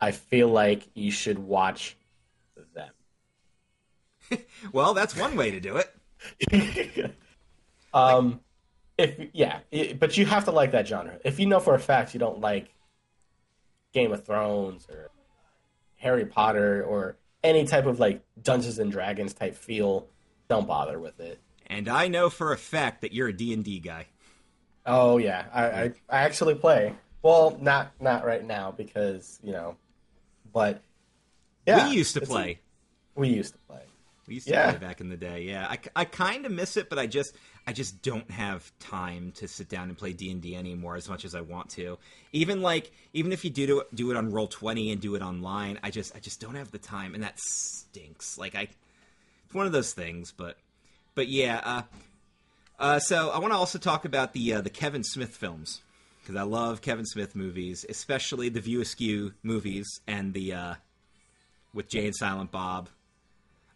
[0.00, 1.96] I feel like you should watch
[2.74, 2.90] them.
[4.72, 7.14] well, that's one way to do it.
[7.94, 8.40] um,
[8.96, 9.60] if yeah,
[9.98, 11.18] but you have to like that genre.
[11.24, 12.74] If you know for a fact you don't like
[13.92, 15.10] Game of Thrones or
[15.96, 20.06] Harry Potter or any type of like Dungeons and Dragons type feel,
[20.48, 21.40] don't bother with it.
[21.70, 24.06] And I know for a fact that you're a D&D guy.
[24.84, 26.94] Oh yeah, I, I, I actually play.
[27.22, 29.76] Well, not not right now because you know,
[30.52, 30.82] but
[31.66, 32.58] yeah, we used to it's a- play.
[33.14, 33.82] we used to play.
[34.26, 34.70] We used to Yeah.
[34.70, 35.42] play back in the day.
[35.42, 39.32] Yeah, I, I kind of miss it, but I just I just don't have time
[39.36, 41.98] to sit down and play D and D anymore as much as I want to.
[42.32, 45.22] Even like even if you do do, do it on Roll Twenty and do it
[45.22, 48.38] online, I just I just don't have the time, and that stinks.
[48.38, 48.62] Like I,
[49.44, 50.32] it's one of those things.
[50.32, 50.56] But
[51.20, 51.60] but yeah.
[51.62, 51.82] Uh,
[52.78, 55.82] uh, so I want to also talk about the uh, the Kevin Smith films
[56.22, 60.74] because I love Kevin Smith movies, especially the View Askew movies and the uh,
[61.74, 62.88] with Jay and Silent Bob.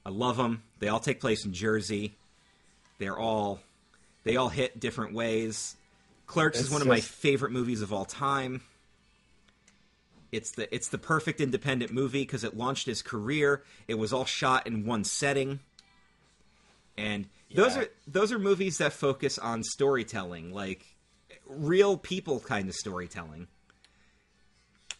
[0.06, 0.62] I love them.
[0.78, 2.14] They all take place in Jersey.
[2.96, 3.60] They're all
[4.22, 5.76] they all hit different ways.
[6.26, 8.62] Clerks is It's one of my favorite movies of all time.
[10.32, 13.62] It's the it's the perfect independent movie because it launched his career.
[13.86, 15.60] It was all shot in one setting.
[16.96, 20.84] And those are those are movies that focus on storytelling, like
[21.46, 23.46] real people kind of storytelling.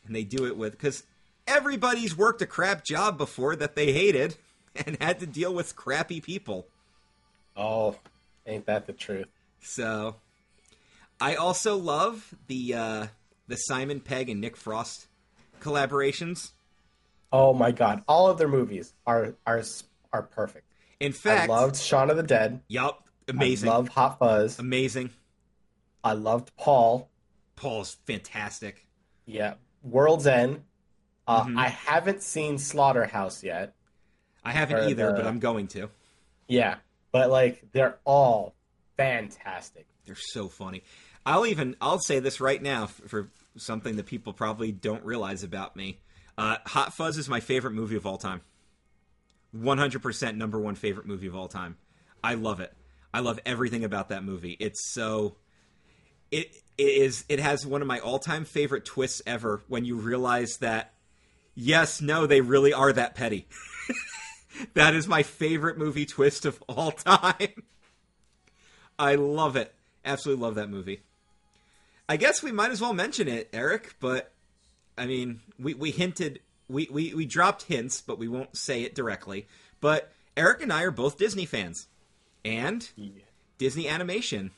[0.06, 1.02] And they do it with because
[1.46, 4.36] everybody's worked a crap job before that they hated
[4.86, 6.66] and had to deal with crappy people.
[7.56, 7.96] Oh,
[8.46, 9.28] ain't that the truth?
[9.60, 10.16] So
[11.20, 13.06] I also love the uh
[13.48, 15.06] the Simon Pegg and Nick Frost
[15.60, 16.52] collaborations.
[17.32, 19.62] Oh my god, all of their movies are are
[20.12, 20.66] are perfect.
[21.00, 22.60] In fact, I loved Shaun of the Dead.
[22.68, 23.68] yup, amazing.
[23.68, 24.58] I love Hot Fuzz.
[24.58, 25.10] amazing.
[26.02, 27.08] I loved Paul.
[27.56, 28.86] Paul's fantastic.
[29.26, 30.62] Yeah, World's End.
[31.26, 31.58] Uh, Mhm.
[31.58, 33.74] I haven't seen Slaughterhouse yet.
[34.44, 35.88] I haven't either, the- but I'm going to.
[36.48, 36.76] Yeah,
[37.12, 38.54] but like they're all
[38.98, 39.86] fantastic.
[40.04, 40.82] They're so funny.
[41.24, 45.42] I'll even I'll say this right now f- for something that people probably don't realize
[45.42, 45.98] about me.
[46.36, 48.42] Uh, Hot Fuzz is my favorite movie of all time.
[49.56, 51.76] 100% number one favorite movie of all time.
[52.22, 52.72] I love it.
[53.12, 54.56] I love everything about that movie.
[54.58, 55.36] It's so
[56.30, 60.56] it, it is it has one of my all-time favorite twists ever when you realize
[60.56, 60.94] that
[61.54, 63.46] yes, no, they really are that petty.
[64.74, 67.62] that is my favorite movie twist of all time.
[68.98, 69.74] I love it.
[70.04, 71.02] Absolutely love that movie.
[72.08, 74.32] I guess we might as well mention it, Eric, but
[74.98, 78.94] I mean, we, we hinted we, we, we dropped hints, but we won't say it
[78.94, 79.46] directly.
[79.80, 81.88] But Eric and I are both Disney fans.
[82.44, 83.10] And Yeah.
[83.58, 84.50] Disney animation.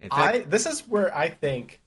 [0.00, 1.80] In I this is where I think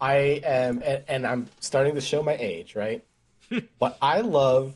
[0.00, 3.04] I am, and, and I'm starting to show my age, right?
[3.78, 4.74] but I love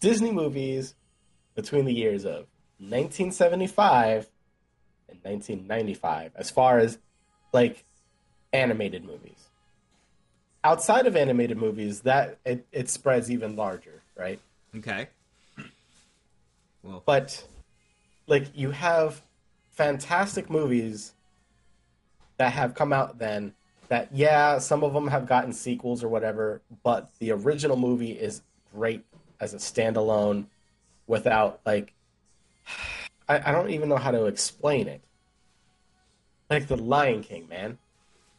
[0.00, 0.94] Disney movies
[1.54, 2.46] between the years of
[2.78, 4.28] 1975
[5.08, 6.98] and 1995, as far as
[7.52, 7.84] like
[8.52, 9.45] animated movies.
[10.66, 14.40] Outside of animated movies, that it, it spreads even larger, right?
[14.76, 15.06] okay.
[16.82, 17.46] Well, but
[18.26, 19.22] like you have
[19.70, 21.12] fantastic movies
[22.38, 23.54] that have come out then
[23.88, 28.42] that yeah some of them have gotten sequels or whatever but the original movie is
[28.74, 29.04] great
[29.38, 30.46] as a standalone
[31.06, 31.92] without like
[33.28, 35.02] I, I don't even know how to explain it
[36.48, 37.78] like the lion king man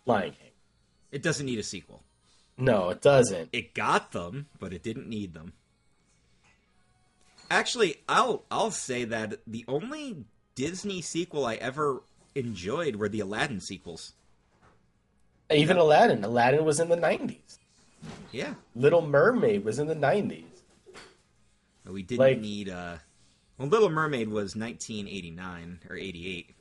[0.05, 0.47] lion king
[1.11, 2.03] it doesn't need a sequel.
[2.57, 5.53] No it doesn't It got them, but it didn't need them.
[7.49, 12.01] Actually, I'll I'll say that the only Disney sequel I ever
[12.35, 14.13] enjoyed were the Aladdin sequels.
[15.49, 17.57] even aladdin aladdin was in the 90s
[18.33, 18.55] Yeah.
[18.75, 20.43] little mermaid was in the 90s
[21.85, 22.97] We didn't Like- need uh
[23.57, 26.53] well Little Mermaid was 1989 or 88.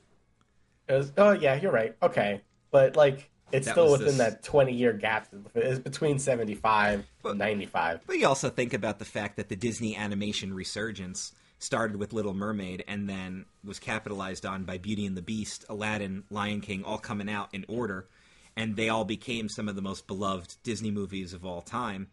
[0.89, 1.95] Was, oh yeah, you're right.
[2.01, 2.41] Okay,
[2.71, 5.27] but like it's That still within this- that 20 year gap.
[5.55, 8.01] It's between 75 But- and 95.
[8.05, 12.33] But you also think about the fact that the Disney animation resurgence started with Little
[12.35, 16.99] Mermaid and then was capitalized on by Beauty and the Beast, Aladdin, Lion King, all
[16.99, 18.07] coming out in order,
[18.55, 22.09] and they all became some of the most beloved Disney movies of all time.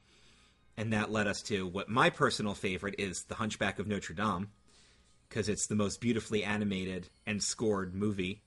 [0.77, 4.49] And that led us to what my personal favorite is The Hunchback of Notre Dame,
[5.29, 8.43] because it's the most beautifully animated and scored movie.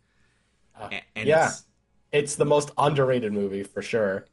[0.76, 1.46] Uh, A- and yeah.
[1.46, 1.64] it's-
[2.12, 4.26] It's the most underrated movie for sure.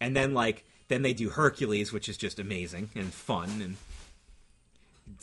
[0.00, 3.76] and then like then they do Hercules, which is just amazing and fun and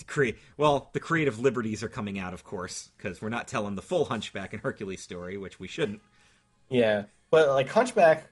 [0.07, 0.37] create.
[0.55, 4.05] Well, the creative liberties are coming out, of course, because we're not telling the full
[4.05, 6.01] Hunchback and Hercules story, which we shouldn't.
[6.69, 8.27] Yeah, but like Hunchback,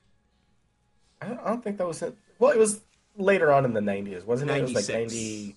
[1.21, 2.15] I don't, I don't think that was it.
[2.39, 2.81] Well, it was
[3.17, 4.57] later on in the 90s, wasn't it?
[4.57, 5.13] It was like 96.
[5.13, 5.55] 90,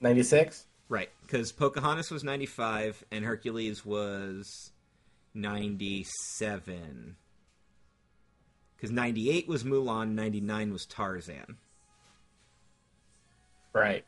[0.00, 0.66] 96.
[0.88, 4.70] Right, because Pocahontas was ninety five and Hercules was
[5.34, 6.06] ninety
[6.38, 7.16] seven.
[8.76, 11.56] Because ninety eight was Mulan, ninety nine was Tarzan.
[13.72, 14.04] Right.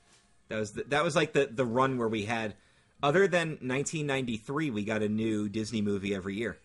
[0.49, 2.55] That was the, that was like the the run where we had,
[3.03, 6.59] other than 1993, we got a new Disney movie every year.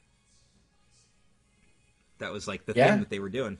[2.19, 2.91] That was like the Yeah.
[2.91, 3.57] thing that they were doing,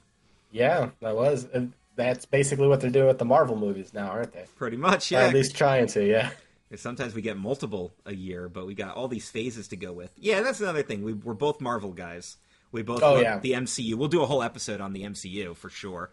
[0.52, 1.46] Yeah, that was.
[1.54, 4.46] And that's basically what they're doing with the Marvel movies now, aren't they?
[4.56, 5.12] pretty much.
[5.12, 6.06] Or Yeah, at least trying to.
[6.08, 6.32] Yeah.
[6.76, 10.12] sometimes we get multiple a year, but we got all these phases to go with.
[10.18, 11.04] Yeah, that's another thing.
[11.04, 12.38] We, we're both Marvel guys.
[12.74, 13.40] We both Oh, love yeah.
[13.40, 13.96] the MCU.
[13.96, 16.10] We'll do a whole episode on the MCU for sure.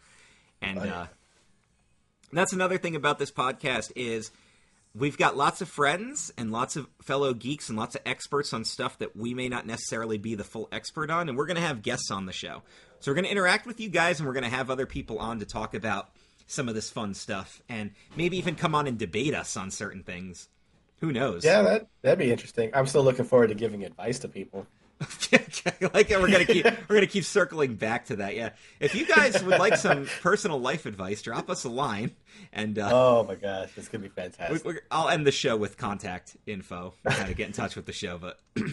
[0.63, 0.95] And Oh, yeah.
[1.01, 1.07] uh,
[2.33, 4.31] that's another thing about this podcast is
[4.95, 8.65] we've got lots of friends and lots of fellow geeks and lots of experts on
[8.65, 11.63] stuff that we may not necessarily be the full expert on and we're going to
[11.63, 12.63] have guests on the show
[13.01, 15.19] so we're going to interact with you guys and we're going to have other people
[15.19, 16.11] on to talk about
[16.49, 20.03] some of this fun stuff and maybe even come on and debate us on certain
[20.03, 20.49] things
[21.01, 22.71] who knows Yeah, that that'd be interesting.
[22.75, 24.67] I'm still looking forward to giving advice to people.
[25.95, 28.35] like we're gonna keep we're gonna keep circling back to that.
[28.37, 32.11] Yeah, if you guys would like some personal life advice, drop us a line,
[32.53, 34.65] and uh, Oh my gosh, this could be fantastic.
[34.65, 37.93] we I'll end the show with contact info, how to get in touch with the
[37.93, 38.19] show.
[38.19, 38.39] But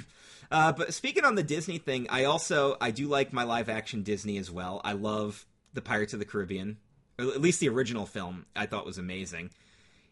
[0.52, 4.04] uh, but speaking on the Disney thing, I also I do like my live action
[4.04, 4.82] Disney as well.
[4.84, 6.78] I love the Pirates of the Caribbean,
[7.20, 8.46] or at least the original film.
[8.56, 9.52] I thought was amazing.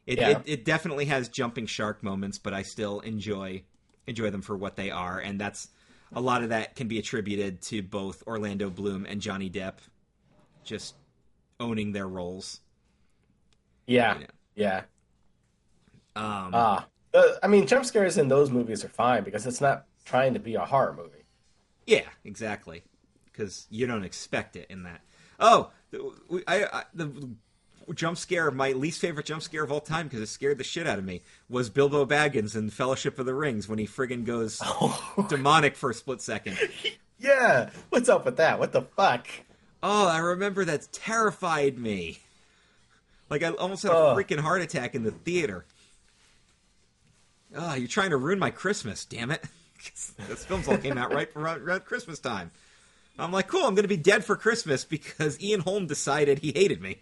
[0.06, 0.30] It, Yeah.
[0.30, 3.64] it it definitely has jumping shark moments, but I still enjoy
[4.08, 5.68] enjoy them for what they are, and that's
[6.16, 9.76] a lot of that can be attributed to both Orlando Bloom and Johnny Depp
[10.64, 10.96] just
[11.60, 12.62] owning their roles.
[13.88, 14.26] Yeah, Yeah.
[14.56, 14.82] yeah.
[16.16, 19.86] Um, Ah, uh, I mean, jump scares in those movies are fine because it's not
[20.06, 21.26] trying to be a horror movie.
[21.86, 22.84] Yeah, exactly.
[23.26, 25.02] Because you don't expect it in that.
[25.40, 25.72] Oh,
[26.48, 27.36] I, I, the
[27.94, 30.88] jump scare, my least favorite jump scare of all time, because it scared the shit
[30.88, 34.60] out of me, was Bilbo Baggins in Fellowship of the Rings when he friggin' goes
[34.64, 35.26] oh.
[35.30, 36.58] demonic for a split second.
[37.18, 38.60] Yeah, what's up with that?
[38.60, 39.28] What the fuck?
[39.82, 42.20] Oh, I remember that terrified me.
[43.30, 44.18] Like I almost had a Ugh.
[44.18, 45.66] freaking heart attack in the theater.
[47.56, 49.44] Oh, you're trying to ruin my Christmas, damn it.
[50.28, 52.52] Those films all came out right around, around Christmas time.
[53.18, 56.52] I'm like, cool, I'm going to be dead for Christmas because Ian Holm decided he
[56.52, 57.02] hated me.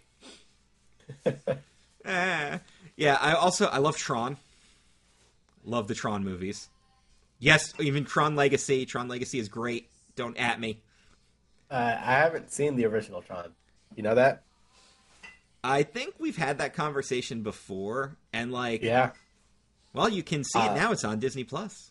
[2.06, 2.60] Ah.
[2.96, 4.36] yeah, I also I love Tron.
[5.64, 6.68] Love the Tron movies.
[7.38, 8.86] Yes, even Tron Legacy.
[8.86, 9.88] Tron Legacy is great.
[10.16, 10.80] Don't at me.
[11.70, 13.52] Uh, I haven't seen the original Tron.
[13.96, 14.42] You know that?
[15.62, 19.12] I think we've had that conversation before, and like, Yeah,
[19.94, 20.92] well, you can see Uh, it now.
[20.92, 21.90] It's on Disney Plus.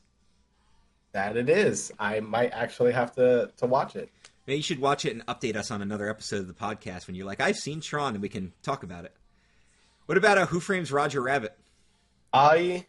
[1.12, 1.92] that it is.
[2.00, 4.10] I might actually have to to watch it.
[4.46, 7.16] Maybe you should watch it and update us on another episode of the podcast when
[7.16, 9.14] you're like, I've seen Tron, and we can talk about it.
[10.06, 11.58] What about uh, Who Framed Roger Rabbit?
[12.34, 12.86] I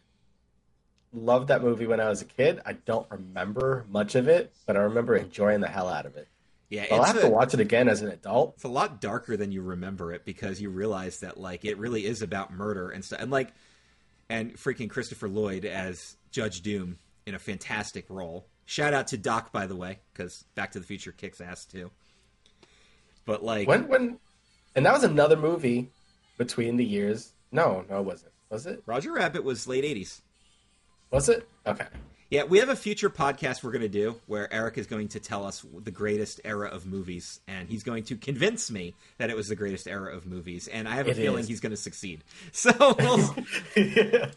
[1.13, 2.59] loved that movie when I was a kid.
[2.65, 6.27] I don't remember much of it, but I remember enjoying the hell out of it.
[6.69, 8.55] Yeah, I'll have a, to watch it again as an adult.
[8.55, 12.05] it's a lot darker than you remember it because you realize that like it really
[12.05, 13.53] is about murder and stuff, and like,
[14.29, 18.47] and freaking Christopher Lloyd as Judge Doom in a fantastic role.
[18.65, 21.91] Shout out to Doc, by the way, because Back to the Future kicks ass too.
[23.25, 24.19] But like, When when
[24.75, 25.89] and that was another movie
[26.37, 27.31] between the years.
[27.51, 28.31] No, no, it wasn't.
[28.49, 28.83] Was it?
[28.85, 30.21] Roger Rabbit was late '80s.
[31.11, 31.47] Was it?
[31.65, 31.85] Okay.
[32.31, 35.19] Yeah, we have a future podcast we're going to do where Eric is going to
[35.19, 39.35] tell us the greatest era of movies, and he's going to convince me that it
[39.35, 41.47] was the greatest era of movies, and I have a It feeling is.
[41.47, 42.23] he's going to succeed.
[42.51, 43.35] So, we'll-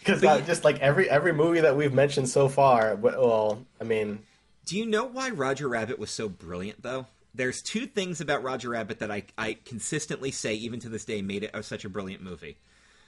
[0.00, 4.20] Because just like every every movie that we've mentioned so far, well, I mean,
[4.64, 7.06] do you know why Roger Rabbit was so brilliant, though?
[7.34, 11.22] There's two things about Roger Rabbit that I, I consistently say, even to this day,
[11.22, 12.56] made it such a brilliant movie.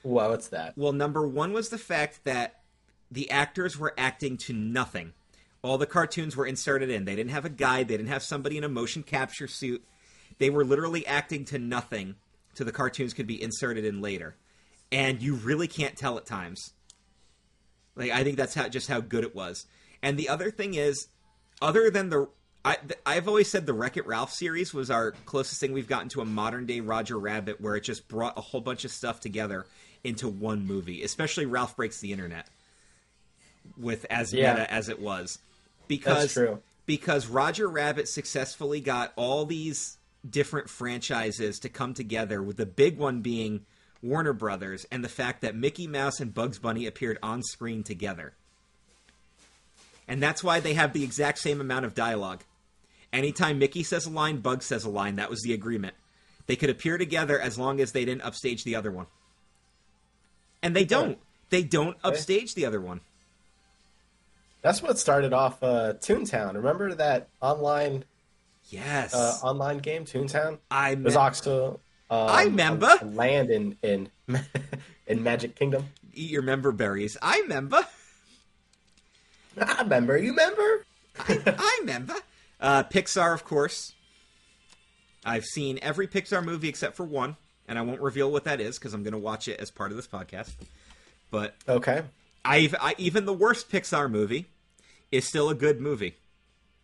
[0.03, 0.77] well, what's that?
[0.77, 2.61] Well, number one was the fact that
[3.11, 5.13] the actors were acting to nothing.
[5.61, 7.05] All the cartoons were inserted in.
[7.05, 7.87] They didn't have a guide.
[7.87, 9.83] They didn't have somebody in a motion capture suit.
[10.39, 12.15] They were literally acting to nothing,
[12.53, 14.35] so the cartoons could be inserted in later.
[14.91, 16.73] And you really can't tell at times.
[17.95, 19.65] Like I think that's how just how good it was.
[20.01, 21.07] And the other thing is,
[21.61, 22.27] other than the,
[22.65, 26.09] I, I've always said the Wreck It Ralph series was our closest thing we've gotten
[26.09, 29.19] to a modern day Roger Rabbit, where it just brought a whole bunch of stuff
[29.19, 29.65] together
[30.03, 31.03] into one movie.
[31.03, 32.47] Especially Ralph Breaks the Internet,
[33.77, 34.53] with as Yeah.
[34.53, 35.39] meta as it was,
[35.87, 36.61] because true.
[36.85, 39.97] because Roger Rabbit successfully got all these
[40.29, 43.65] different franchises to come together, with the big one being
[44.03, 48.33] Warner Brothers, and the fact that Mickey Mouse and Bugs Bunny appeared on screen together.
[50.07, 52.43] And that's why they have the exact same amount of dialogue.
[53.13, 55.15] Anytime Mickey says a line, Bugs says a line.
[55.15, 55.95] That was the agreement.
[56.45, 59.05] They could appear together as long as they didn't upstage the other one.
[60.61, 61.17] And they don't.
[61.49, 63.01] They don't upstage the other one.
[64.61, 66.55] That's what started off uh, Toontown.
[66.55, 68.05] Remember that online
[68.69, 69.13] Yes.
[69.13, 70.57] uh, online game, Toontown?
[70.71, 71.79] I It was also
[72.13, 72.91] um, I remember.
[73.03, 74.09] land in in
[75.07, 75.85] in Magic Kingdom.
[76.13, 77.17] eat your member berries.
[77.21, 77.85] I remember.
[79.59, 80.17] I remember.
[80.17, 80.85] You remember?
[81.27, 82.15] I remember.
[82.59, 83.93] Uh, Pixar, of course.
[85.25, 87.37] I've seen every Pixar movie except for one,
[87.67, 89.91] and I won't reveal what that is because I'm going to watch it as part
[89.91, 90.51] of this podcast.
[91.31, 92.01] But Okay.
[92.43, 94.47] I've I, even the worst Pixar movie
[95.11, 96.15] is still a good movie,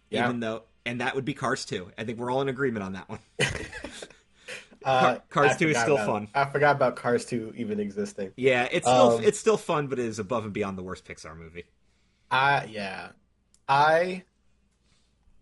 [0.10, 0.26] Yeah.
[0.26, 1.92] even though, and that would be Cars 2.
[1.98, 3.20] I think we're all in agreement on that one.
[4.86, 6.28] Uh, Cars 2 is still about- fun.
[6.34, 8.32] I forgot about Cars 2 even existing.
[8.38, 11.06] Yeah, it's still Um, it's still fun, but it is above and beyond the worst
[11.06, 11.66] Pixar movie.
[12.32, 13.10] I yeah,
[13.68, 14.24] I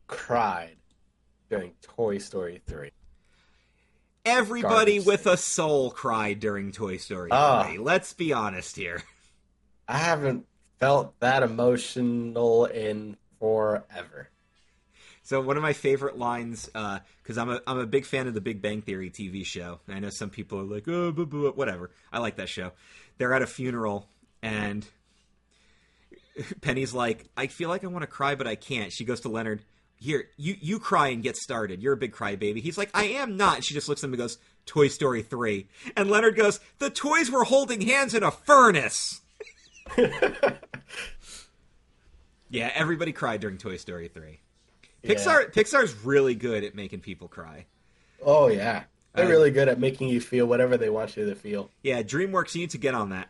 [0.07, 0.77] cried
[1.49, 2.91] during Toy Story 3.
[4.25, 5.05] Everybody Garbage.
[5.05, 7.37] with a soul cried during Toy Story 3.
[7.37, 7.73] Ah.
[7.79, 9.03] Let's be honest here.
[9.87, 10.45] I haven't
[10.79, 14.29] felt that emotional in forever.
[15.27, 18.33] So one of my favorite lines, uh, because I'm a I'm a big fan of
[18.33, 19.81] the Big Bang Theory TV show.
[19.89, 21.91] I know some people are like, oh, boo, boo, whatever.
[22.13, 22.71] I like that show.
[23.17, 24.07] They're at a funeral,
[24.41, 24.87] and
[26.61, 28.93] Penny's like, I feel like I want to cry, but I can't.
[28.93, 29.63] She goes to Leonard.
[29.97, 31.83] Here, you you cry and get started.
[31.83, 32.61] You're a big crybaby.
[32.61, 33.65] He's like, I am not.
[33.65, 35.67] She just looks at him and goes, Toy Story three.
[35.97, 39.19] And Leonard goes, the toys were holding hands in a furnace.
[42.49, 44.39] yeah, everybody cried during Toy Story three.
[45.07, 47.65] Pixar Pixar's really good at making people cry.
[48.25, 48.83] Oh yeah,
[49.13, 51.69] they're Uh, really good at making you feel whatever they want you to feel.
[51.83, 53.29] Yeah, DreamWorks, you need to get on that.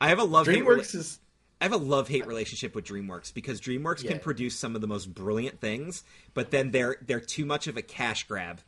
[0.00, 1.18] I have a love hate DreamWorks is
[1.60, 4.86] I have a love hate relationship with DreamWorks because DreamWorks can produce some of the
[4.86, 8.60] most brilliant things, but then they're they're too much of a cash grab.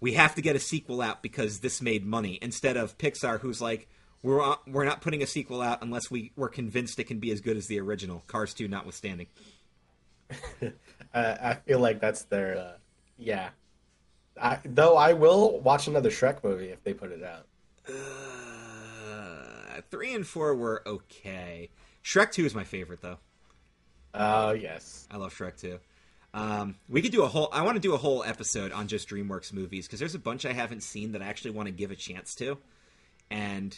[0.00, 3.60] We have to get a sequel out because this made money instead of Pixar, who's
[3.60, 3.88] like
[4.22, 7.30] we're not, we're not putting a sequel out unless we we're convinced it can be
[7.30, 8.22] as good as the original.
[8.26, 9.26] Cars two, notwithstanding.
[10.62, 10.68] uh,
[11.14, 12.72] I feel like that's their uh,
[13.18, 13.50] yeah.
[14.40, 17.46] I, though I will watch another Shrek movie if they put it out.
[19.10, 21.70] Uh, three and four were okay.
[22.02, 23.18] Shrek Two is my favorite though.
[24.14, 25.78] Oh yes, I love Shrek Two.
[26.32, 27.48] Um, we could do a whole.
[27.52, 30.46] I want to do a whole episode on just DreamWorks movies because there's a bunch
[30.46, 32.58] I haven't seen that I actually want to give a chance to,
[33.30, 33.76] and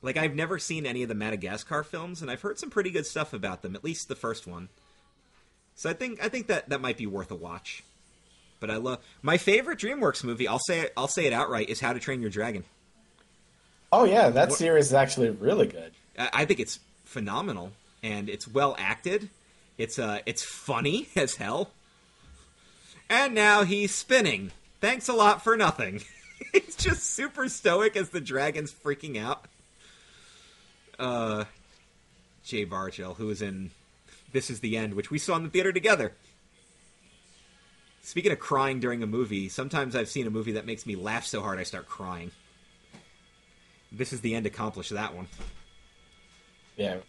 [0.00, 3.06] like I've never seen any of the Madagascar films, and I've heard some pretty good
[3.06, 3.74] stuff about them.
[3.74, 4.68] At least the first one.
[5.74, 7.82] So I think I think that that might be worth a watch.
[8.60, 10.48] But I love my favorite DreamWorks movie.
[10.48, 10.92] I'll say it.
[10.96, 11.68] I'll say it outright.
[11.68, 12.64] Is How to Train Your Dragon.
[13.92, 15.92] Oh yeah, that what, series is actually really good.
[16.18, 17.72] I think it's phenomenal,
[18.02, 19.28] and it's well acted.
[19.76, 21.70] It's uh, it's funny as hell.
[23.10, 24.50] And now he's spinning.
[24.80, 26.02] Thanks a lot for nothing.
[26.52, 29.44] he's just super stoic as the dragon's freaking out.
[30.98, 31.44] Uh,
[32.44, 33.70] Jay Baruchel, who is in
[34.34, 36.12] This Is the End, which we saw in the theater together.
[38.02, 41.24] Speaking of crying during a movie, sometimes I've seen a movie that makes me laugh
[41.24, 42.32] so hard I start crying.
[43.92, 45.28] This is the end accomplished that one.
[46.76, 46.94] Yeah.
[46.94, 47.02] Have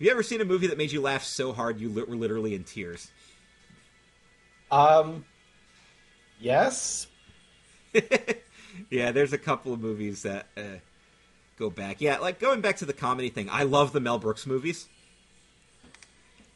[0.00, 2.64] you ever seen a movie that made you laugh so hard you were literally in
[2.64, 3.12] tears?
[4.72, 5.24] Um,
[6.40, 7.06] yes.
[8.90, 10.80] yeah, there's a couple of movies that uh,
[11.60, 12.00] go back.
[12.00, 13.48] Yeah, like going back to the comedy thing.
[13.48, 14.88] I love the Mel Brooks movies.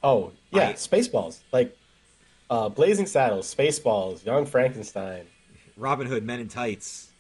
[0.03, 1.39] Oh yeah, I, Spaceballs.
[1.53, 1.77] Like
[2.51, 5.27] uh, Blazing Saddles, Spaceballs, Young Frankenstein,
[5.77, 7.11] Robin Hood, Men in Tights.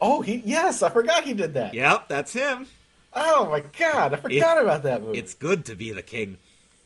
[0.00, 1.74] Oh, he yes, I forgot he did that.
[1.74, 2.66] Yep, that's him.
[3.12, 5.18] Oh my god, I forgot it, about that movie.
[5.18, 6.38] It's good to be the king.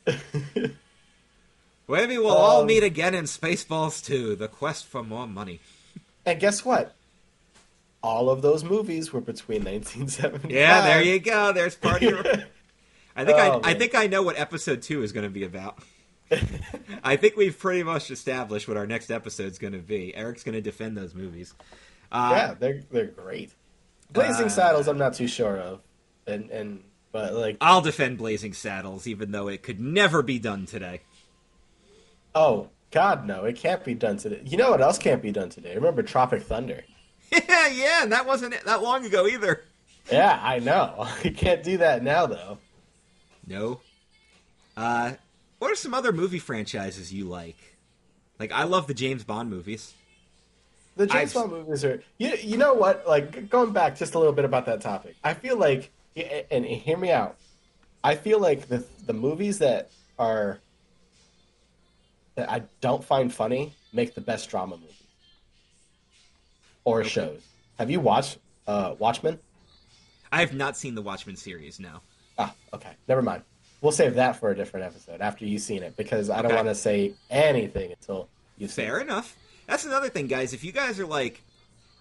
[0.06, 0.76] Maybe
[2.18, 5.60] we'll um, all meet again in Spaceballs 2, The Quest for More Money.
[6.24, 6.94] And guess what?
[8.02, 10.50] All of those movies were between 1975.
[10.50, 11.52] Yeah, there you go.
[11.52, 12.44] There's part of
[13.14, 15.44] I think oh, I, I think I know what episode 2 is going to be
[15.44, 15.78] about.
[17.04, 20.14] I think we've pretty much established what our next episode is going to be.
[20.14, 21.54] Eric's going to defend those movies.
[22.10, 23.52] Uh, yeah, they're they're great.
[24.10, 25.80] Blazing uh, Saddles, I'm not too sure of,
[26.26, 30.66] and and but like I'll defend Blazing Saddles, even though it could never be done
[30.66, 31.00] today.
[32.34, 33.44] Oh God, no!
[33.44, 34.42] It can't be done today.
[34.44, 35.74] You know what else can't be done today?
[35.74, 36.84] Remember Tropic Thunder?
[37.30, 39.64] Yeah, yeah, and that wasn't that long ago either.
[40.10, 41.06] Yeah, I know.
[41.24, 42.58] You can't do that now, though.
[43.46, 43.80] No.
[44.76, 45.14] Uh,
[45.58, 47.56] what are some other movie franchises you like?
[48.38, 49.94] Like, I love the James Bond movies.
[50.96, 51.50] The James I've...
[51.50, 52.02] Bond movies are.
[52.18, 53.06] You, you know what?
[53.06, 55.90] Like, going back just a little bit about that topic, I feel like,
[56.50, 57.36] and, hear me out,
[58.04, 60.58] I feel like the the movies that are
[62.34, 65.02] that I don't find funny make the best drama movies
[66.84, 67.08] or okay.
[67.08, 67.42] shows.
[67.78, 69.38] Have you watched uh, Watchmen?
[70.30, 71.78] I have not seen the Watchmen series.
[71.78, 72.00] No.
[72.38, 72.90] Ah, okay.
[73.08, 73.42] Never mind.
[73.80, 76.68] We'll save that for a different episode after you've seen it because I don't want
[76.68, 78.68] to say anything until you.
[78.68, 79.02] Fair it.
[79.02, 79.36] enough.
[79.66, 80.52] That's another thing, guys.
[80.52, 81.42] If you guys are like,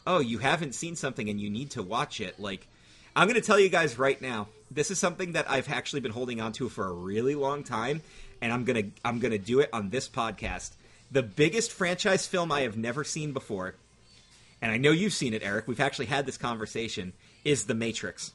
[0.06, 2.68] "Oh, you haven't seen something and you need to watch it," like,
[3.16, 4.48] I'm going to tell you guys right now.
[4.70, 8.02] This is something that I've actually been holding on to for a really long time,
[8.42, 10.72] and I'm gonna I'm gonna do it on this podcast.
[11.12, 13.76] The biggest franchise film I have never seen before,
[14.62, 15.68] and I know you've seen it, Eric.
[15.68, 17.14] We've actually had this conversation.
[17.44, 18.34] Is The Matrix.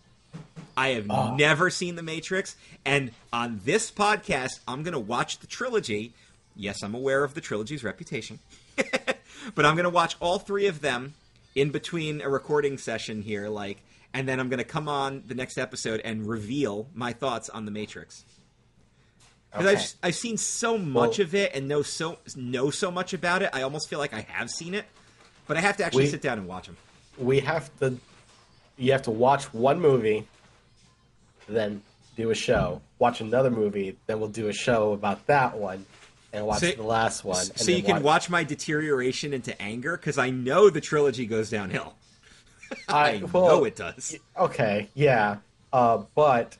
[0.77, 1.35] I have oh.
[1.35, 2.55] never seen The Matrix,
[2.85, 6.13] and on this podcast, I'm going to watch the trilogy.
[6.55, 8.39] Yes, I'm aware of the trilogy's reputation,
[8.77, 11.15] but I'm going to watch all three of them
[11.55, 13.79] in between a recording session here, like,
[14.13, 17.65] and then I'm going to come on the next episode and reveal my thoughts on
[17.65, 18.25] The Matrix.
[19.51, 19.81] Because okay.
[19.81, 23.41] I've I've seen so much well, of it and know so know so much about
[23.41, 24.85] it, I almost feel like I have seen it,
[25.47, 26.77] but I have to actually we, sit down and watch them.
[27.17, 27.97] We have to.
[28.77, 30.29] You have to watch one movie
[31.49, 31.83] then
[32.17, 35.85] do a show, watch another movie, then we'll do a show about that one,
[36.33, 37.45] and watch so, the last one.
[37.45, 38.31] so you can watch...
[38.31, 41.95] my deterioration into anger because I know the trilogy goes downhill.
[42.89, 44.17] I, I well, know it does.
[44.37, 45.37] Okay, yeah,
[45.73, 46.57] uh, but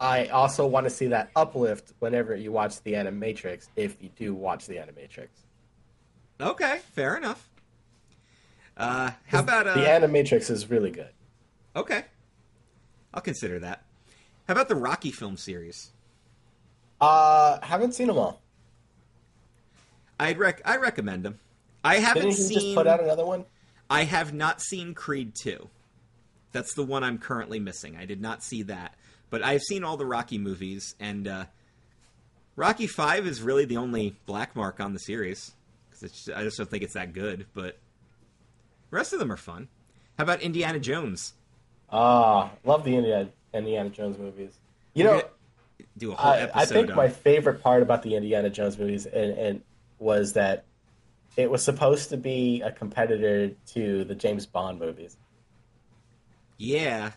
[0.00, 3.68] I also want to see that uplift whenever you watch the Animatrix.
[3.76, 5.28] If you do watch the Animatrix.
[6.40, 7.48] Okay, fair enough.
[8.76, 9.74] Uh, how about uh...
[9.74, 11.10] the Animatrix is really good.
[11.74, 12.04] Okay,
[13.12, 13.84] I'll consider that.
[14.46, 15.90] How about the Rocky film series?
[17.00, 18.40] Uh, haven't seen them all.
[20.18, 21.38] I'd rec I recommend them.
[21.84, 22.60] I haven't Didn't seen.
[22.60, 23.44] Just put out another one.
[23.88, 25.68] I have not seen Creed two.
[26.52, 27.96] That's the one I'm currently missing.
[27.96, 28.94] I did not see that,
[29.30, 31.44] but I've seen all the Rocky movies, and uh,
[32.56, 35.52] Rocky Five is really the only black mark on the series
[35.90, 37.46] because I just don't think it's that good.
[37.54, 37.78] But
[38.90, 39.68] the rest of them are fun.
[40.16, 41.34] How about Indiana Jones?
[41.90, 44.60] Ah, love the Indiana Indiana Jones movies.
[44.94, 45.22] You know,
[45.96, 46.62] do a whole I, episode.
[46.62, 46.96] I think on.
[46.96, 49.62] my favorite part about the Indiana Jones movies and, and
[49.98, 50.66] was that
[51.36, 55.18] it was supposed to be a competitor to the James Bond movies.
[56.56, 57.12] yeah,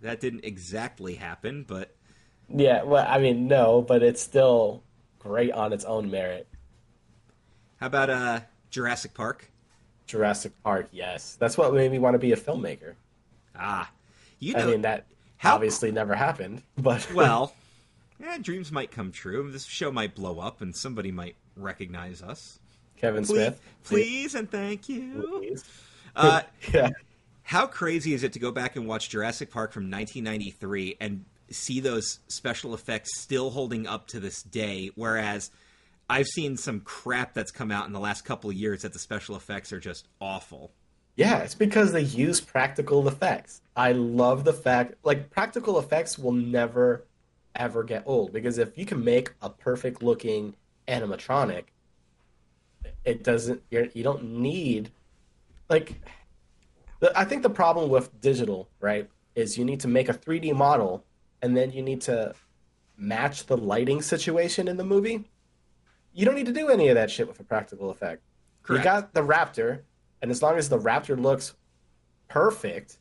[0.00, 1.96] that didn't exactly happen, but
[2.48, 4.84] Yeah, well, I mean, no, but it's still
[5.18, 6.48] great on its own merit.
[7.76, 8.40] how about uh
[8.70, 9.50] Jurassic Park?
[10.06, 12.94] Jurassic Park, yes, that's what made me want to be a filmmaker.
[13.54, 13.90] Ah,
[14.42, 15.06] you know, I mean, that
[15.36, 17.54] how- obviously never happened, but well,
[18.20, 19.50] yeah, dreams might come true.
[19.50, 22.58] This show might blow up, and somebody might recognize us.
[22.96, 25.40] Kevin Please, Smith, please, and thank you.
[25.40, 25.64] please.
[26.14, 26.42] Uh,
[26.72, 26.90] yeah,
[27.42, 31.80] how crazy is it to go back and watch Jurassic Park from 1993 and see
[31.80, 34.90] those special effects still holding up to this day?
[34.94, 35.50] Whereas
[36.08, 38.98] I've seen some crap that's come out in the last couple of years that the
[38.98, 40.72] special effects are just awful.
[41.16, 43.60] Yeah, it's because they use practical effects.
[43.76, 47.04] I love the fact, like, practical effects will never
[47.54, 50.54] ever get old because if you can make a perfect looking
[50.88, 51.64] animatronic,
[53.04, 53.62] it doesn't.
[53.70, 54.90] You're, you don't need
[55.68, 56.00] like.
[57.00, 60.54] The, I think the problem with digital, right, is you need to make a 3D
[60.54, 61.04] model
[61.42, 62.34] and then you need to
[62.96, 65.24] match the lighting situation in the movie.
[66.12, 68.22] You don't need to do any of that shit with a practical effect.
[68.62, 68.84] Correct.
[68.84, 69.80] You got the raptor,
[70.22, 71.54] and as long as the raptor looks
[72.28, 72.98] perfect,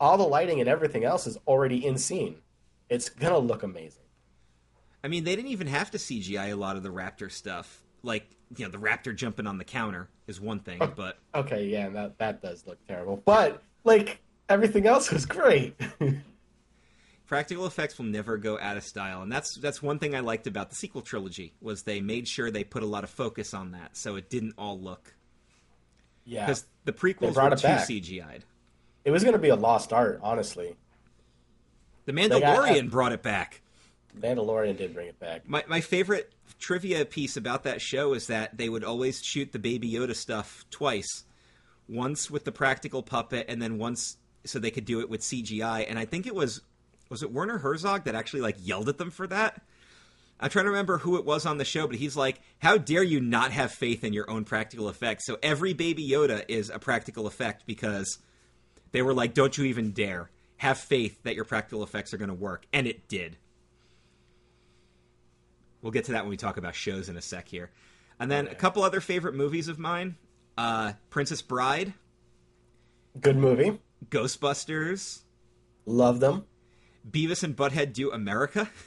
[0.00, 2.36] all the lighting and everything else is already in scene.
[2.88, 4.02] It's gonna look amazing.
[5.04, 7.82] I mean, they didn't even have to CGI a lot of the Raptor stuff.
[8.02, 8.26] Like,
[8.56, 11.88] you know, the Raptor jumping on the counter is one thing, oh, but Okay, yeah,
[11.90, 15.76] that that does look terrible, but like everything else was great.
[17.26, 20.46] practical effects will never go out of style and that's that's one thing i liked
[20.46, 23.72] about the sequel trilogy was they made sure they put a lot of focus on
[23.72, 25.12] that so it didn't all look
[26.28, 27.88] yeah, because the prequels were too back.
[27.88, 28.44] cgi'd
[29.04, 30.76] it was gonna be a lost art, honestly.
[32.06, 33.62] the got- uh, mandalorian brought it back
[34.14, 35.48] The Mandalorian did bring it back.
[35.48, 39.58] my, my favorite trivia piece about that show is that they would always shoot the
[39.58, 41.24] baby yoda stuff twice
[41.88, 45.84] once with the practical puppet and then once so they could do it with cgi
[45.88, 46.60] and i think it was
[47.10, 49.62] was it werner herzog that actually like yelled at them for that
[50.40, 53.02] I'm trying to remember who it was on the show, but he's like, "How dare
[53.02, 56.78] you not have faith in your own practical effects?" So every Baby Yoda is a
[56.78, 58.18] practical effect because
[58.92, 62.28] they were like, "Don't you even dare have faith that your practical effects are going
[62.28, 63.36] to work," and it did.
[65.82, 67.70] We'll get to that when we talk about shows in a sec here,
[68.20, 70.16] and then a couple other favorite movies of mine:
[70.56, 71.94] uh, Princess Bride,
[73.20, 73.80] Good movie.
[74.10, 75.20] Ghostbusters,
[75.84, 76.44] Love them.
[77.08, 78.70] Beavis and Butthead Do America.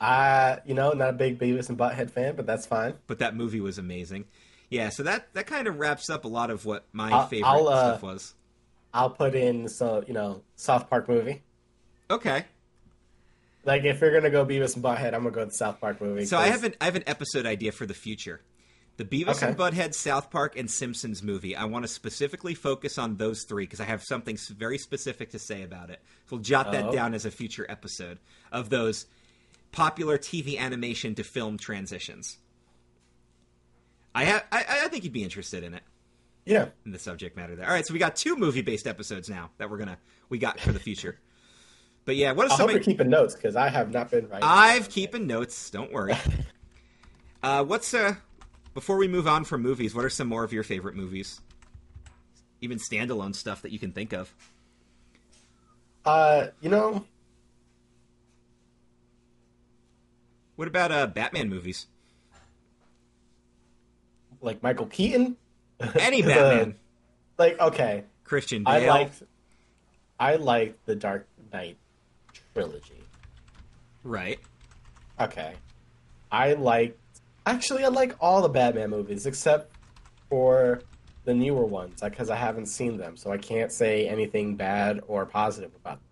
[0.00, 2.94] Uh, you know, not a big Beavis and Butthead fan, but that's fine.
[3.06, 4.24] but that movie was amazing.
[4.70, 7.48] Yeah, so that that kind of wraps up a lot of what my I'll- favorite
[7.48, 8.34] I'll, uh, stuff was.
[8.94, 11.42] I'll put in so you know South Park movie.
[12.10, 12.44] Okay,
[13.64, 16.00] Like if you're gonna go Beavis and Butthead, I'm gonna go with the South Park
[16.00, 16.24] movie.
[16.24, 18.40] so I have an I have an episode idea for the future.
[18.96, 21.56] The Beavis and Butthead, South Park, and Simpsons movie.
[21.56, 25.38] I want to specifically focus on those three because I have something very specific to
[25.38, 26.00] say about it.
[26.26, 26.92] So we'll jot that Oh.
[26.92, 28.18] down as a future episode
[28.52, 29.06] of those
[29.72, 32.38] popular TV animation to film transitions.
[34.14, 35.82] I have I, I think you'd be interested in it.
[36.44, 36.66] yeah.
[36.84, 37.66] in the subject matter there.
[37.66, 39.98] All right, so we got two movie based episodes now that we're gonna
[40.28, 41.18] we got for the future.
[42.04, 44.42] But yeah, what are hope you're keeping notes because I have not been right.
[44.42, 45.70] I've keeping notes.
[45.70, 46.14] Don't worry.
[47.42, 48.14] uh, what's uh
[48.74, 49.94] before we move on from movies?
[49.94, 51.40] What are some more of your favorite movies?
[52.60, 54.34] Even standalone stuff that you can think of.
[56.04, 57.04] Uh, you know,
[60.60, 61.86] What about uh Batman movies?
[64.42, 65.38] like Michael Keaton.
[65.98, 66.74] Any The- Batman?
[67.38, 68.74] like okay, Christian Bale.
[68.74, 69.22] I liked,
[70.18, 71.78] I liked the Dark Knight
[72.52, 73.02] trilogy.
[74.04, 74.38] Right.
[75.18, 75.54] Okay,
[76.30, 76.98] I like.
[77.46, 79.74] Actually, I like all the Batman movies except
[80.28, 80.82] for
[81.24, 85.24] the newer ones because I haven't seen them, so I can't say anything bad or
[85.24, 86.08] positive about them.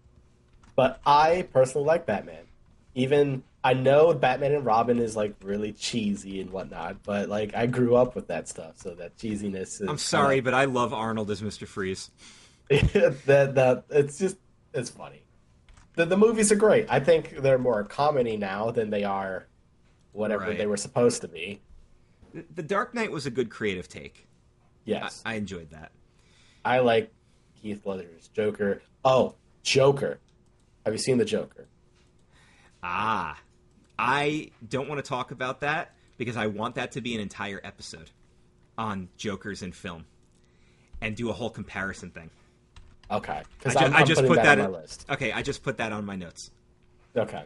[0.74, 2.44] But I personally like Batman.
[2.94, 7.66] Even I know Batman and Robin is like really cheesy and whatnot, but like I
[7.66, 9.80] grew up with that stuff, so that cheesiness.
[9.80, 11.66] Is I'm sorry, but I love Arnold as Mr.
[11.66, 12.10] Freeze.
[12.68, 14.36] that that it's just
[14.72, 15.22] it's funny.
[15.96, 16.86] The the movies are great.
[16.88, 19.46] I think they're more a comedy now than they are
[20.12, 20.58] whatever Right.
[20.58, 21.60] they were supposed to be.
[22.54, 24.26] The- Dark Knight was a good creative take.
[24.26, 25.92] I, Yes, I enjoyed that.
[26.64, 27.12] I, like
[27.54, 28.82] Heath Ledger's Joker.
[29.04, 30.18] Oh, Joker.
[30.86, 31.66] Have you seen the Joker?
[32.82, 33.38] Ah,
[33.98, 37.60] I don't want to talk about that because I want that to be an entire
[37.64, 38.10] episode
[38.76, 40.06] on Jokers in film
[41.00, 42.30] and do a whole comparison thing.
[43.10, 45.06] Okay, I, because I I'm just put that, that on in- my list.
[45.10, 46.50] Okay, I just put that on my notes.
[47.16, 47.42] Okay,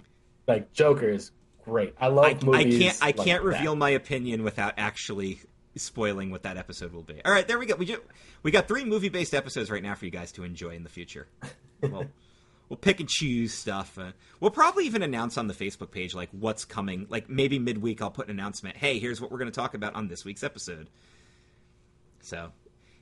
[0.48, 1.30] like Joker is
[1.64, 1.94] great.
[2.00, 2.78] I love I, I movies.
[2.78, 3.48] can't I like can't that.
[3.48, 5.38] reveal my opinion without actually
[5.76, 7.22] spoiling what that episode will be.
[7.24, 7.76] All right, there we go.
[7.76, 8.02] We ju-
[8.42, 10.90] we got three movie based episodes right now for you guys to enjoy in the
[10.90, 11.26] future.
[11.82, 12.04] Well,
[12.68, 13.98] we'll pick and choose stuff.
[13.98, 17.06] Uh, we'll probably even announce on the Facebook page like what's coming.
[17.08, 18.76] Like maybe midweek, I'll put an announcement.
[18.76, 20.88] Hey, here's what we're going to talk about on this week's episode.
[22.20, 22.52] So,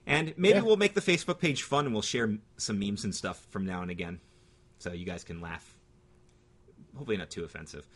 [0.06, 0.62] and maybe Yeah.
[0.62, 3.82] we'll make the Facebook page fun and we'll share some memes and stuff from now
[3.82, 4.20] and again,
[4.78, 5.76] so you guys can laugh.
[6.96, 7.86] Hopefully, not too offensive.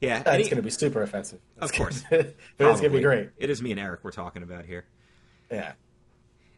[0.00, 1.40] Yeah, it's any- going to be super offensive.
[1.58, 2.02] Of course.
[2.10, 2.20] but
[2.58, 3.30] it's going to be great.
[3.36, 4.84] It is me and Eric we're talking about here.
[5.50, 5.72] Yeah.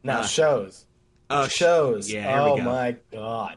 [0.03, 0.87] Now Uh, shows.
[1.28, 2.11] Oh, shows.
[2.11, 3.57] Yeah, oh my god.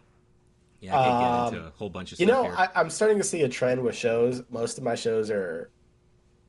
[0.81, 2.27] Yeah, I can get Um, into a whole bunch of stuff.
[2.27, 2.55] You know, here.
[2.57, 4.43] I, I'm starting to see a trend with shows.
[4.49, 5.69] Most of my shows are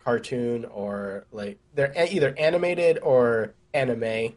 [0.04, 4.34] cartoon or like they're either animated or anime.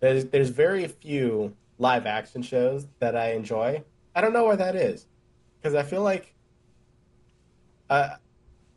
[0.00, 3.82] There's there's very few live action shows that I enjoy.
[4.14, 5.06] I don't know why that is,
[5.60, 6.34] because I feel like
[7.90, 8.10] uh,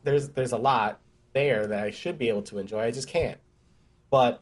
[0.03, 0.99] there's there's a lot
[1.33, 2.81] there that I should be able to enjoy.
[2.81, 3.39] I just can't.
[4.09, 4.41] But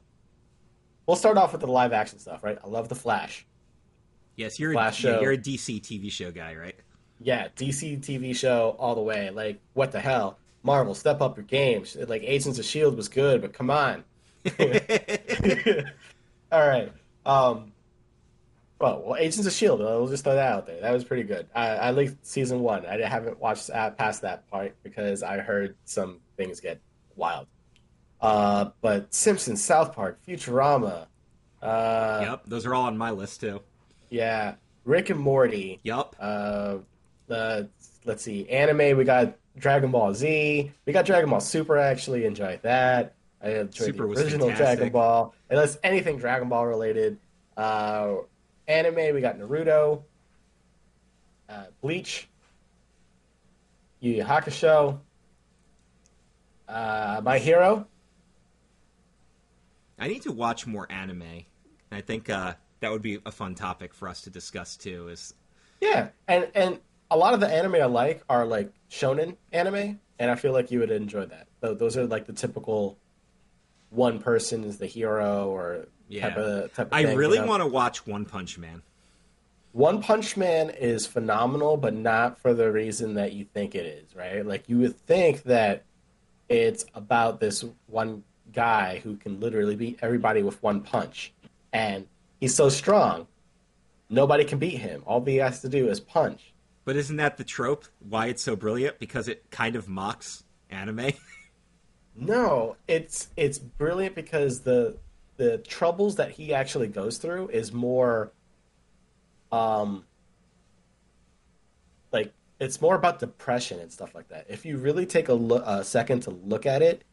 [1.05, 2.57] we'll start off with the live action stuff, right?
[2.63, 3.45] I love the Flash.
[4.35, 5.21] Yes, you're a, Flash yeah, show.
[5.21, 6.75] you're a DC TV show guy, right?
[7.19, 9.29] Yeah, DC TV show all the way.
[9.29, 10.37] Like, what the hell?
[10.63, 11.85] Marvel, step up your game.
[12.07, 12.95] Like, Agents of S.H.I.E.L.D.
[12.95, 14.03] was good, but come on.
[16.51, 16.91] all right.
[17.25, 17.71] Um,
[18.79, 20.81] well, well, Agents of S.H.I.E.L.D., we'll just throw that out there.
[20.81, 21.47] That was pretty good.
[21.55, 22.85] I, I liked season one.
[22.85, 26.81] I haven't watched uh, past that part because I heard some things get
[27.15, 27.47] wild.
[28.19, 31.07] Uh, but Simpsons, South Park, Futurama.
[31.61, 33.61] Uh, yep, those are all on my list too.
[34.09, 34.55] Yeah.
[34.83, 35.79] Rick and Morty.
[35.83, 36.15] Yep.
[36.19, 36.77] Uh,
[37.27, 37.69] the
[38.05, 38.97] let's see, anime.
[38.97, 40.71] We got Dragon Ball Z.
[40.85, 41.77] We got Dragon Ball Super.
[41.79, 43.15] I actually enjoyed that.
[43.41, 44.51] I enjoyed Super the original.
[44.51, 45.33] Dragon Ball.
[45.49, 47.17] Unless anything Dragon Ball related.
[47.57, 48.15] Uh,
[48.67, 49.13] anime.
[49.13, 50.03] We got Naruto.
[51.49, 52.27] Uh, Bleach.
[53.99, 54.99] Yu Yu Hakusho.
[56.67, 57.87] Uh, My Hero.
[59.97, 61.45] I need to watch more anime.
[61.91, 65.07] I think uh, that would be a fun topic for us to discuss too.
[65.09, 65.33] Is
[65.81, 66.79] Yeah, and and
[67.11, 70.71] a lot of the anime I like are like shonen anime, and I feel like
[70.71, 71.47] you would enjoy that.
[71.61, 72.97] Tho- Those are like the typical
[73.89, 76.29] one person is the hero or Yeah.
[76.29, 77.47] type of type of I thing, really you know?
[77.47, 78.81] want to watch One Punch Man.
[79.71, 84.15] One Punch Man is phenomenal, but not for the reason that you think it is,
[84.15, 84.45] right?
[84.45, 85.83] Like you would think that
[86.47, 88.23] it's about this one
[88.53, 91.33] guy who can literally beat everybody with one punch,
[91.73, 92.07] and
[92.39, 93.27] he's so strong,
[94.09, 95.03] nobody can beat him.
[95.05, 96.53] All he has to do is punch.
[96.83, 97.85] But isn't that the trope?
[97.99, 98.99] Why it's so brilliant?
[98.99, 101.11] Because it kind of mocks anime.
[102.15, 104.97] No, it's it's brilliant because the
[105.37, 108.31] the troubles that he actually goes through is more
[109.51, 110.05] um
[112.13, 114.45] like it's more about depression and stuff like that.
[114.47, 117.03] If you really take a, look, a second to look at it,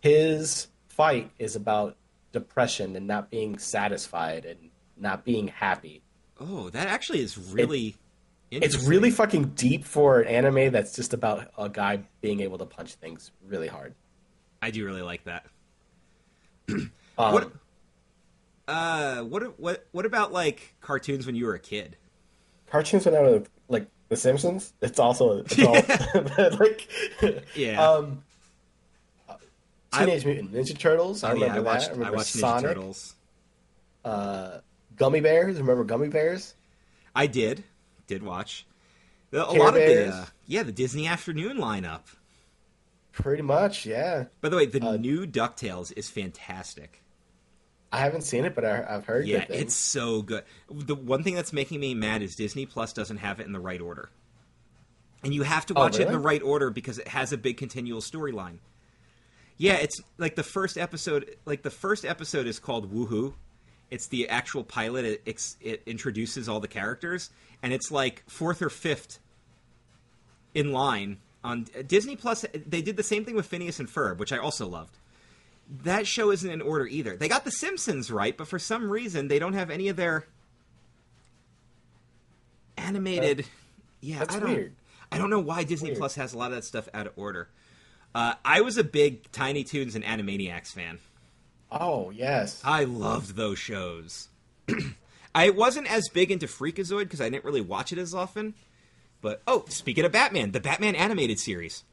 [0.00, 1.96] his fight is about
[2.40, 6.02] depression and not being satisfied and not being happy.
[6.40, 7.96] oh, that actually is really.
[8.50, 12.64] It's really fucking deep for an anime that's just about a guy being able to
[12.64, 13.94] punch things really hard.
[14.62, 15.46] I do really like that.
[17.18, 17.52] Um, what?
[18.68, 19.58] Uh, what?
[19.58, 19.86] What?
[19.92, 21.96] What about like cartoons when you were a kid?
[22.66, 24.74] cartoons when I was like The Simpsons.
[24.82, 25.72] It's also it's all
[26.60, 26.88] like
[27.54, 27.82] Yeah.
[27.82, 28.22] Um,
[29.98, 31.22] Teenage Mutant Ninja Turtles.
[31.24, 31.64] I Oh, remember yeah, I that.
[31.64, 31.88] watched.
[31.88, 33.14] I I remember watched Ninja Turtles.
[34.04, 34.58] Uh,
[34.96, 35.58] Gummy Bears.
[35.58, 36.54] Remember Gummy Bears?
[37.14, 37.64] I did.
[38.06, 38.66] Did watch.
[39.32, 40.08] A Care lot Bears?
[40.08, 42.02] of the uh, yeah the Disney afternoon lineup.
[43.12, 44.26] Pretty much, yeah.
[44.42, 47.02] By the way, the Uh, new Ducktales is fantastic.
[47.90, 50.44] I haven't seen it, but I, I've heard Yeah, it's so good.
[50.70, 53.60] The one thing that's making me mad is Disney Plus doesn't have it in the
[53.60, 54.10] right order.
[55.24, 57.38] And you have to Oh, watch it in the right order because it has a
[57.38, 58.58] big continual storyline.
[59.58, 63.34] Yeah, it's like the first episode like the first episode is called Woohoo.
[63.90, 65.04] It's the actual pilot.
[65.04, 67.30] It, ex- it introduces all the characters
[67.62, 69.18] and it's like fourth or fifth
[70.54, 72.44] in line on uh, Disney Plus.
[72.66, 74.98] They did the same thing with Phineas and Ferb, which I also loved
[75.82, 77.16] that show isn't in order either.
[77.16, 80.26] They got The Simpsons right, but for some reason they don't have any of their
[82.76, 83.46] animated.
[84.00, 84.48] yeah, That's I don't.
[84.50, 84.74] weird.
[85.10, 85.98] I don't know why Disney Weird.
[85.98, 87.48] Plus has a lot of that stuff out of order.
[88.16, 91.00] Uh, I was a big Tiny Toons and Animaniacs fan.
[91.70, 92.62] Oh yes.
[92.64, 94.28] I loved those shows.
[95.34, 98.54] I wasn't as big into Freakazoid because I didn't really watch it as often.
[99.20, 101.84] But oh, speaking of Batman, the Batman animated series.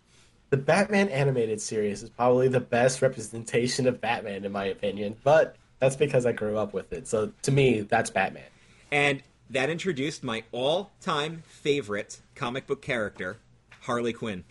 [0.50, 5.18] The Batman animated series is probably the best representation of Batman, in my opinion.
[5.26, 7.06] But that's because I grew up with it.
[7.06, 8.48] So to me, that's Batman.
[8.94, 13.40] And that introduced my all-time favorite comic book character,
[13.82, 14.46] Harley Quinn.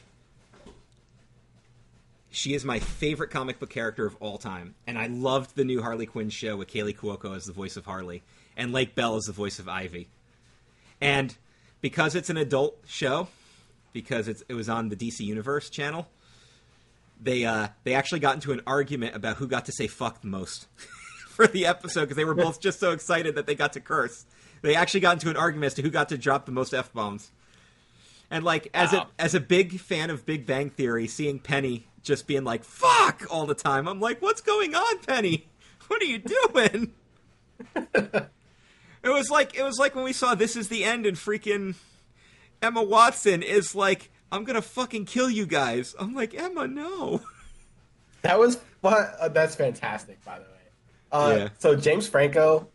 [2.35, 5.83] She is my favorite comic book character of all time, and I loved the new
[5.83, 8.23] Harley Quinn show with Kaley Cuoco as the voice of Harley
[8.57, 10.09] and Lake Bell as the voice of Ivy.
[11.01, 11.37] And
[11.83, 13.29] because it's an adult show,
[13.93, 16.09] because it's, it was on the DC Universe channel,
[17.21, 20.27] they uh, they actually got into an argument about who got to say "fuck" the
[20.27, 20.67] most
[21.29, 24.25] for the episode because they were both just so excited that they got to curse.
[24.63, 26.93] They actually got into an argument as to who got to drop the most f
[26.93, 27.31] bombs.
[28.31, 29.09] And like as Wow.
[29.19, 33.23] a as a big fan of Big Bang Theory, seeing Penny just being like "fuck"
[33.31, 35.49] all the time, I'm like, what's going on, Penny?
[35.89, 36.93] What are you doing?
[37.75, 38.29] it
[39.05, 41.75] was like it was like when we saw This Is the End and freaking
[42.63, 45.95] Emma Watson is like, I'm gonna fucking kill you guys.
[45.99, 47.21] I'm like, Emma, no.
[48.23, 49.09] That was fun.
[49.21, 50.49] Uh, that's fantastic, by the way.
[51.11, 51.49] Uh, Yeah.
[51.59, 52.69] So James Franco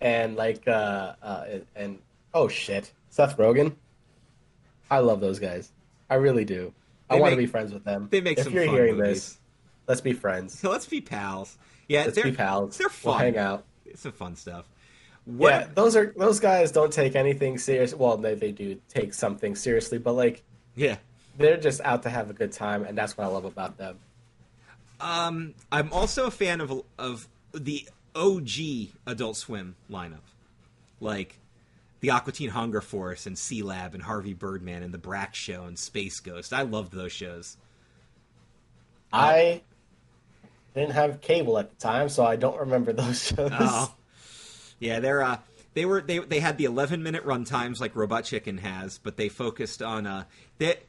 [0.00, 1.98] and like uh, uh, and, and
[2.34, 3.74] oh shit, Seth Rogen.
[4.90, 5.70] I love those guys.
[6.10, 6.72] I really do.
[7.10, 8.08] I want to be friends with them.
[8.10, 9.30] They make if some you're fun hearing movies.
[9.30, 9.38] this,
[9.86, 10.58] let's be friends.
[10.58, 11.56] So let's be pals.
[11.88, 12.76] Yeah, Let's they're be pals.
[12.76, 13.12] They're fun.
[13.12, 13.64] We'll hang out.
[13.86, 14.68] It's some fun stuff.
[15.24, 15.50] What?
[15.50, 17.94] Yeah, those are those guys don't take anything serious.
[17.94, 20.42] Well, they they do take something seriously, but like
[20.74, 20.96] yeah.
[21.36, 23.98] they're just out to have a good time, and that's what I love about them.
[25.00, 30.24] Um, I'm also a fan of of the OG Adult Swim lineup,
[31.00, 31.38] like
[32.00, 35.78] the Aqua Teen Hunger Force and Sealab and Harvey Birdman and the Brak Show and
[35.78, 36.52] Space Ghost.
[36.52, 37.56] I loved those shows.
[39.12, 39.62] I
[40.74, 43.50] didn't have cable at the time, so I don't remember those shows.
[43.52, 43.94] Oh,
[44.78, 45.38] yeah, they're uh,
[45.74, 49.16] they were they they had the 11 minute run times like Robot Chicken has, but
[49.16, 50.24] they focused on uh
[50.58, 50.82] that.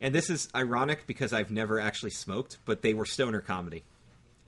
[0.00, 3.84] And this is ironic because I've never actually smoked, but they were stoner comedy.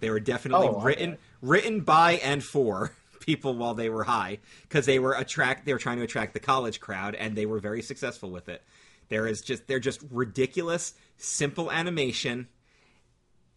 [0.01, 0.85] They were definitely Oh, okay.
[0.85, 2.93] written written by and for
[3.25, 6.41] people while they were high because they were attract they were trying to attract the
[6.41, 8.63] college crowd and they were very successful with it.
[9.09, 12.49] There is just they're just ridiculous, simple animation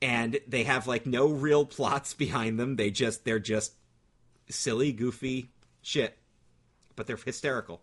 [0.02, 2.76] and they have like no real plots behind them.
[2.76, 3.74] They just they're just
[4.50, 5.50] silly, goofy
[5.82, 6.18] shit,
[6.96, 7.82] but they're hysterical.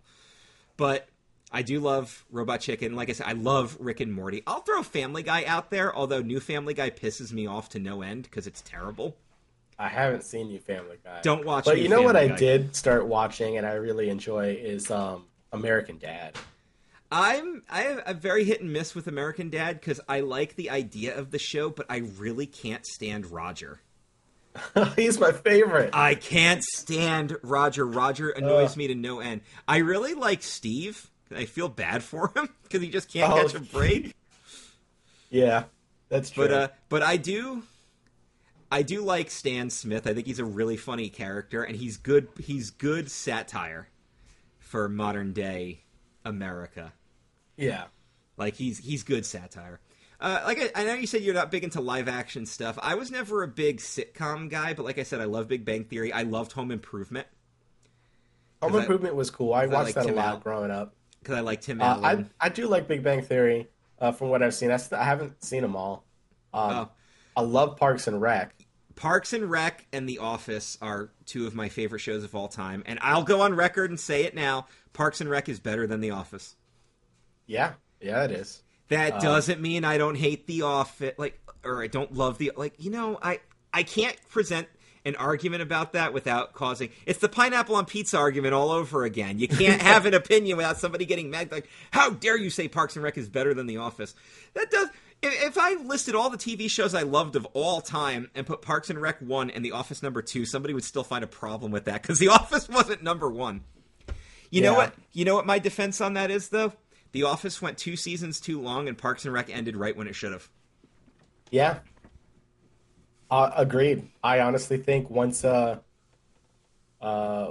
[0.76, 1.08] But
[1.52, 2.96] I do love Robot Chicken.
[2.96, 4.42] Like I said, I love Rick and Morty.
[4.46, 8.02] I'll throw Family Guy out there, although New Family Guy pisses me off to no
[8.02, 9.16] end because it's terrible.
[9.78, 11.20] I haven't seen you Family Guy.
[11.22, 12.36] Don't watch But you know what I Guy.
[12.36, 16.36] did start watching and I really enjoy is um, American Dad.
[17.12, 21.16] I'm I I'm very hit and miss with American Dad because I like the idea
[21.16, 23.80] of the show, but I really can't stand Roger.
[24.96, 25.90] He's my favorite.
[25.92, 27.86] I can't stand Roger.
[27.86, 28.76] Roger annoys Ugh.
[28.78, 29.40] me to no end.
[29.66, 31.10] I really like Steve.
[31.34, 33.36] I feel bad for him because he just can't Oh.
[33.42, 34.14] catch a break.
[35.30, 35.64] yeah,
[36.08, 36.44] that's true.
[36.48, 37.62] But uh, but I do,
[38.70, 40.06] I do like Stan Smith.
[40.06, 42.28] I think he's a really funny character, and he's good.
[42.42, 43.88] He's good satire
[44.58, 45.82] for modern day
[46.24, 46.92] America.
[47.56, 47.84] yeah.
[48.36, 49.78] Like he's he's good satire.
[50.20, 52.76] Uh, like I, I know you said you're not big into live action stuff.
[52.82, 55.84] I was never a big sitcom guy, but like I said, I love Big Bang
[55.84, 56.12] Theory.
[56.12, 57.28] I loved Home Improvement
[58.60, 59.52] Home 'Cause I- Improvement was cool.
[59.54, 60.40] I watched like that a lot Allen.
[60.40, 60.94] growing up.
[61.20, 62.30] because I like Tim Uh, Allen.
[62.40, 63.68] I I do like Big Bang Theory
[64.00, 64.72] uh, from what I've seen.
[64.72, 66.04] I, st- I haven't seen them all.
[66.52, 66.88] Um, Oh.
[67.36, 68.54] I love Parks and Rec.
[68.96, 72.82] Parks and Rec and The Office are two of my favorite shows of all time,
[72.86, 76.00] and I'll go on record and say it now: Parks and Rec is better than
[76.00, 76.54] The Office.
[77.46, 78.62] Yeah, yeah, it is.
[78.88, 82.52] That Um, doesn't mean I don't hate The Office, like, or I don't love the
[82.56, 82.74] like.
[82.78, 83.40] You know, I
[83.72, 84.68] I can't present
[85.06, 89.38] an argument about that without causing it's the pineapple on pizza argument all over again.
[89.38, 91.50] You can't have an opinion without somebody getting mad.
[91.50, 94.14] Like, how dare you say Parks and Rec is better than The Office?
[94.54, 94.88] That does.
[95.24, 98.62] If if I listed all the TV shows I loved of all time and put
[98.62, 101.72] Parks and Rec one and The Office number two, somebody would still find a problem
[101.72, 103.62] with that because The Office wasn't number one.
[104.50, 104.94] You know what?
[105.12, 106.72] You know what my defense on that is though.
[107.12, 110.14] The Office went two seasons too long, and Parks and Rec ended right when it
[110.14, 110.48] should have.
[111.50, 111.78] Yeah.
[113.30, 114.08] Uh, agreed.
[114.22, 115.78] I honestly think once uh,
[117.00, 117.50] uh,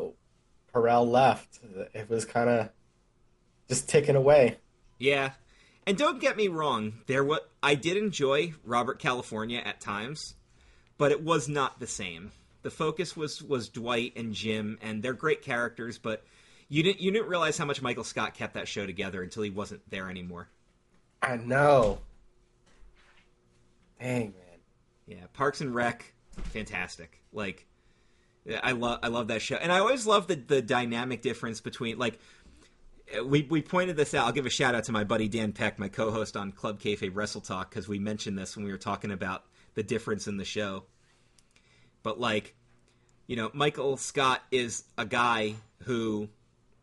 [0.74, 1.60] Carell left,
[1.94, 2.70] it was kind of
[3.70, 4.58] just ticking away.
[5.00, 5.32] Yeah,
[5.86, 6.94] and don't get me wrong.
[7.08, 10.36] There, what I did enjoy Robert California at times,
[10.98, 12.32] but it was not the same.
[12.62, 16.24] The focus was was Dwight and Jim, and they're great characters, but
[16.70, 19.50] you didn't you didn't realize how much Michael Scott kept that show together until he
[19.50, 20.48] wasn't there anymore.
[21.22, 22.00] I know.
[24.00, 24.60] Dang man.
[25.06, 26.14] Yeah, Parks and Rec,
[26.52, 27.22] fantastic.
[27.34, 27.66] Like,
[28.62, 31.98] I love I love that show, and I always love the the dynamic difference between
[31.98, 32.20] like.
[33.22, 34.26] We, we pointed this out.
[34.26, 37.10] I'll give a shout out to my buddy Dan Peck, my co-host on Club Cafe
[37.10, 39.44] Wrestle Talk, because we mentioned this when we were talking about
[39.76, 40.86] the difference in the show.
[42.02, 42.56] But like,
[43.28, 46.30] you know, Michael Scott is a guy who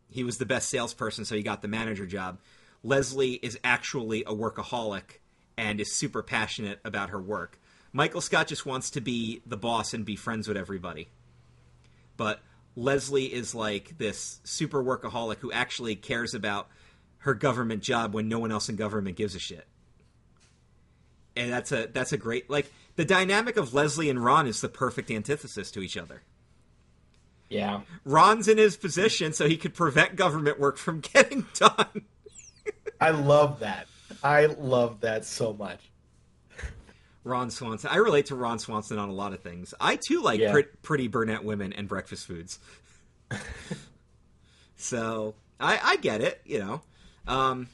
[0.09, 2.39] he was the best salesperson, so he got the manager job.
[2.83, 5.19] Leslie is actually a workaholic
[5.57, 7.59] and is super passionate about her work.
[7.93, 11.09] Michael Scott just wants to be the boss and be friends with everybody.
[12.17, 12.39] But
[12.81, 16.67] Leslie is like this super workaholic who actually cares about
[17.19, 19.67] her government job when no one else in government gives a shit.
[21.35, 24.67] And that's a that's a great like the dynamic of Leslie and Ron is the
[24.67, 26.23] perfect antithesis to each other.
[27.49, 27.81] Yeah.
[28.03, 32.05] Ron's in his position so he could prevent government work from getting done.
[32.99, 33.87] I love that.
[34.23, 35.79] I love that so much.
[37.23, 37.89] Ron Swanson.
[37.91, 39.73] I relate to Ron Swanson on a lot of things.
[39.79, 40.51] I too like Yeah.
[40.51, 42.59] pre- pretty brunette women and breakfast foods.
[44.75, 46.41] so I, I get it.
[46.45, 46.81] You know,
[47.27, 47.67] um,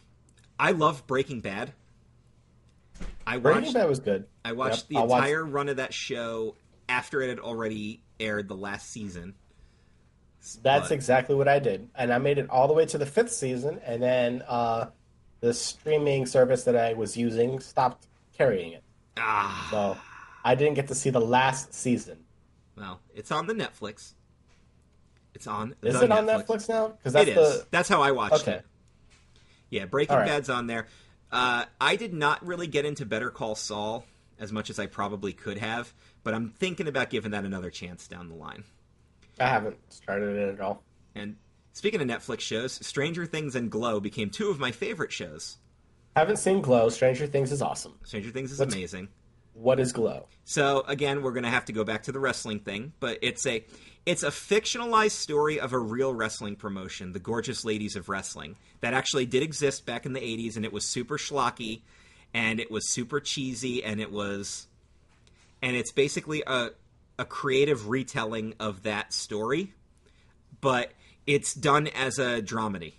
[0.59, 1.73] I love Breaking Bad.
[3.25, 3.73] I Breaking watched.
[3.73, 4.25] Bad was good.
[4.43, 6.55] I watched Yep, the I'll watch- entire run of that show
[6.89, 9.35] after it had already aired the last season.
[10.61, 13.05] That's But- exactly what I did, and I made it all the way to the
[13.05, 14.89] fifth season, and then uh,
[15.41, 18.07] the streaming service that I was using stopped
[18.37, 18.83] carrying it,
[19.19, 19.97] Ah, so
[20.43, 22.19] I didn't get to see the last season.
[22.77, 24.13] well, it's on the Netflix.
[25.33, 25.75] It's on.
[25.83, 26.87] Is it on Netflix now?
[26.89, 27.59] Because that's It is.
[27.59, 28.53] the That's how I watched Okay.
[28.53, 28.65] it.
[29.69, 30.25] Yeah, Breaking right.
[30.27, 30.87] Bad's on there.
[31.31, 34.05] Uh, I did not really get into Better Call Saul
[34.39, 38.07] as much as I probably could have, but I'm thinking about giving that another chance
[38.07, 38.63] down the line.
[39.39, 40.81] I haven't started it at all.
[41.13, 41.35] And
[41.73, 45.57] speaking of Netflix shows, Stranger Things and Glow became two of my favorite shows.
[46.17, 46.89] Haven't seen Glow.
[46.89, 47.93] Stranger Things is awesome.
[48.03, 49.09] Stranger Things is What's- amazing.
[49.53, 50.25] What is Glow?
[50.45, 53.45] So again, we're going to have to go back to the wrestling thing, but it's
[53.45, 53.63] a
[54.03, 58.95] it's a fictionalized story of a real wrestling promotion, the Gorgeous Ladies of Wrestling, that
[58.95, 61.81] actually did exist back in the 80s and it was super schlocky
[62.33, 64.65] and it was super cheesy and it was
[65.61, 66.69] and it's basically a
[67.19, 69.73] a creative retelling of that story,
[70.61, 70.93] but
[71.27, 72.93] it's done as a dramedy,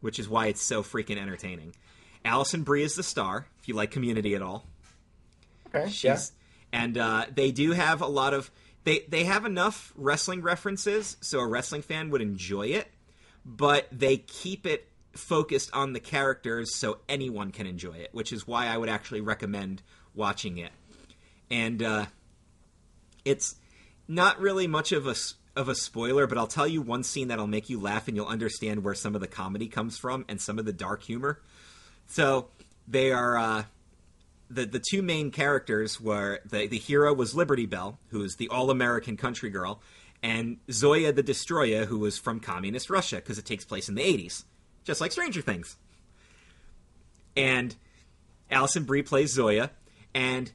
[0.00, 1.72] which is why it's so freaking entertaining.
[2.26, 4.66] Alison Brie is the star, if you like community at all.
[5.74, 6.18] Okay, She's yeah.
[6.72, 8.50] and uh, they do have a lot of
[8.84, 12.88] they they have enough wrestling references so a wrestling fan would enjoy it,
[13.44, 18.46] but they keep it focused on the characters so anyone can enjoy it, which is
[18.46, 19.82] why I would actually recommend
[20.14, 20.72] watching it.
[21.50, 22.06] And uh,
[23.24, 23.56] it's
[24.08, 25.14] not really much of a
[25.56, 28.26] of a spoiler, but I'll tell you one scene that'll make you laugh and you'll
[28.26, 31.40] understand where some of the comedy comes from and some of the dark humor.
[32.06, 32.48] So
[32.88, 33.64] they are uh,
[34.50, 38.48] the the two main characters were the the hero was Liberty Bell, who is the
[38.48, 39.80] all American country girl,
[40.22, 44.02] and Zoya the Destroyer, who was from communist Russia because it takes place in the
[44.02, 44.44] eighties,
[44.84, 45.76] just like Stranger Things.
[47.36, 47.74] And
[48.50, 49.70] Alison Brie plays Zoya,
[50.14, 50.52] and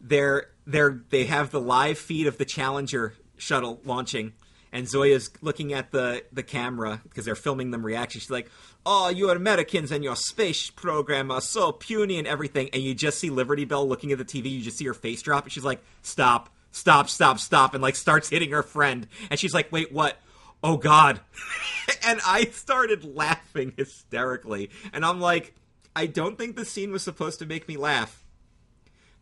[0.00, 4.32] they're they're they have the live feed of the Challenger shuttle launching,
[4.72, 8.20] and Zoya's looking at the the camera because they're filming them reaction.
[8.20, 8.50] She's like,
[8.86, 13.18] "Oh, you Americans and your space program are so puny and everything." And you just
[13.18, 14.50] see Liberty Bell looking at the TV.
[14.50, 17.96] You just see her face drop, and she's like, "Stop." Stop, stop, stop, and like
[17.96, 19.06] starts hitting her friend.
[19.30, 20.18] And she's like, wait, what?
[20.62, 21.20] Oh God.
[22.06, 24.68] and I started laughing hysterically.
[24.92, 25.54] And I'm like,
[25.94, 28.26] I don't think the scene was supposed to make me laugh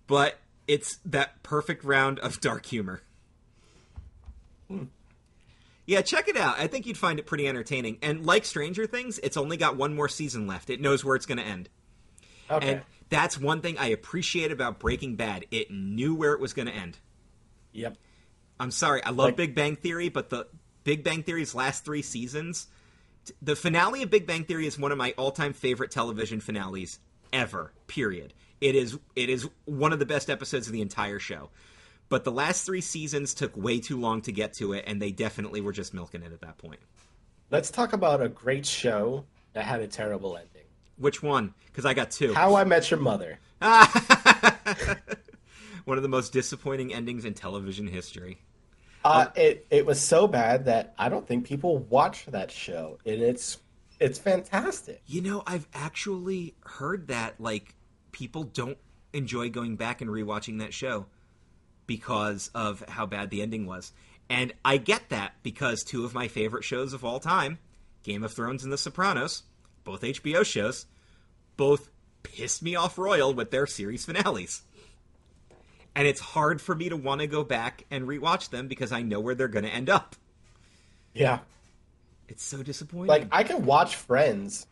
[0.06, 3.02] but it's that perfect round of dark humor.
[4.68, 4.84] Hmm.
[5.86, 6.58] Yeah, check it out.
[6.58, 7.98] I think you'd find it pretty entertaining.
[8.02, 10.70] And like Stranger Things, it's only got one more season left.
[10.70, 11.68] It knows where it's going to end.
[12.50, 12.72] Okay.
[12.72, 15.44] And that's one thing I appreciate about Breaking Bad.
[15.50, 16.98] It knew where it was going to end.
[17.72, 17.96] yep.
[18.60, 20.46] I'm sorry, I love Like- Big Bang Theory, but the
[20.84, 22.68] Big Bang Theory's last three seasons,
[23.42, 27.00] the finale of Big Bang Theory is one of my all-time favorite television finales
[27.32, 27.72] ever.
[27.88, 28.32] Period.
[28.60, 31.50] It is it is one of the best episodes of the entire show.
[32.08, 35.10] But the last three seasons took way too long to get to it, and they
[35.10, 36.80] definitely were just milking it at that point.
[37.50, 40.64] Let's talk about a great show that had a terrible ending.
[40.96, 41.54] Which one?
[41.66, 42.34] Because I got two.
[42.34, 43.38] How I Met Your Mother.
[45.84, 48.38] one of the most disappointing endings in television history.
[49.04, 53.20] Uh, it it was so bad that I don't think people watch that show, and
[53.22, 53.58] it's
[54.00, 55.02] it's fantastic.
[55.06, 57.74] You know, I've actually heard that like
[58.12, 58.78] people don't
[59.12, 61.06] enjoy going back and rewatching that show
[61.86, 63.92] because of how bad the ending was.
[64.30, 67.58] And I get that because two of my favorite shows of all time,
[68.02, 69.42] Game of Thrones and The Sopranos,
[69.84, 70.86] both HBO shows,
[71.56, 71.90] both
[72.22, 74.62] pissed me off royal with their series finales.
[75.94, 79.02] And it's hard for me to want to go back and rewatch them because I
[79.02, 80.16] know where they're going to end up.
[81.12, 81.40] Yeah,
[82.28, 83.06] It's so disappointing.
[83.06, 84.66] like I can watch Friends.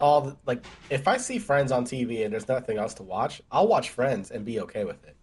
[0.00, 3.42] All the, like if I see Friends on TV and there's nothing else to watch,
[3.50, 5.15] I'll watch Friends and be okay with it.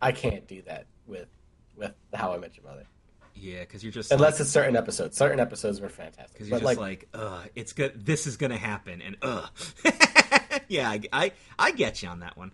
[0.00, 1.28] I can't do that with
[1.76, 2.86] with How I Met Your Mother.
[3.34, 5.16] Yeah, because you're just Unless like, it's certain episodes.
[5.16, 6.32] Certain episodes were fantastic.
[6.32, 8.04] because you're But just like, like, ugh, it's good.
[8.04, 9.48] This is gonna happen, and ugh.
[10.68, 12.52] yeah, I, I I get you on that one.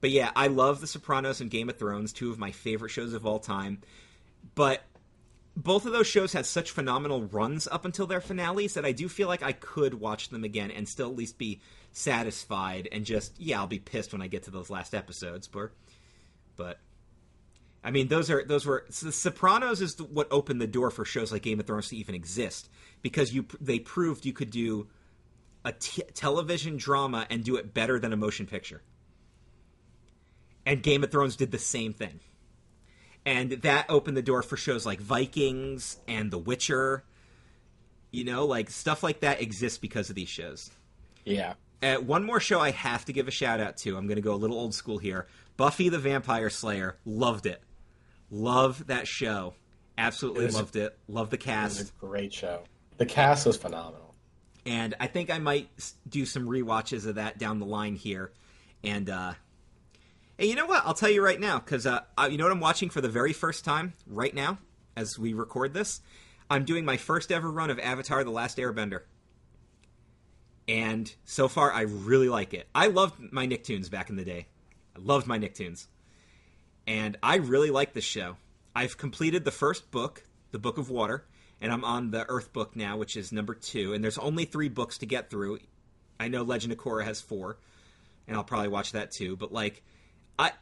[0.00, 3.12] But yeah, I love The Sopranos and Game of Thrones, two of my favorite shows
[3.12, 3.80] of all time.
[4.54, 4.82] But
[5.56, 9.08] both of those shows had such phenomenal runs up until their finales that I do
[9.08, 11.60] feel like I could watch them again and still at least be
[11.92, 15.70] satisfied and just yeah, I'll be pissed when I get to those last episodes, but
[16.60, 16.78] but
[17.82, 21.06] I mean, those are those were so The Sopranos is what opened the door for
[21.06, 22.68] shows like Game of Thrones to even exist
[23.00, 24.88] because you they proved you could do
[25.64, 28.82] a t- television drama and do it better than a motion picture.
[30.66, 32.20] And Game of Thrones did the same thing.
[33.24, 37.04] And that opened the door for shows like Vikings and The Witcher.
[38.10, 40.70] You know, like stuff like that exists because of these shows.
[41.24, 41.54] yeah.
[41.82, 43.96] Uh, one more show I have to give a shout out to.
[43.96, 45.26] I'm going to go a little old school here.
[45.60, 46.96] Buffy the Vampire Slayer.
[47.04, 47.62] Loved it.
[48.30, 49.52] Love that show.
[49.98, 50.98] Absolutely It loved it.
[51.06, 51.78] Love the It cast.
[51.78, 52.62] was a great show.
[52.96, 54.14] The cast was phenomenal.
[54.64, 55.68] and I think I might
[56.08, 58.32] do some rewatches of that down the line here.
[58.82, 59.34] And uh,
[60.38, 60.82] hey, you know what?
[60.86, 63.10] I'll tell you right now because uh, uh, you know what I'm watching for the
[63.10, 64.56] very first time right now
[64.96, 66.00] as we record this.
[66.48, 69.02] I'm doing my first ever run of Avatar: The Last Airbender,
[70.68, 72.66] and so far I really like it.
[72.74, 74.46] I loved my Nicktoons back in the day.
[74.96, 75.86] I loved my Nicktoons,
[76.86, 78.36] and I really like this show.
[78.74, 81.24] I've completed the first book, the Book of Water,
[81.60, 83.92] and I'm on the Earth book now, which is number two.
[83.92, 85.58] And there's only three books to get through.
[86.18, 87.58] I know Legend of Korra has four,
[88.26, 89.36] and I'll probably watch that too.
[89.36, 89.82] But like,
[90.38, 90.52] I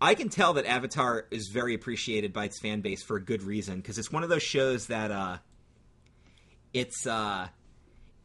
[0.00, 3.42] I can tell that Avatar is very appreciated by its fan base for a good
[3.42, 5.38] reason because it's one of those shows that uh,
[6.72, 7.48] it's uh,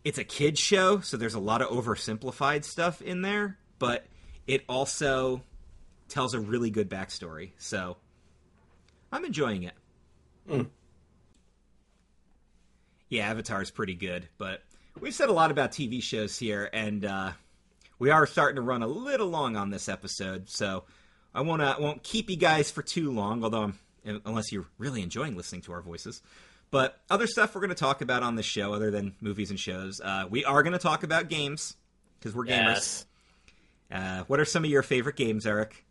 [0.03, 4.05] it's a kids show, so there's a lot of oversimplified stuff in there, but
[4.47, 5.41] it also
[6.07, 7.51] tells a really good backstory.
[7.57, 7.97] So
[9.11, 9.73] I'm enjoying it.
[13.09, 14.61] Yeah, Avatar is pretty good, but
[14.99, 17.31] we've said a lot about TV shows here, and uh,
[17.99, 20.49] we are starting to run a little long on this episode.
[20.49, 20.83] So
[21.33, 23.73] I won't uh, won't keep you guys for too long, although
[24.05, 26.21] I'm, unless you're really enjoying listening to our voices.
[26.71, 29.59] But other stuff we're going to talk about on this show, other than movies and
[29.59, 31.75] shows, uh, we are going to talk about games
[32.19, 32.73] because we're gamers.
[32.73, 33.05] Yes.
[33.91, 35.85] Uh, what are some of your favorite games, Eric?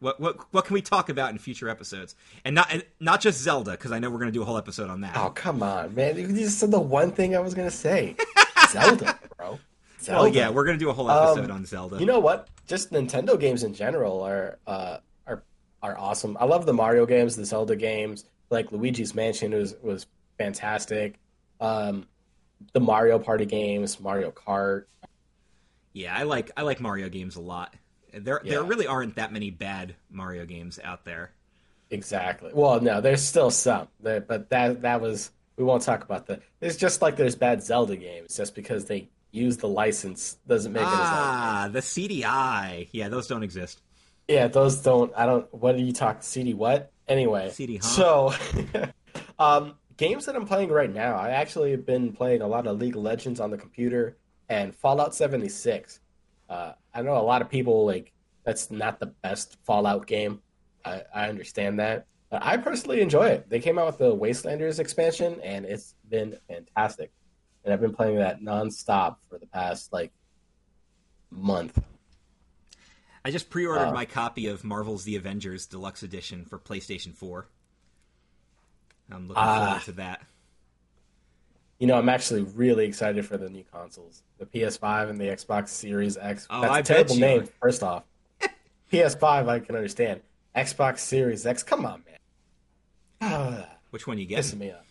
[0.00, 2.14] What what what can we talk about in future episodes?
[2.44, 4.58] And not and not just Zelda, because I know we're going to do a whole
[4.58, 5.16] episode on that.
[5.16, 6.16] Oh come on, man!
[6.16, 8.14] You just said the one thing I was gonna say.
[8.68, 9.58] Zelda, bro.
[10.00, 10.22] Zelda.
[10.22, 11.98] well, yeah, we're going to do a whole episode on Zelda.
[11.98, 12.48] You know what?
[12.66, 15.42] Just Nintendo games in general are uh, are
[15.82, 16.36] are awesome.
[16.40, 18.24] I love the Mario games, the Zelda games.
[18.50, 20.06] Like Luigi's Mansion was was
[20.38, 21.18] fantastic.
[21.60, 22.06] Um,
[22.72, 24.84] the Mario Party games, Mario Kart.
[25.92, 27.74] Yeah, I like I like Mario games a lot.
[28.12, 31.32] There there really aren't that many bad Mario games out there.
[31.90, 32.52] Exactly.
[32.54, 36.42] Well, no, there's still some, there, but that that was we won't talk about that.
[36.60, 38.36] It's just like there's bad Zelda games.
[38.36, 40.86] Just because they use the license doesn't make it.
[40.86, 42.88] As Ah, the CDI.
[42.92, 43.82] Yeah, those don't exist.
[44.28, 45.12] Yeah, those don't.
[45.16, 45.52] I don't.
[45.52, 46.22] What are you talking?
[46.22, 46.92] CD what?
[47.08, 47.82] Anyway, CD huh?
[47.82, 48.34] so
[49.38, 51.16] um, games that I'm playing right now.
[51.16, 54.16] I actually have been playing a lot of League of Legends on the computer
[54.50, 56.00] and Fallout 76.
[56.50, 58.12] Uh, I know a lot of people like
[58.44, 60.42] that's not the best Fallout game.
[60.84, 63.48] I, I understand that, but I personally enjoy it.
[63.48, 67.12] They came out with the Wastelanders expansion, and it's been fantastic.
[67.64, 70.10] And I've been playing that nonstop for the past like
[71.30, 71.78] month.
[73.24, 77.46] I just pre-ordered Uh, my copy of Marvel's The Avengers Deluxe Edition for PlayStation 4.
[79.12, 79.66] I'm looking Ah.
[79.66, 80.22] forward to that.
[81.80, 85.68] You know, I'm actually really excited for the new consoles, the PS5 and the Xbox
[85.68, 86.46] Series X.
[86.50, 87.42] Oh, That's I a terrible name.
[87.42, 87.46] are.
[87.62, 88.04] First off,
[88.92, 90.20] PS5 I can understand.
[90.54, 92.04] Xbox Series X, come on,
[93.20, 93.64] man.
[93.90, 94.40] Which one you get?
[94.44, 94.84] pissing me off.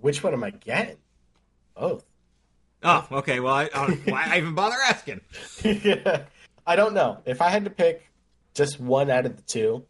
[0.00, 0.96] Which one am I getting?
[1.76, 2.04] Both.
[2.82, 3.38] Oh, okay.
[3.38, 5.20] Well, I, I why I even bother asking?
[5.62, 6.22] yeah.
[6.66, 7.18] I don't know.
[7.24, 8.04] If I had to pick
[8.54, 9.84] just one out of the two,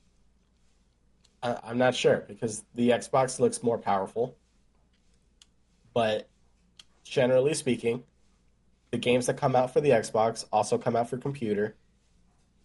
[1.43, 4.37] I, I'm not sure because the Xbox looks more powerful.
[5.95, 6.29] But
[7.05, 8.05] generally speaking,
[8.91, 11.77] the games that come out for the Xbox also come out for computer.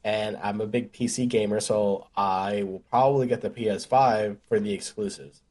[0.04, 4.72] And I'm a big PC gamer, so I will probably get the PS5 for the
[4.72, 5.42] exclusives.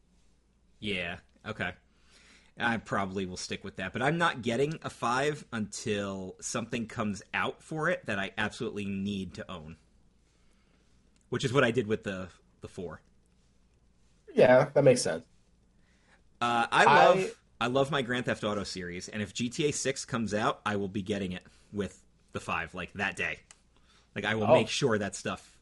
[0.78, 1.16] Yeah.
[1.44, 1.72] Okay.
[2.58, 7.20] I probably will stick with that, but I'm not getting a five until something comes
[7.32, 9.76] out for it that I absolutely need to own.
[11.30, 12.28] Which is what I did with the
[12.60, 13.00] the four.
[14.32, 15.24] Yeah, that makes sense.
[16.40, 17.30] Uh, I love I-
[17.64, 17.68] I...
[17.68, 21.02] love my Grand Theft Auto series, and if GTA Six comes out, I will be
[21.02, 21.42] getting it
[21.72, 22.00] with
[22.32, 23.40] the five like that day.
[24.14, 24.54] Like I will Oh.
[24.54, 25.58] make sure that stuff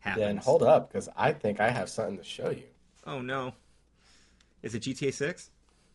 [0.00, 0.24] happens.
[0.26, 2.64] Then hold up, because I think I have something to show you.
[3.06, 3.54] Oh no.
[4.62, 5.50] Is it GTA Six?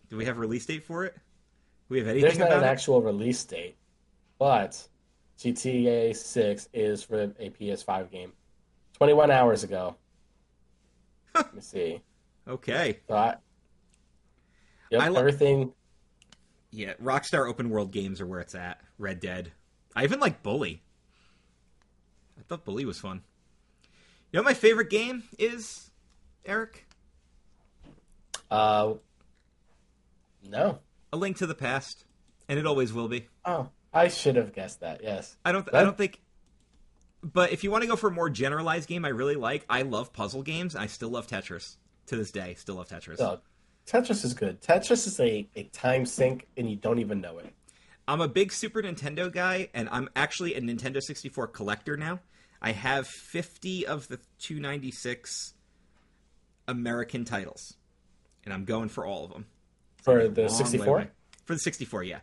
[0.09, 1.13] Do we have a release date for it?
[1.15, 1.21] Do
[1.89, 2.71] we have anything There's not about an it?
[2.71, 3.77] actual release date,
[4.39, 4.87] but
[5.39, 8.33] GTA 6 is for a PS5 game.
[8.93, 9.95] 21 hours ago.
[11.35, 12.01] Let me see.
[12.47, 12.99] Okay.
[13.07, 13.35] So I,
[14.89, 15.73] yep, I lo- everything.
[16.71, 18.81] Yeah, Rockstar open world games are where it's at.
[18.97, 19.51] Red Dead.
[19.95, 20.83] I even like Bully.
[22.37, 23.21] I thought Bully was fun.
[24.31, 25.89] You know what my favorite game is,
[26.45, 26.85] Eric?
[28.51, 28.95] Uh,
[30.49, 30.79] no.
[31.13, 32.05] A Link to the Past,
[32.49, 33.27] and it always will be.
[33.45, 35.01] Oh, I should have guessed that.
[35.03, 35.35] Yes.
[35.45, 35.67] I don't.
[35.73, 36.19] I don't think.
[37.23, 39.65] But if you want to go for a more generalized game, I really like.
[39.69, 40.75] I love puzzle games.
[40.75, 41.77] I still love Tetris
[42.07, 42.55] to this day.
[42.57, 43.19] Still love Tetris.
[43.19, 43.39] No,
[43.87, 44.61] Tetris is good.
[44.61, 47.53] Tetris is a, a time sink, and you don't even know it.
[48.07, 52.19] I'm a big Super Nintendo guy, and I'm actually a Nintendo 64 collector now.
[52.61, 55.53] I have 50 of the 296
[56.67, 57.75] American titles,
[58.43, 59.45] and I'm going for all of them.
[60.03, 61.07] For the 64?
[61.45, 62.19] For the 64, yeah.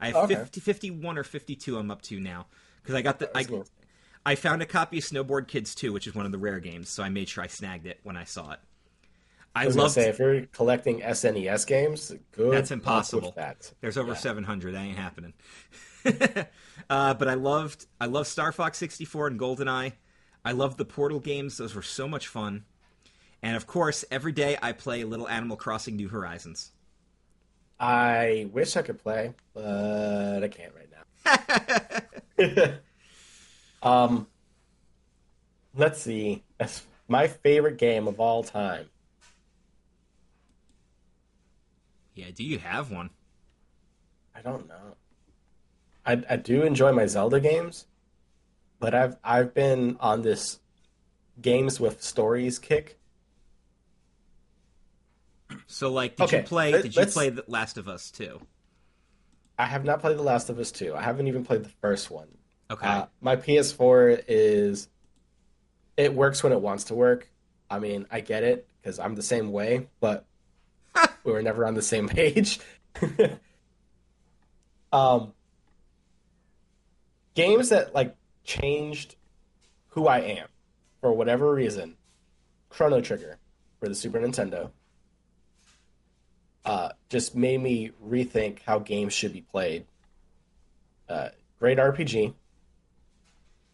[0.00, 0.34] I have Okay.
[0.34, 2.46] 50, 51 or 52 I'm up to now.
[2.82, 3.36] Because I got the.
[3.36, 3.64] I, cool.
[4.26, 6.88] I found a copy of Snowboard Kids 2, which is one of the rare games,
[6.88, 8.58] so I made sure I snagged it when I saw it.
[9.54, 12.52] I, I was gonna love say if you're collecting SNES games, good.
[12.52, 13.32] That's impossible.
[13.36, 13.70] That.
[13.80, 14.16] There's over Yeah.
[14.16, 14.74] 700.
[14.74, 15.34] That ain't happening.
[16.90, 19.92] uh, but I loved I loved Star Fox 64 and GoldenEye.
[20.44, 21.58] I loved the Portal games.
[21.58, 22.64] Those were so much fun.
[23.42, 26.72] And of course, every day I play Little Animal Crossing New Horizons.
[27.78, 32.06] I wish I could play, but I can't right
[32.38, 32.72] now.
[33.82, 34.26] um,
[35.74, 36.44] let's see.
[36.58, 38.86] That's my favorite game of all time.
[42.14, 43.10] Yeah, do you have one?
[44.34, 44.96] I don't know.
[46.04, 47.86] I I do enjoy my Zelda games,
[48.80, 50.60] but I've I've been on this
[51.40, 52.98] games with stories kick.
[55.66, 58.40] So like did Okay, you play let- did you play The Last of Us 2?
[59.58, 60.94] I have not played The Last of Us 2.
[60.94, 62.28] I haven't even played the first one.
[62.70, 62.86] Okay.
[62.86, 64.88] Uh, my PS4 is
[65.96, 67.28] it works when it wants to work.
[67.70, 70.24] I mean, I get it because I'm the same way, but
[71.24, 72.58] we were never on the same page.
[74.92, 75.32] um,
[77.34, 79.16] games that like changed
[79.88, 80.48] who I am
[81.00, 81.96] for whatever reason.
[82.68, 83.38] Chrono Trigger
[83.80, 84.70] for the Super Nintendo
[86.64, 89.84] uh, just made me rethink how games should be played.
[91.08, 91.28] Uh,
[91.58, 92.32] great RPG.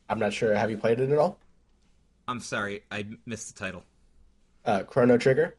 [0.09, 0.55] I'm not sure.
[0.55, 1.39] Have you played it at all?
[2.27, 3.85] I'm sorry, I missed the title.
[4.65, 5.55] Uh, Chrono Trigger.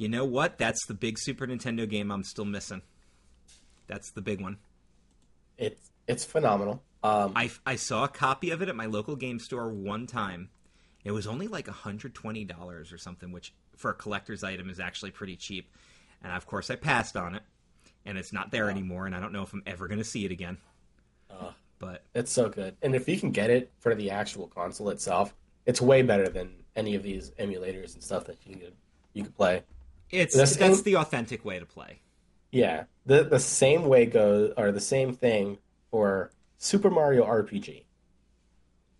[0.00, 0.56] You know what?
[0.56, 2.80] That's the big Super Nintendo game I'm still missing.
[3.86, 4.56] That's the big one.
[5.58, 6.82] It's it's phenomenal.
[7.02, 10.48] Um, I, I saw a copy of it at my local game store one time.
[11.04, 15.36] It was only like $120 or something, which for a collector's item is actually pretty
[15.36, 15.70] cheap.
[16.24, 17.42] And of course, I passed on it,
[18.06, 20.24] and it's not there anymore, and I don't know if I'm ever going to see
[20.24, 20.56] it again.
[21.30, 21.50] Uh.
[21.78, 25.34] but it's so good, and if you can get it for the actual console itself,
[25.66, 28.72] it's way better than any of these emulators and stuff that you could
[29.12, 29.62] you could play.
[30.10, 32.00] It's That's- that's the authentic way to play.
[32.52, 35.58] Yeah, the the same way goes or the same thing
[35.90, 37.84] for Super Mario RPG.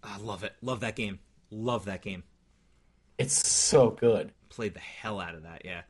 [0.02, 0.54] I love it.
[0.62, 1.18] Love that game.
[1.50, 2.22] Love that game.
[3.18, 4.32] It's so good.
[4.48, 5.62] Played the hell out of that.
[5.64, 5.82] Yeah.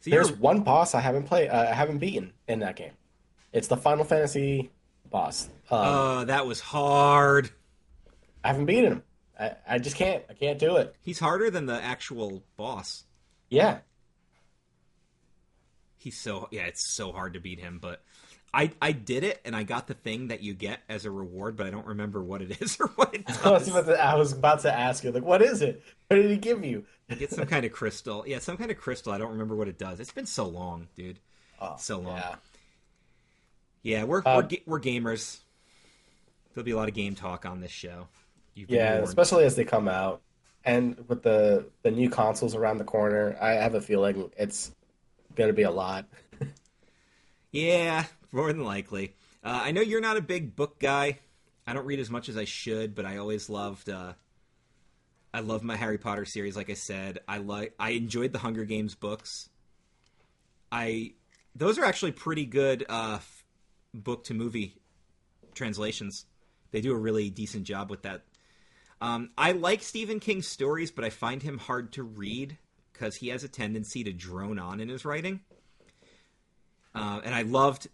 [0.00, 2.92] So There's you're, one boss I haven't played, uh, I haven't beaten in that game.
[3.52, 4.70] It's the Final Fantasy
[5.10, 5.48] boss.
[5.70, 7.50] Um, uh, that was hard.
[8.44, 9.02] I haven't beaten him.
[9.38, 10.22] I, I just can't.
[10.28, 10.94] I can't do it.
[11.00, 13.04] He's harder than the actual boss.
[13.48, 13.78] Yeah,
[16.06, 18.00] He's so yeah, it's so hard to beat him, but
[18.54, 21.56] I I did it and I got the thing that you get as a reward,
[21.56, 23.68] but I don't remember what it is or what it I was, does.
[23.74, 25.82] about to, I was about to ask you, like, what is it?
[26.06, 26.84] What did he give you?
[27.18, 28.22] Get some kind of crystal.
[28.24, 29.12] Yeah, some kind of crystal.
[29.12, 29.98] I don't remember what it does.
[29.98, 31.18] It's been so long, dude.
[31.60, 32.18] Oh, So long.
[32.18, 32.34] Yeah.
[33.82, 35.38] Yeah, we're Uh, we're, ga- we're gamers.
[36.54, 38.06] There'll be a lot of game talk on this show.
[38.54, 39.08] You've Yeah, warned.
[39.08, 40.22] especially as they come out,
[40.64, 44.70] and with the the new consoles around the corner, I have a feeling it's
[45.36, 46.06] going to be a lot.
[47.52, 49.14] Yeah, more than likely.
[49.42, 51.20] Uh, I know you're not a big book guy.
[51.66, 53.88] I don't read as much as I should, but I always loved.
[53.88, 54.12] Uh,
[55.32, 56.54] I love my Harry Potter series.
[56.54, 57.74] Like I said, I like.
[57.78, 59.48] I enjoyed the Hunger Games books.
[60.70, 61.14] I
[61.54, 63.44] those are actually pretty good uh, f-
[63.94, 64.74] book to movie
[65.54, 66.26] translations.
[66.72, 68.22] They do a really decent job with that.
[69.00, 72.58] Um, I like Stephen King's stories, but I find him hard to read
[72.96, 75.40] because he has a tendency to drone on in his writing.
[76.94, 77.88] Uh, and I loved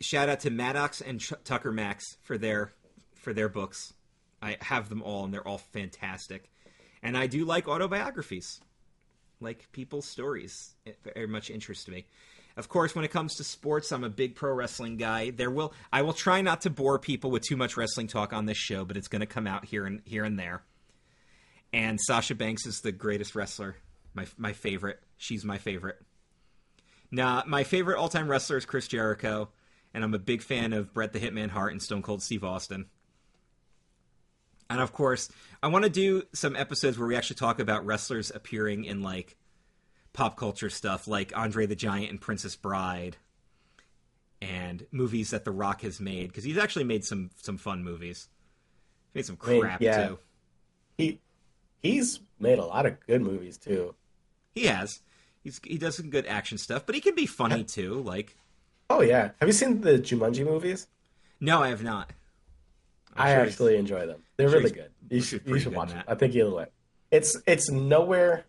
[0.00, 2.72] shout out to Maddox and Ch- Tucker Max for their
[3.14, 3.92] for their books.
[4.40, 6.50] I have them all, and they're all fantastic.
[7.02, 8.60] And I do like autobiographies.
[9.40, 10.74] like people's stories
[11.14, 12.06] very much interest me.
[12.56, 15.30] Of course, when it comes to sports, I'm a big pro wrestling guy.
[15.30, 18.46] There will I will try not to bore people with too much wrestling talk on
[18.46, 20.62] this show, but it's going to come out here and here and there.
[21.72, 23.76] And Sasha Banks is the greatest wrestler,
[24.16, 25.00] my my favorite.
[25.16, 25.98] She's my favorite.
[27.10, 29.50] Now, my favorite all time wrestler is Chris Jericho,
[29.94, 32.86] and I'm a big fan of Bret the Hitman Hart and Stone Cold Steve Austin.
[34.68, 35.28] And of course,
[35.62, 39.36] I want to do some episodes where we actually talk about wrestlers appearing in like
[40.12, 43.16] pop culture stuff, like Andre the Giant and Princess Bride,
[44.42, 48.28] and movies that The Rock has made because he's actually made some some fun movies.
[49.14, 50.08] Made some I mean, crap yeah.
[50.08, 50.18] too.
[50.98, 51.20] He
[51.80, 53.94] he's made a lot of good movies too.
[54.56, 55.00] He has.
[55.44, 58.00] He's he does some good action stuff, but he can be funny too.
[58.00, 58.34] Like,
[58.90, 60.88] Oh yeah, have you seen the Jumanji movies?
[61.40, 62.10] no, I have not.
[63.14, 64.22] I'm I sure actually enjoy them.
[64.36, 64.90] They're sure really good.
[65.10, 66.02] You should you should watch it.
[66.08, 66.72] I think you'll like.
[67.10, 68.44] It's it's nowhere.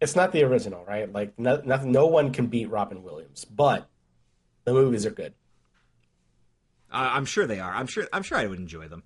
[0.00, 1.12] It's not the original, right?
[1.12, 1.92] Like no, nothing.
[1.92, 3.88] No one can beat Robin Williams, but
[4.64, 5.34] the movies are good.
[6.90, 7.72] I- I'm sure they are.
[7.74, 8.06] I'm sure.
[8.12, 9.02] I'm sure I would enjoy them.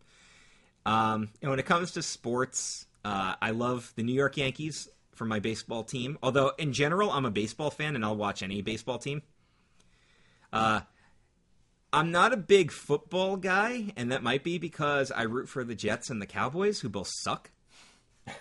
[0.87, 5.25] Um, and when it comes to sports, uh, I love the New York Yankees for
[5.25, 6.19] my baseball team.
[6.23, 9.23] Although in general, I'm a baseball fan and I'll watch any baseball team.
[10.53, 10.81] Uh,
[11.93, 15.75] I'm not a big football guy, and that might be because I root for the
[15.75, 17.51] Jets and the Cowboys, who both suck.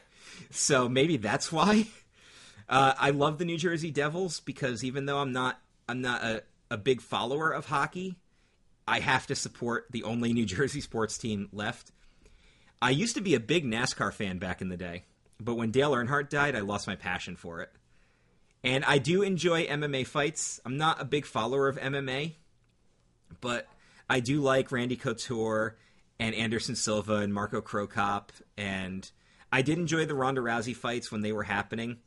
[0.49, 1.87] so maybe that's why.
[2.67, 6.43] Uh, I love the New Jersey Devils because even though I'm not, I'm not a,
[6.71, 8.17] a big follower of hockey,
[8.87, 11.91] I have to support the only New Jersey sports team left.
[12.81, 15.03] I used to be a big NASCAR fan back in the day,
[15.43, 17.71] but when Dale Earnhardt died, I lost my passion for it.
[18.63, 20.61] And I do enjoy MMA fights.
[20.65, 22.33] I'm not a big follower of MMA,
[23.41, 23.67] but
[24.09, 25.75] I do like Randy Couture
[26.19, 28.31] and Anderson Silva and Mirko Cro Cop.
[28.57, 29.09] And
[29.51, 31.97] I did enjoy the Ronda Rousey fights when they were happening,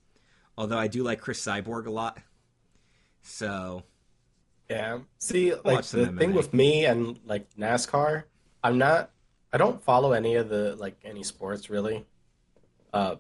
[0.56, 2.18] although I do like Cris Cyborg a lot.
[3.22, 3.82] So
[4.70, 5.00] Yeah.
[5.18, 8.24] See, like the thing with me and like NASCAR,
[8.64, 9.10] I'm not.
[9.52, 12.06] I don't follow any of the like any sports really.
[12.92, 13.16] Uh,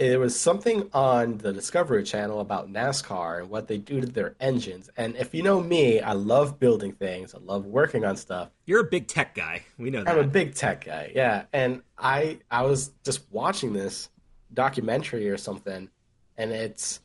[0.00, 4.34] it was something on the Discovery Channel about NASCAR and what they do to their
[4.40, 4.88] engines.
[4.96, 7.34] And if you know me, I love building things.
[7.34, 8.48] I love working on stuff.
[8.64, 9.62] you're a big tech guy.
[9.76, 10.16] We know that.
[10.16, 11.44] I'm a big tech guy, yeah.
[11.52, 14.08] And I I was just watching this
[14.54, 15.90] documentary or something,
[16.38, 17.02] and it's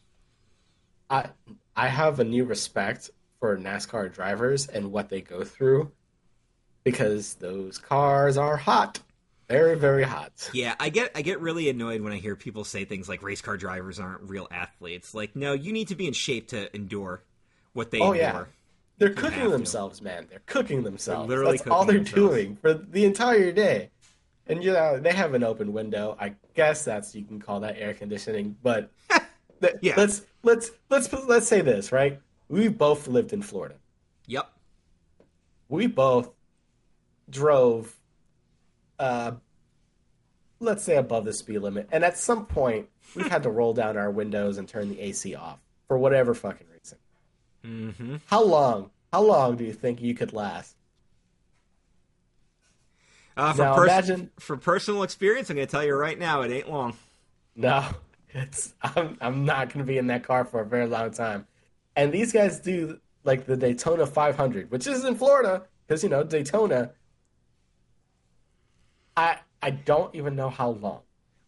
[1.09, 1.25] I
[1.75, 3.11] I have a new respect
[3.41, 5.91] for NASCAR drivers and what they go through
[6.85, 9.01] because those cars are hot,
[9.49, 10.49] very very hot.
[10.53, 13.41] Yeah, I get I get really annoyed when I hear people say things like race
[13.41, 15.13] car drivers aren't real athletes.
[15.13, 17.23] Like, no, you need to be in shape to endure
[17.73, 18.17] what they Oh, endure.
[18.17, 18.43] yeah.
[18.97, 19.49] They're cooking to.
[19.49, 20.27] themselves, man.
[20.29, 21.27] They're cooking themselves.
[21.27, 22.33] They're literally That's all they're themselves.
[22.33, 23.89] doing for the entire day.
[24.47, 26.15] And you know they have an open window.
[26.19, 28.55] I guess that's you can call that air conditioning.
[28.63, 28.89] But
[29.61, 29.95] th- Yeah.
[29.97, 32.21] let's let's let's let's say this right.
[32.47, 33.75] We both lived in Florida.
[34.27, 34.47] Yep.
[35.67, 36.29] We both
[37.29, 37.93] drove,
[38.99, 39.31] uh,
[40.59, 43.97] let's say above the speed limit, and at some point we had to roll down
[43.97, 46.97] our windows and turn the AC off for whatever fucking reason.
[47.63, 48.15] Mm-hmm.
[48.27, 48.91] How long?
[49.11, 50.75] How long do you think you could last?
[53.37, 56.41] Uh, for, Now pers- imagine- for personal experience, I'm going to tell you right now,
[56.41, 56.95] it ain't long.
[57.55, 57.85] No,
[58.29, 61.47] it's I'm I'm not gonna be in that car for a very long time.
[61.95, 66.23] And these guys do like the Daytona 500, which is in Florida, because you know
[66.23, 66.91] Daytona.
[69.17, 71.01] I I don't even know how long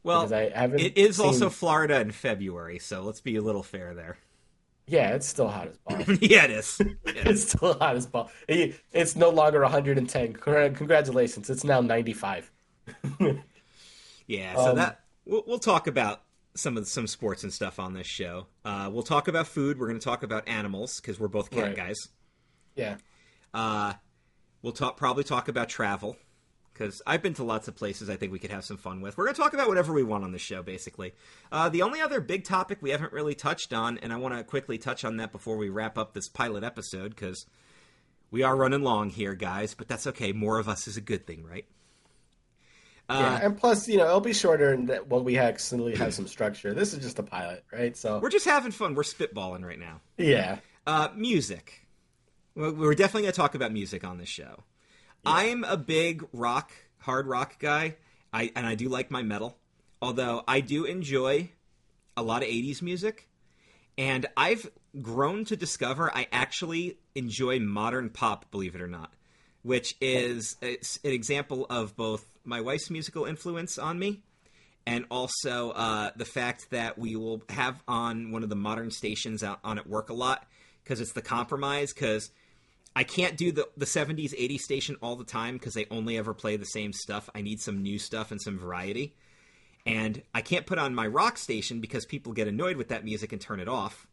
[0.04, 0.80] Well, I haven't.
[0.80, 4.18] it is also Florida in February, so let's be a little fair there.
[4.88, 6.08] yeah, it's still hot as balls.
[6.22, 6.80] yeah, it is.
[6.80, 7.26] It is.
[7.26, 8.32] it's still hot as balls.
[8.48, 10.34] It's no longer 110.
[10.34, 12.52] Congratulations, it's now 95.
[14.28, 16.22] Yeah, so Um, that we'll, we'll talk about
[16.56, 18.48] some of some sports and stuff on this show.
[18.66, 19.80] Uh, we'll talk about food.
[19.80, 21.76] We're going to talk about animals because we're both cat Right.
[21.76, 21.96] guys.
[22.76, 22.98] Yeah,
[23.54, 23.94] Uh,
[24.62, 26.18] we'll talk probably talk about travel
[26.78, 28.10] because I've been to lots of places.
[28.10, 29.18] I think we could have some fun with.
[29.18, 31.14] We're going to talk about whatever we want on the show, basically.
[31.52, 34.44] Uh, the only other big topic we haven't really touched on, and I want to
[34.44, 37.46] quickly touch on that before we wrap up this pilot episode because
[38.30, 39.74] we are running long here, guys.
[39.74, 40.32] But that's okay.
[40.34, 41.66] More of us is a good thing, right?
[43.10, 46.14] Uh, yeah, and plus, you know, it'll be shorter and that when we actually have
[46.14, 46.74] some structure.
[46.74, 47.96] This is just a pilot, right?
[47.96, 48.96] So We're just having fun.
[48.96, 50.02] We're spitballing right now.
[50.18, 51.88] yeah, Uh, music.
[52.54, 54.64] We're definitely going to talk about music on this show.
[55.28, 57.98] I'm a big rock, hard rock guy,
[58.32, 59.58] I and I do like my metal.
[60.02, 61.50] Although I do enjoy
[62.16, 63.28] a lot of 80s music,
[63.98, 64.72] and I've
[65.02, 69.12] grown to discover I actually enjoy modern pop, believe it or not,
[69.64, 74.22] which is an example of both my wife's musical influence on me
[74.86, 79.44] and also uh, the fact that we will have on one of the modern stations
[79.44, 80.48] out on at work a lot
[80.86, 82.32] because it's the compromise because
[82.98, 86.34] I can't do the the 70s 80s station all the time because they only ever
[86.34, 87.30] play the same stuff.
[87.36, 89.16] I need some new stuff and some variety.
[89.86, 93.32] And I can't put on my rock station because people get annoyed with that music
[93.32, 94.08] and turn it off,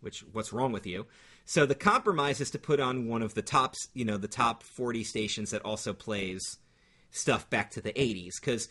[0.00, 1.06] which what's wrong with you?
[1.44, 4.62] So the compromise is to put on one of the tops, you know, the top
[4.62, 6.56] 40 stations that also plays
[7.10, 8.68] stuff back to the 80s cuz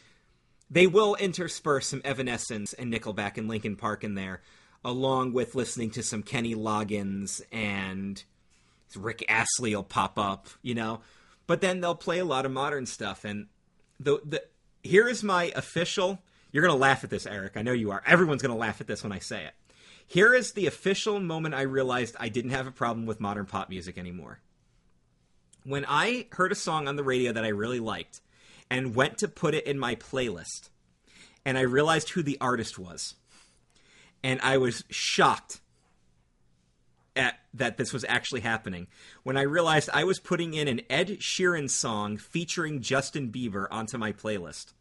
[0.68, 4.42] they will intersperse some Evanescence and Nickelback and Linkin Park in there
[4.84, 8.24] along with listening to some Kenny Loggins and
[8.96, 11.02] Rick Astley will pop up, you know.
[11.48, 13.48] But then they'll play a lot of modern stuff and
[14.00, 14.44] the the
[14.82, 16.20] here is my official
[16.52, 17.58] you're to laugh at this, Eric.
[17.58, 18.02] I know you are.
[18.06, 19.54] Everyone's to laugh at this when I say it.
[20.08, 23.70] Here is the official moment I realized I didn't have a problem with modern pop
[23.70, 24.40] music anymore.
[25.64, 28.22] When I heard a song on the radio that I really liked
[28.72, 30.70] and went to put it in my playlist,
[31.46, 33.16] and I realized who the artist was,
[34.24, 35.60] and I was shocked
[37.16, 38.88] at that this was actually happening
[39.24, 43.98] when I realized I was putting in an Ed Sheeran song featuring Justin Bieber onto
[43.98, 44.74] my playlist.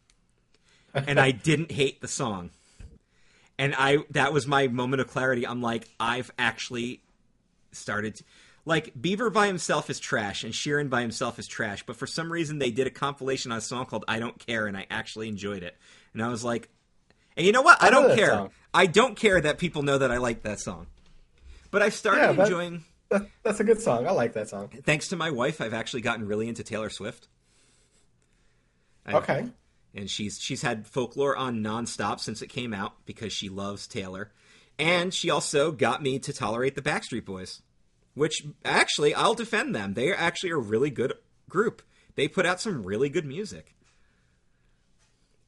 [0.95, 2.51] and I didn't hate the song.
[3.59, 5.47] And I that was my moment of clarity.
[5.47, 7.03] I'm like, I've actually
[7.73, 8.25] started to,
[8.65, 12.31] like Bieber by himself is trash and Sheeran by himself is trash, but for some
[12.31, 15.29] reason they did a compilation on a song called I Don't Care and I actually
[15.29, 15.77] enjoyed it.
[16.13, 16.69] And I was like,
[17.37, 17.83] and you know what?
[17.83, 18.31] I, I don't care.
[18.31, 18.51] song.
[18.75, 20.87] I don't care that people know that I like that song.
[21.71, 24.07] But I started Yeah, that- enjoying That, that's a good song.
[24.07, 24.69] I like that song.
[24.85, 27.29] thanks to my wife, I've actually gotten really into Taylor Swift.
[29.07, 29.49] I- Okay.
[29.95, 34.31] and she's she's had folklore on nonstop since it came out because she loves Taylor,
[34.79, 37.63] and she also got me to tolerate the Backstreet Boys,
[38.15, 39.95] which actually I'll defend them.
[39.95, 41.15] They are actually a really good
[41.49, 41.81] group.
[42.15, 43.75] They put out some really good music,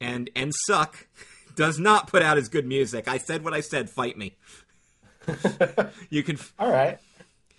[0.01, 1.07] and and suck
[1.57, 3.07] does not put out as good music.
[3.09, 3.91] I said what I said.
[3.91, 4.37] Fight me.
[6.11, 6.99] you can All right.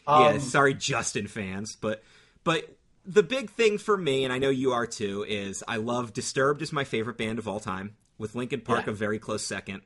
[0.08, 2.04] yeah, Um, sorry, Justin fans, but
[2.44, 2.76] but
[3.06, 6.62] the big thing for me, and I know you are too, is I love Disturbed
[6.62, 8.92] is my favorite band of all time, with Linkin Park Yeah.
[8.92, 9.82] a very close second.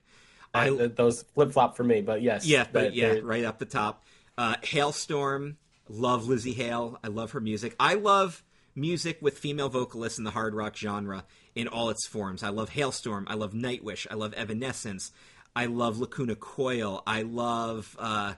[0.53, 2.45] I, I those flip flop for me, but yes.
[2.45, 4.03] yeah, but yeah, right up the top.
[4.37, 5.55] Uh, Halestorm,
[5.89, 6.97] love Lzzy Hale.
[7.03, 7.75] I love her music.
[7.79, 8.41] I love
[8.73, 11.23] music with female vocalists in the hard rock genre
[11.55, 12.43] in all its forms.
[12.43, 13.25] I love Halestorm.
[13.27, 14.07] I love Nightwish.
[14.09, 15.11] I love Evanescence.
[15.55, 17.01] I love Lacuna Coil.
[17.07, 17.95] I love.
[17.97, 18.33] Uh,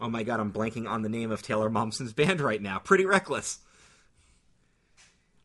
[0.00, 2.78] oh my god, I'm blanking on the name of Taylor Momsen's band right now.
[2.78, 3.58] Pretty Reckless.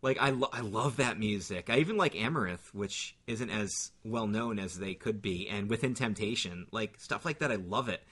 [0.01, 1.69] Like I, lo- I love that music.
[1.69, 5.95] I even like Amaranthe, which isn't as well known as they could be, and Within
[5.95, 7.51] Temptation, like stuff like that.
[7.51, 8.03] I love it.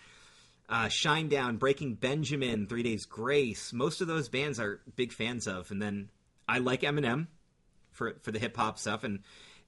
[0.68, 3.72] Uh, Shinedown, Breaking Benjamin, Three Days Grace.
[3.74, 6.10] Most of those bands are big fans of, and then
[6.50, 7.28] I like Eminem
[7.92, 9.04] for for the hip hop stuff.
[9.04, 9.20] And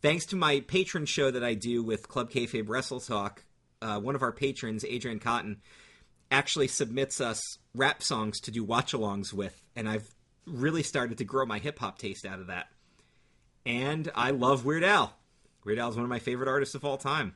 [0.05, 3.43] thanks to my patron show that I do with Club Kayfabe Wrestle Talk,
[3.81, 5.61] uh, one of our patrons, Adrian Cotton,
[6.29, 7.41] actually submits us
[7.73, 10.07] rap songs to do watch-alongs with, and I've
[10.45, 12.67] really started to grow my hip hop taste out of that.
[13.65, 15.11] And I love Weird Al.
[15.63, 17.35] Weird Al is one of my favorite artists of all time.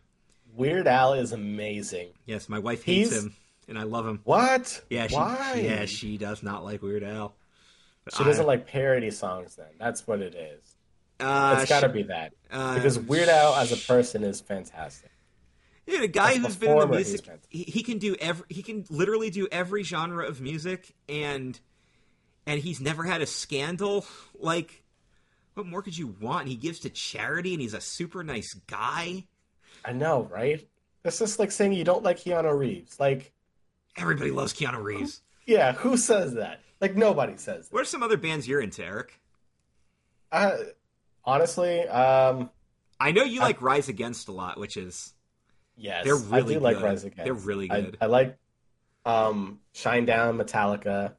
[0.53, 2.09] Weird Al is amazing.
[2.27, 3.33] Yes, my wife hates He's- him,
[3.67, 4.21] and I love him.
[4.25, 4.83] What?
[4.91, 5.61] Yeah, she, Why?
[5.63, 7.35] yeah, she does not like Weird Al.
[8.05, 9.55] But She I- doesn't like parody songs.
[9.55, 10.68] Then that's what it is.
[11.19, 15.11] Uh, It's got to be that uh, because Weird Al as a person is fantastic.
[15.85, 18.61] Dude, a guy As who's been in the music, he, he can do every, he
[18.61, 21.59] can literally do every genre of music, and
[22.45, 24.05] and he's never had a scandal.
[24.39, 24.83] Like,
[25.55, 26.47] what more could you want?
[26.47, 29.25] He gives to charity, and he's a super nice guy.
[29.83, 30.65] I know, right?
[31.03, 32.99] It's just like saying you don't like Keanu Reeves.
[32.99, 33.31] Like,
[33.97, 35.21] Everybody loves Keanu Reeves.
[35.47, 36.59] yeah, who says that?
[36.81, 37.73] Like nobody says that.
[37.73, 39.19] What are some other bands you're into, Eric?
[40.31, 40.57] Uh,
[41.29, 42.49] honestly, um,
[42.99, 45.13] I know you like Rise Against a lot, which is
[45.77, 46.83] yes, They're really I do like good.
[46.85, 47.23] Rise Against.
[47.23, 47.97] They're really I- good.
[48.01, 48.37] I, like
[49.05, 51.13] um, Shinedown, Metallica,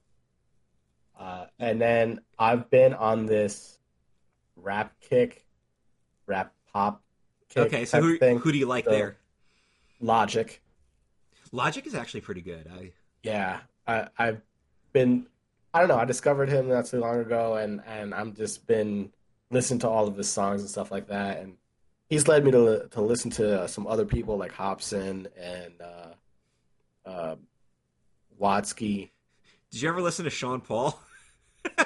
[1.19, 3.79] uh, and then I've been on this
[4.57, 5.45] rap kick,
[6.27, 7.03] rap pop
[7.49, 7.85] kick okay.
[7.85, 8.39] So who thing.
[8.39, 9.17] who do you like So- there?
[10.01, 10.61] Logic.
[11.53, 12.67] Logic is actually pretty good.
[12.73, 12.93] I
[13.23, 14.41] Yeah, I, I've
[14.93, 15.27] been.
[15.75, 15.99] I don't know.
[15.99, 19.11] I discovered him not too long ago, and and I'm just been
[19.51, 21.57] listening to all of his songs and stuff like that, and
[22.09, 27.37] he's led me to to listen to some other people like Hopsin and uh, uh,
[28.41, 29.11] Watsky.
[29.71, 30.99] did you ever listen to Sean Paul?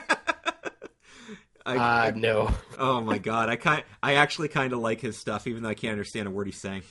[1.66, 2.50] I, Uh, no.
[2.78, 5.74] Oh my god, I kind I actually kind of like his stuff, even though I
[5.74, 6.82] can't understand a word he's saying.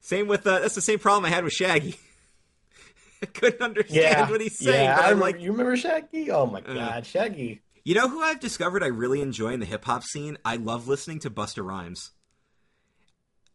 [0.00, 1.96] Same with uh, that's the same problem I had with Shaggy.
[3.22, 4.96] I couldn't understand Yeah, what he's saying, yeah.
[4.98, 6.30] I I'm remember, like, you remember Shaggy?
[6.30, 6.74] Oh my Uh.
[6.74, 7.62] God, Shaggy.
[7.84, 10.38] You know who I've discovered I really enjoy in the hip hop scene?
[10.44, 12.12] I love listening to Busta Rhymes.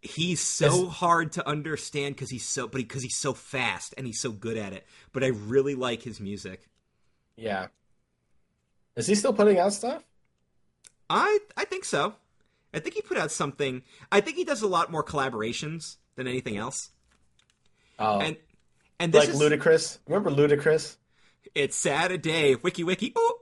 [0.02, 4.22] he's so hard to understand because he's so, but because he's so fast and he's
[4.22, 4.86] so good at it.
[5.12, 6.70] But I really like his music.
[7.36, 7.68] Yeah.
[8.96, 10.04] Is he still putting out stuff?
[11.10, 12.16] I I think so.
[12.74, 13.82] I think he put out something.
[14.12, 16.92] I think he does a lot more collaborations than anything else.
[17.98, 18.38] Oh, And
[19.00, 19.98] and this like is, Ludacris.
[20.08, 20.98] Remember Ludacris?
[21.56, 22.56] it's Saturday.
[22.56, 23.14] Wiki wiki.
[23.18, 23.39] Ooh.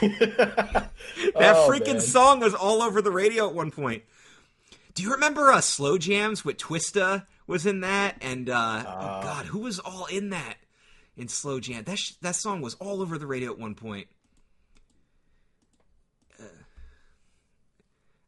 [1.34, 2.00] That Oh, freaking man.
[2.00, 4.02] song was all over the radio at one point.
[4.94, 8.16] Do you remember uh, Slow Jamz with Twista was in that?
[8.20, 9.22] And uh, oh Uh.
[9.22, 10.56] god, who was all in that
[11.16, 11.84] in Slow Jam?
[11.84, 14.08] That sh- that song was all over the radio at one point.
[16.38, 16.44] Uh,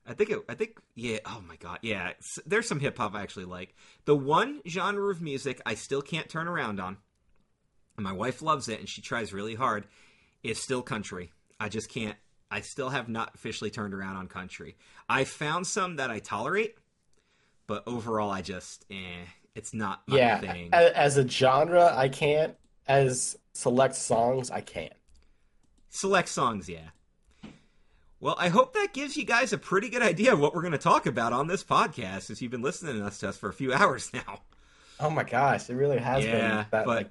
[0.07, 0.39] I think it.
[0.49, 1.19] I think yeah.
[1.27, 2.13] Oh my god, yeah.
[2.47, 3.75] There's some hip hop I actually like.
[4.05, 6.97] The one genre of music I still can't turn around on,
[7.97, 9.87] and my wife loves it, and she tries really hard,
[10.43, 11.33] is still country.
[11.61, 12.17] I just can't.
[12.51, 14.77] I still have not officially turned around on country.
[15.09, 16.77] I found some that I tolerate,
[17.67, 19.25] but overall, I just eh.
[19.55, 20.69] It's not my Yeah, thing.
[20.73, 22.55] as a genre, I can't.
[22.87, 24.93] As select songs, I can't.
[25.91, 26.91] Select songs, yeah.
[28.21, 30.73] Well, I hope that gives you guys a pretty good idea of what we're going
[30.73, 33.49] to talk about on this podcast, as you've been listening to us, to us for
[33.49, 34.41] a few hours now.
[35.01, 36.71] Oh my gosh, it really has Yeah, been that.
[36.71, 37.11] but- like,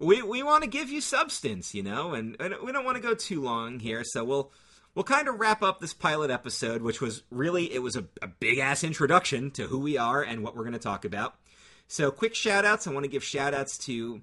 [0.00, 3.02] we we want to give you substance, you know, and, and we don't want to
[3.02, 4.50] go too long here, so we'll
[4.94, 8.26] we'll kind of wrap up this pilot episode, which was really it was a, a
[8.26, 11.36] big ass introduction to who we are and what we're going to talk about.
[11.86, 12.86] So, quick shout outs.
[12.86, 14.22] I want to give shout outs to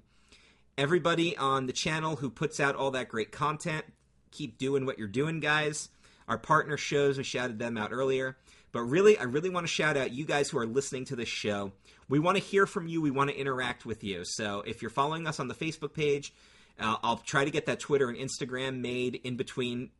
[0.76, 3.84] everybody on the channel who puts out all that great content.
[4.32, 5.88] Keep doing what you're doing, guys.
[6.26, 8.36] Our partner shows, we shouted them out earlier.
[8.72, 11.28] But really, I really want to shout out you guys who are listening to this
[11.28, 11.72] show.
[12.08, 13.02] We want to hear from you.
[13.02, 14.24] We want to interact with you.
[14.24, 16.32] So if you're following us on the Facebook page,
[16.80, 19.90] uh, I'll try to get that Twitter and Instagram made in between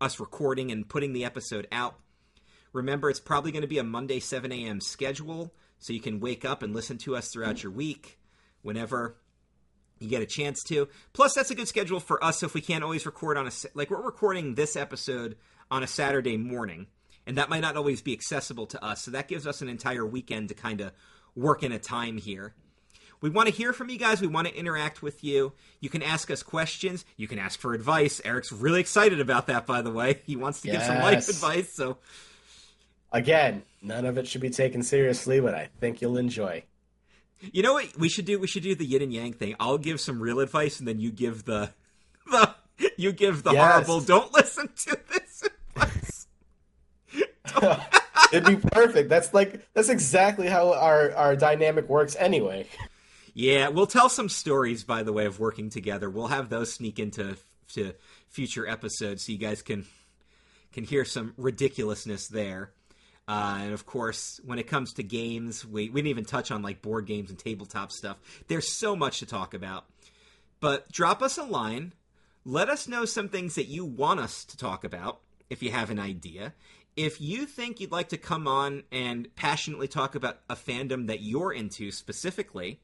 [0.00, 1.96] us recording and putting the episode out.
[2.72, 4.80] Remember, it's probably going to be a Monday 7 a.m.
[4.80, 8.18] schedule, so you can wake up and listen to us throughout your week
[8.62, 9.16] whenever
[9.98, 10.88] you get a chance to.
[11.12, 13.90] Plus, that's a good schedule for us if we can't always record on a like
[13.90, 15.36] we're recording this episode
[15.70, 16.86] on a Saturday morning,
[17.26, 19.02] and that might not always be accessible to us.
[19.02, 20.92] So that gives us an entire weekend to kind of
[21.34, 22.54] work in a time here.
[23.20, 24.20] We want to hear from you guys.
[24.20, 25.52] We want to interact with you.
[25.80, 27.04] You can ask us questions.
[27.16, 28.20] You can ask for advice.
[28.24, 30.20] Eric's really excited about that, by the way.
[30.24, 31.72] He wants to give some life advice.
[31.72, 31.98] So
[33.12, 36.62] again, none of it should be taken seriously, but I think you'll enjoy.
[37.40, 38.38] You know what we should do?
[38.38, 39.54] We should do the yin and yang thing.
[39.58, 41.70] I'll give some real advice, and then you give the
[42.30, 42.54] the
[42.96, 43.86] you give the Yes.
[43.86, 44.00] horrible.
[44.04, 45.44] Don't listen to this
[45.76, 46.26] advice.
[48.32, 49.08] It'd be perfect.
[49.08, 52.66] That's like that's exactly how our our dynamic works anyway.
[53.34, 54.84] yeah, we'll tell some stories.
[54.84, 57.36] By the way, of working together, we'll have those sneak into
[57.74, 57.94] to
[58.28, 59.86] future episodes, so you guys can
[60.72, 62.72] can hear some ridiculousness there.
[63.26, 66.62] Uh, and of course, when it comes to games, we, we didn't even touch on
[66.62, 68.16] like board games and tabletop stuff.
[68.48, 69.84] There's so much to talk about.
[70.60, 71.92] But drop us a line.
[72.44, 75.20] Let us know some things that you want us to talk about
[75.50, 76.54] if you have an idea.
[76.98, 81.20] If you think you'd like to come on and passionately talk about a fandom that
[81.20, 82.80] you're into specifically,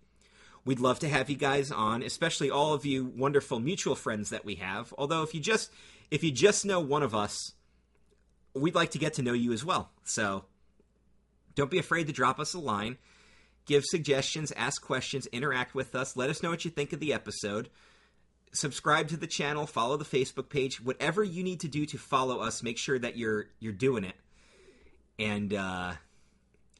[0.64, 4.44] we'd love to have you guys on, especially all of you wonderful mutual friends that
[4.44, 4.94] we have.
[4.96, 5.72] Although if you just
[6.12, 7.54] if you just know one of us,
[8.54, 9.90] we'd like to get to know you as well.
[10.04, 10.44] So
[11.56, 12.98] don't be afraid to drop us a line,
[13.66, 17.12] give suggestions, ask questions, interact with us, let us know what you think of the
[17.12, 17.68] episode.
[18.54, 22.38] Subscribe to the channel, follow the Facebook page, whatever you need to do to follow
[22.38, 24.16] us, make sure that you're you're doing it.
[25.18, 25.94] And uh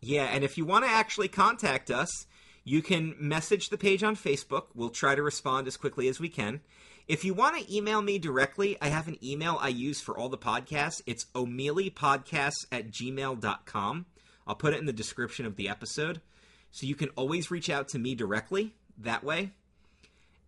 [0.01, 2.27] yeah, and if you want to actually contact us,
[2.63, 4.65] you can message the page on Facebook.
[4.75, 6.61] We'll try to respond as quickly as we can.
[7.07, 10.31] If you want to email me directly, I have an email I use for all
[10.31, 11.03] the podcasts.
[11.07, 14.07] It's omeliepodcasts at gmail.com.
[14.47, 16.23] I'll put it in the description of the episode.
[16.71, 19.53] So you can always reach out to me directly that way.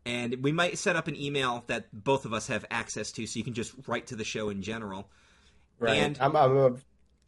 [0.06, 3.38] And we might set up an email that both of us have access to so
[3.38, 5.08] you can just write to the show in general.
[5.78, 5.98] Right.
[5.98, 6.76] And- I'm, I'm a,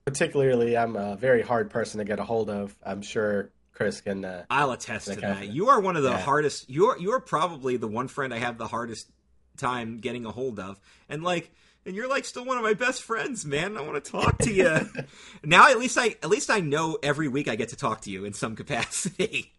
[0.07, 2.75] particularly I'm a very hard person to get a hold of.
[2.83, 4.25] I'm sure Chris can.
[4.25, 5.49] Uh, I'll attest to that.
[5.49, 6.21] You are one of the Yeah.
[6.21, 6.71] hardest.
[6.71, 9.11] You're you're probably the one friend I have the hardest
[9.57, 11.51] time getting a hold of, and like,
[11.85, 13.77] and you're like still one of my best friends, man.
[13.77, 14.81] I want to talk to you.
[15.45, 18.11] now at least I at least I know every week I get to talk to
[18.11, 19.53] you in some capacity.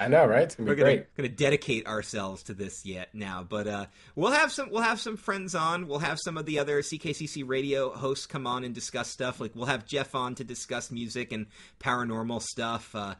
[0.00, 0.44] I know, right?
[0.44, 4.50] It's gonna We're gonna gonna dedicate ourselves to this yet now, but uh, we'll have
[4.50, 5.86] some we'll have some friends on.
[5.86, 9.42] We'll have some of the other CKCC radio hosts come on and discuss stuff.
[9.42, 11.46] Like we'll have Jeff on to discuss music and
[11.80, 12.94] paranormal stuff.
[12.94, 13.16] Uh,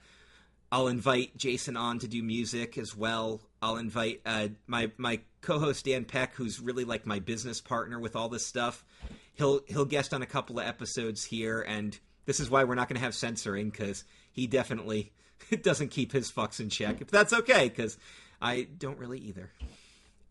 [0.73, 3.43] I'll invite Jason on to do music as well.
[3.61, 8.17] I'll invite uh, my my co-host Dan Peck, who's really like my business partner with
[8.17, 8.87] all this stuff.
[9.35, 12.89] He'll he'll guest on a couple of episodes here, and this is why we're not
[12.89, 15.13] going to have censoring because he definitely
[15.63, 17.01] doesn't keep his fucks in check.
[17.01, 17.99] If that's okay, because
[18.41, 19.51] I don't really either.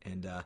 [0.06, 0.42] And uh,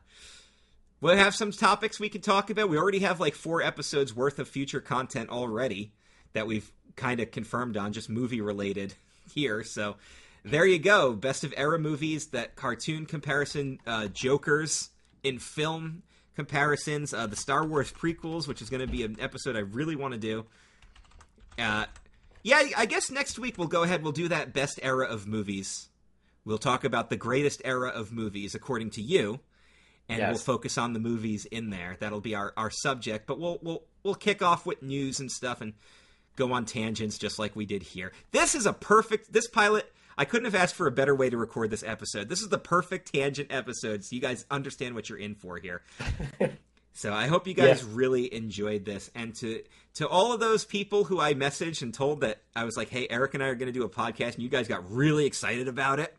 [1.02, 2.70] we'll have some topics we can talk about.
[2.70, 5.92] We already have like four episodes worth of future content already
[6.34, 8.94] that we've kind of confirmed on, just movie related
[9.34, 9.64] here.
[9.64, 9.96] So
[10.44, 11.14] there you go.
[11.14, 14.90] Best of era movies, that cartoon comparison, uh, Jokers
[15.24, 16.04] in film
[16.36, 19.96] comparisons, uh, the Star Wars prequels, which is going to be an episode I really
[19.96, 20.46] want to do.
[21.58, 21.86] Uh,
[22.44, 24.04] yeah, I guess next week we'll go ahead.
[24.04, 25.90] We'll do that best era of movies.
[26.46, 29.40] We'll talk about the greatest era of movies according to you,
[30.10, 30.30] and Yes.
[30.30, 31.96] we'll focus on the movies in there.
[32.00, 33.26] That'll be our, our subject.
[33.28, 35.74] But we'll we'll we'll kick off with news and stuff and
[36.36, 38.12] go on tangents just like we did here.
[38.32, 39.92] This is a perfect this pilot.
[40.18, 42.30] I couldn't have asked for a better way to record this episode.
[42.30, 45.82] This is the perfect tangent episode, so you guys understand what you're in for here.
[46.94, 47.90] So I hope you guys Yeah.
[47.92, 49.64] really enjoyed this, and to
[49.96, 53.08] to all of those people who I messaged and told that I was like, "Hey,
[53.10, 55.68] Eric and I are going to do a podcast," and you guys got really excited
[55.68, 56.16] about it.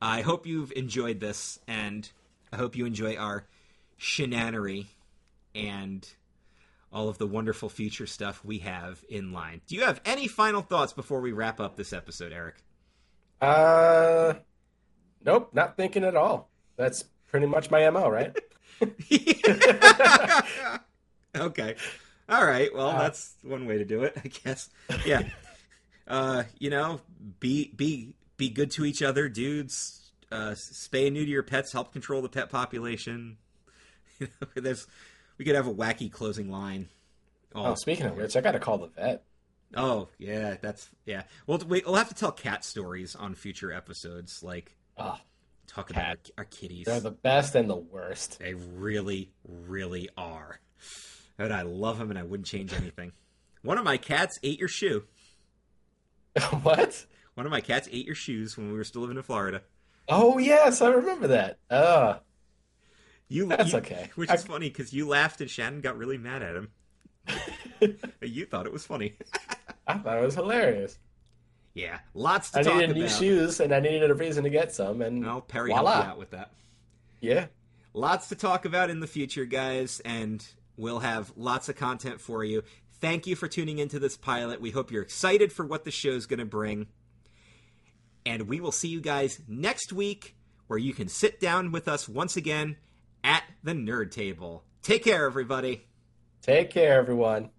[0.00, 2.08] I hope you've enjoyed this, and
[2.52, 3.46] I hope you enjoy our
[4.00, 4.86] shenanery
[5.54, 6.08] and
[6.92, 9.60] all of the wonderful future stuff we have in line.
[9.66, 12.56] Do you have any final thoughts before we wrap up this episode, Eric?
[13.40, 14.34] Uh,
[15.24, 16.50] nope, not thinking at all.
[16.76, 18.36] That's pretty much my mo, right?
[21.36, 21.74] okay.
[22.28, 22.74] All right.
[22.74, 24.68] Well, Uh, that's one way to do it, I guess.
[25.04, 25.22] Yeah.
[26.08, 27.00] uh, you know,
[27.40, 30.10] be be be good to each other, dudes.
[30.30, 31.72] Uh, spay and neuter your pets.
[31.72, 33.36] Help control the pet population.
[34.20, 34.86] You know, there's
[35.36, 36.88] we could have a wacky closing line.
[37.56, 39.24] Oh, speaking of which, I got to call the vet.
[39.74, 41.22] Oh, yeah, that's yeah.
[41.48, 45.18] Well, we, we'll have to tell cat stories on future episodes, like Oh,
[45.66, 46.86] talk about our, our kitties.
[46.86, 48.38] they're the best and the worst.
[48.38, 50.60] They really, really are.
[51.38, 53.12] And I love them, and I wouldn't change anything.
[53.62, 55.04] One of my cats ate your shoe.
[56.62, 57.06] what?
[57.34, 59.62] One of my cats ate your shoes when we were still living in Florida.
[60.08, 61.58] Oh yes, I remember that.
[61.70, 62.18] Uh,
[63.28, 64.10] You, That's you- okay.
[64.14, 66.68] Which I- is funny because you laughed and Shannon got really mad at him.
[68.20, 69.14] you thought it was funny.
[69.86, 70.98] I thought it was hilarious.
[71.74, 73.00] Yeah, lots to I talk needed about.
[73.00, 75.92] new shoes, and I needed a reason to get some, and Well, Perry voila.
[75.94, 76.50] helped out with that.
[77.20, 77.46] Yeah.
[77.94, 80.44] lots to talk about in the future, guys, and
[80.76, 82.62] we'll have lots of content for you.
[83.00, 84.60] Thank you for tuning into this pilot.
[84.60, 86.86] We hope you're excited for what the show's going to bring.
[88.24, 90.36] And we will see you guys next week,
[90.68, 92.76] where you can sit down with us once again
[93.24, 94.64] at the Nerd Table.
[94.82, 95.84] Take care, everybody.
[96.42, 97.50] Take care, everyone.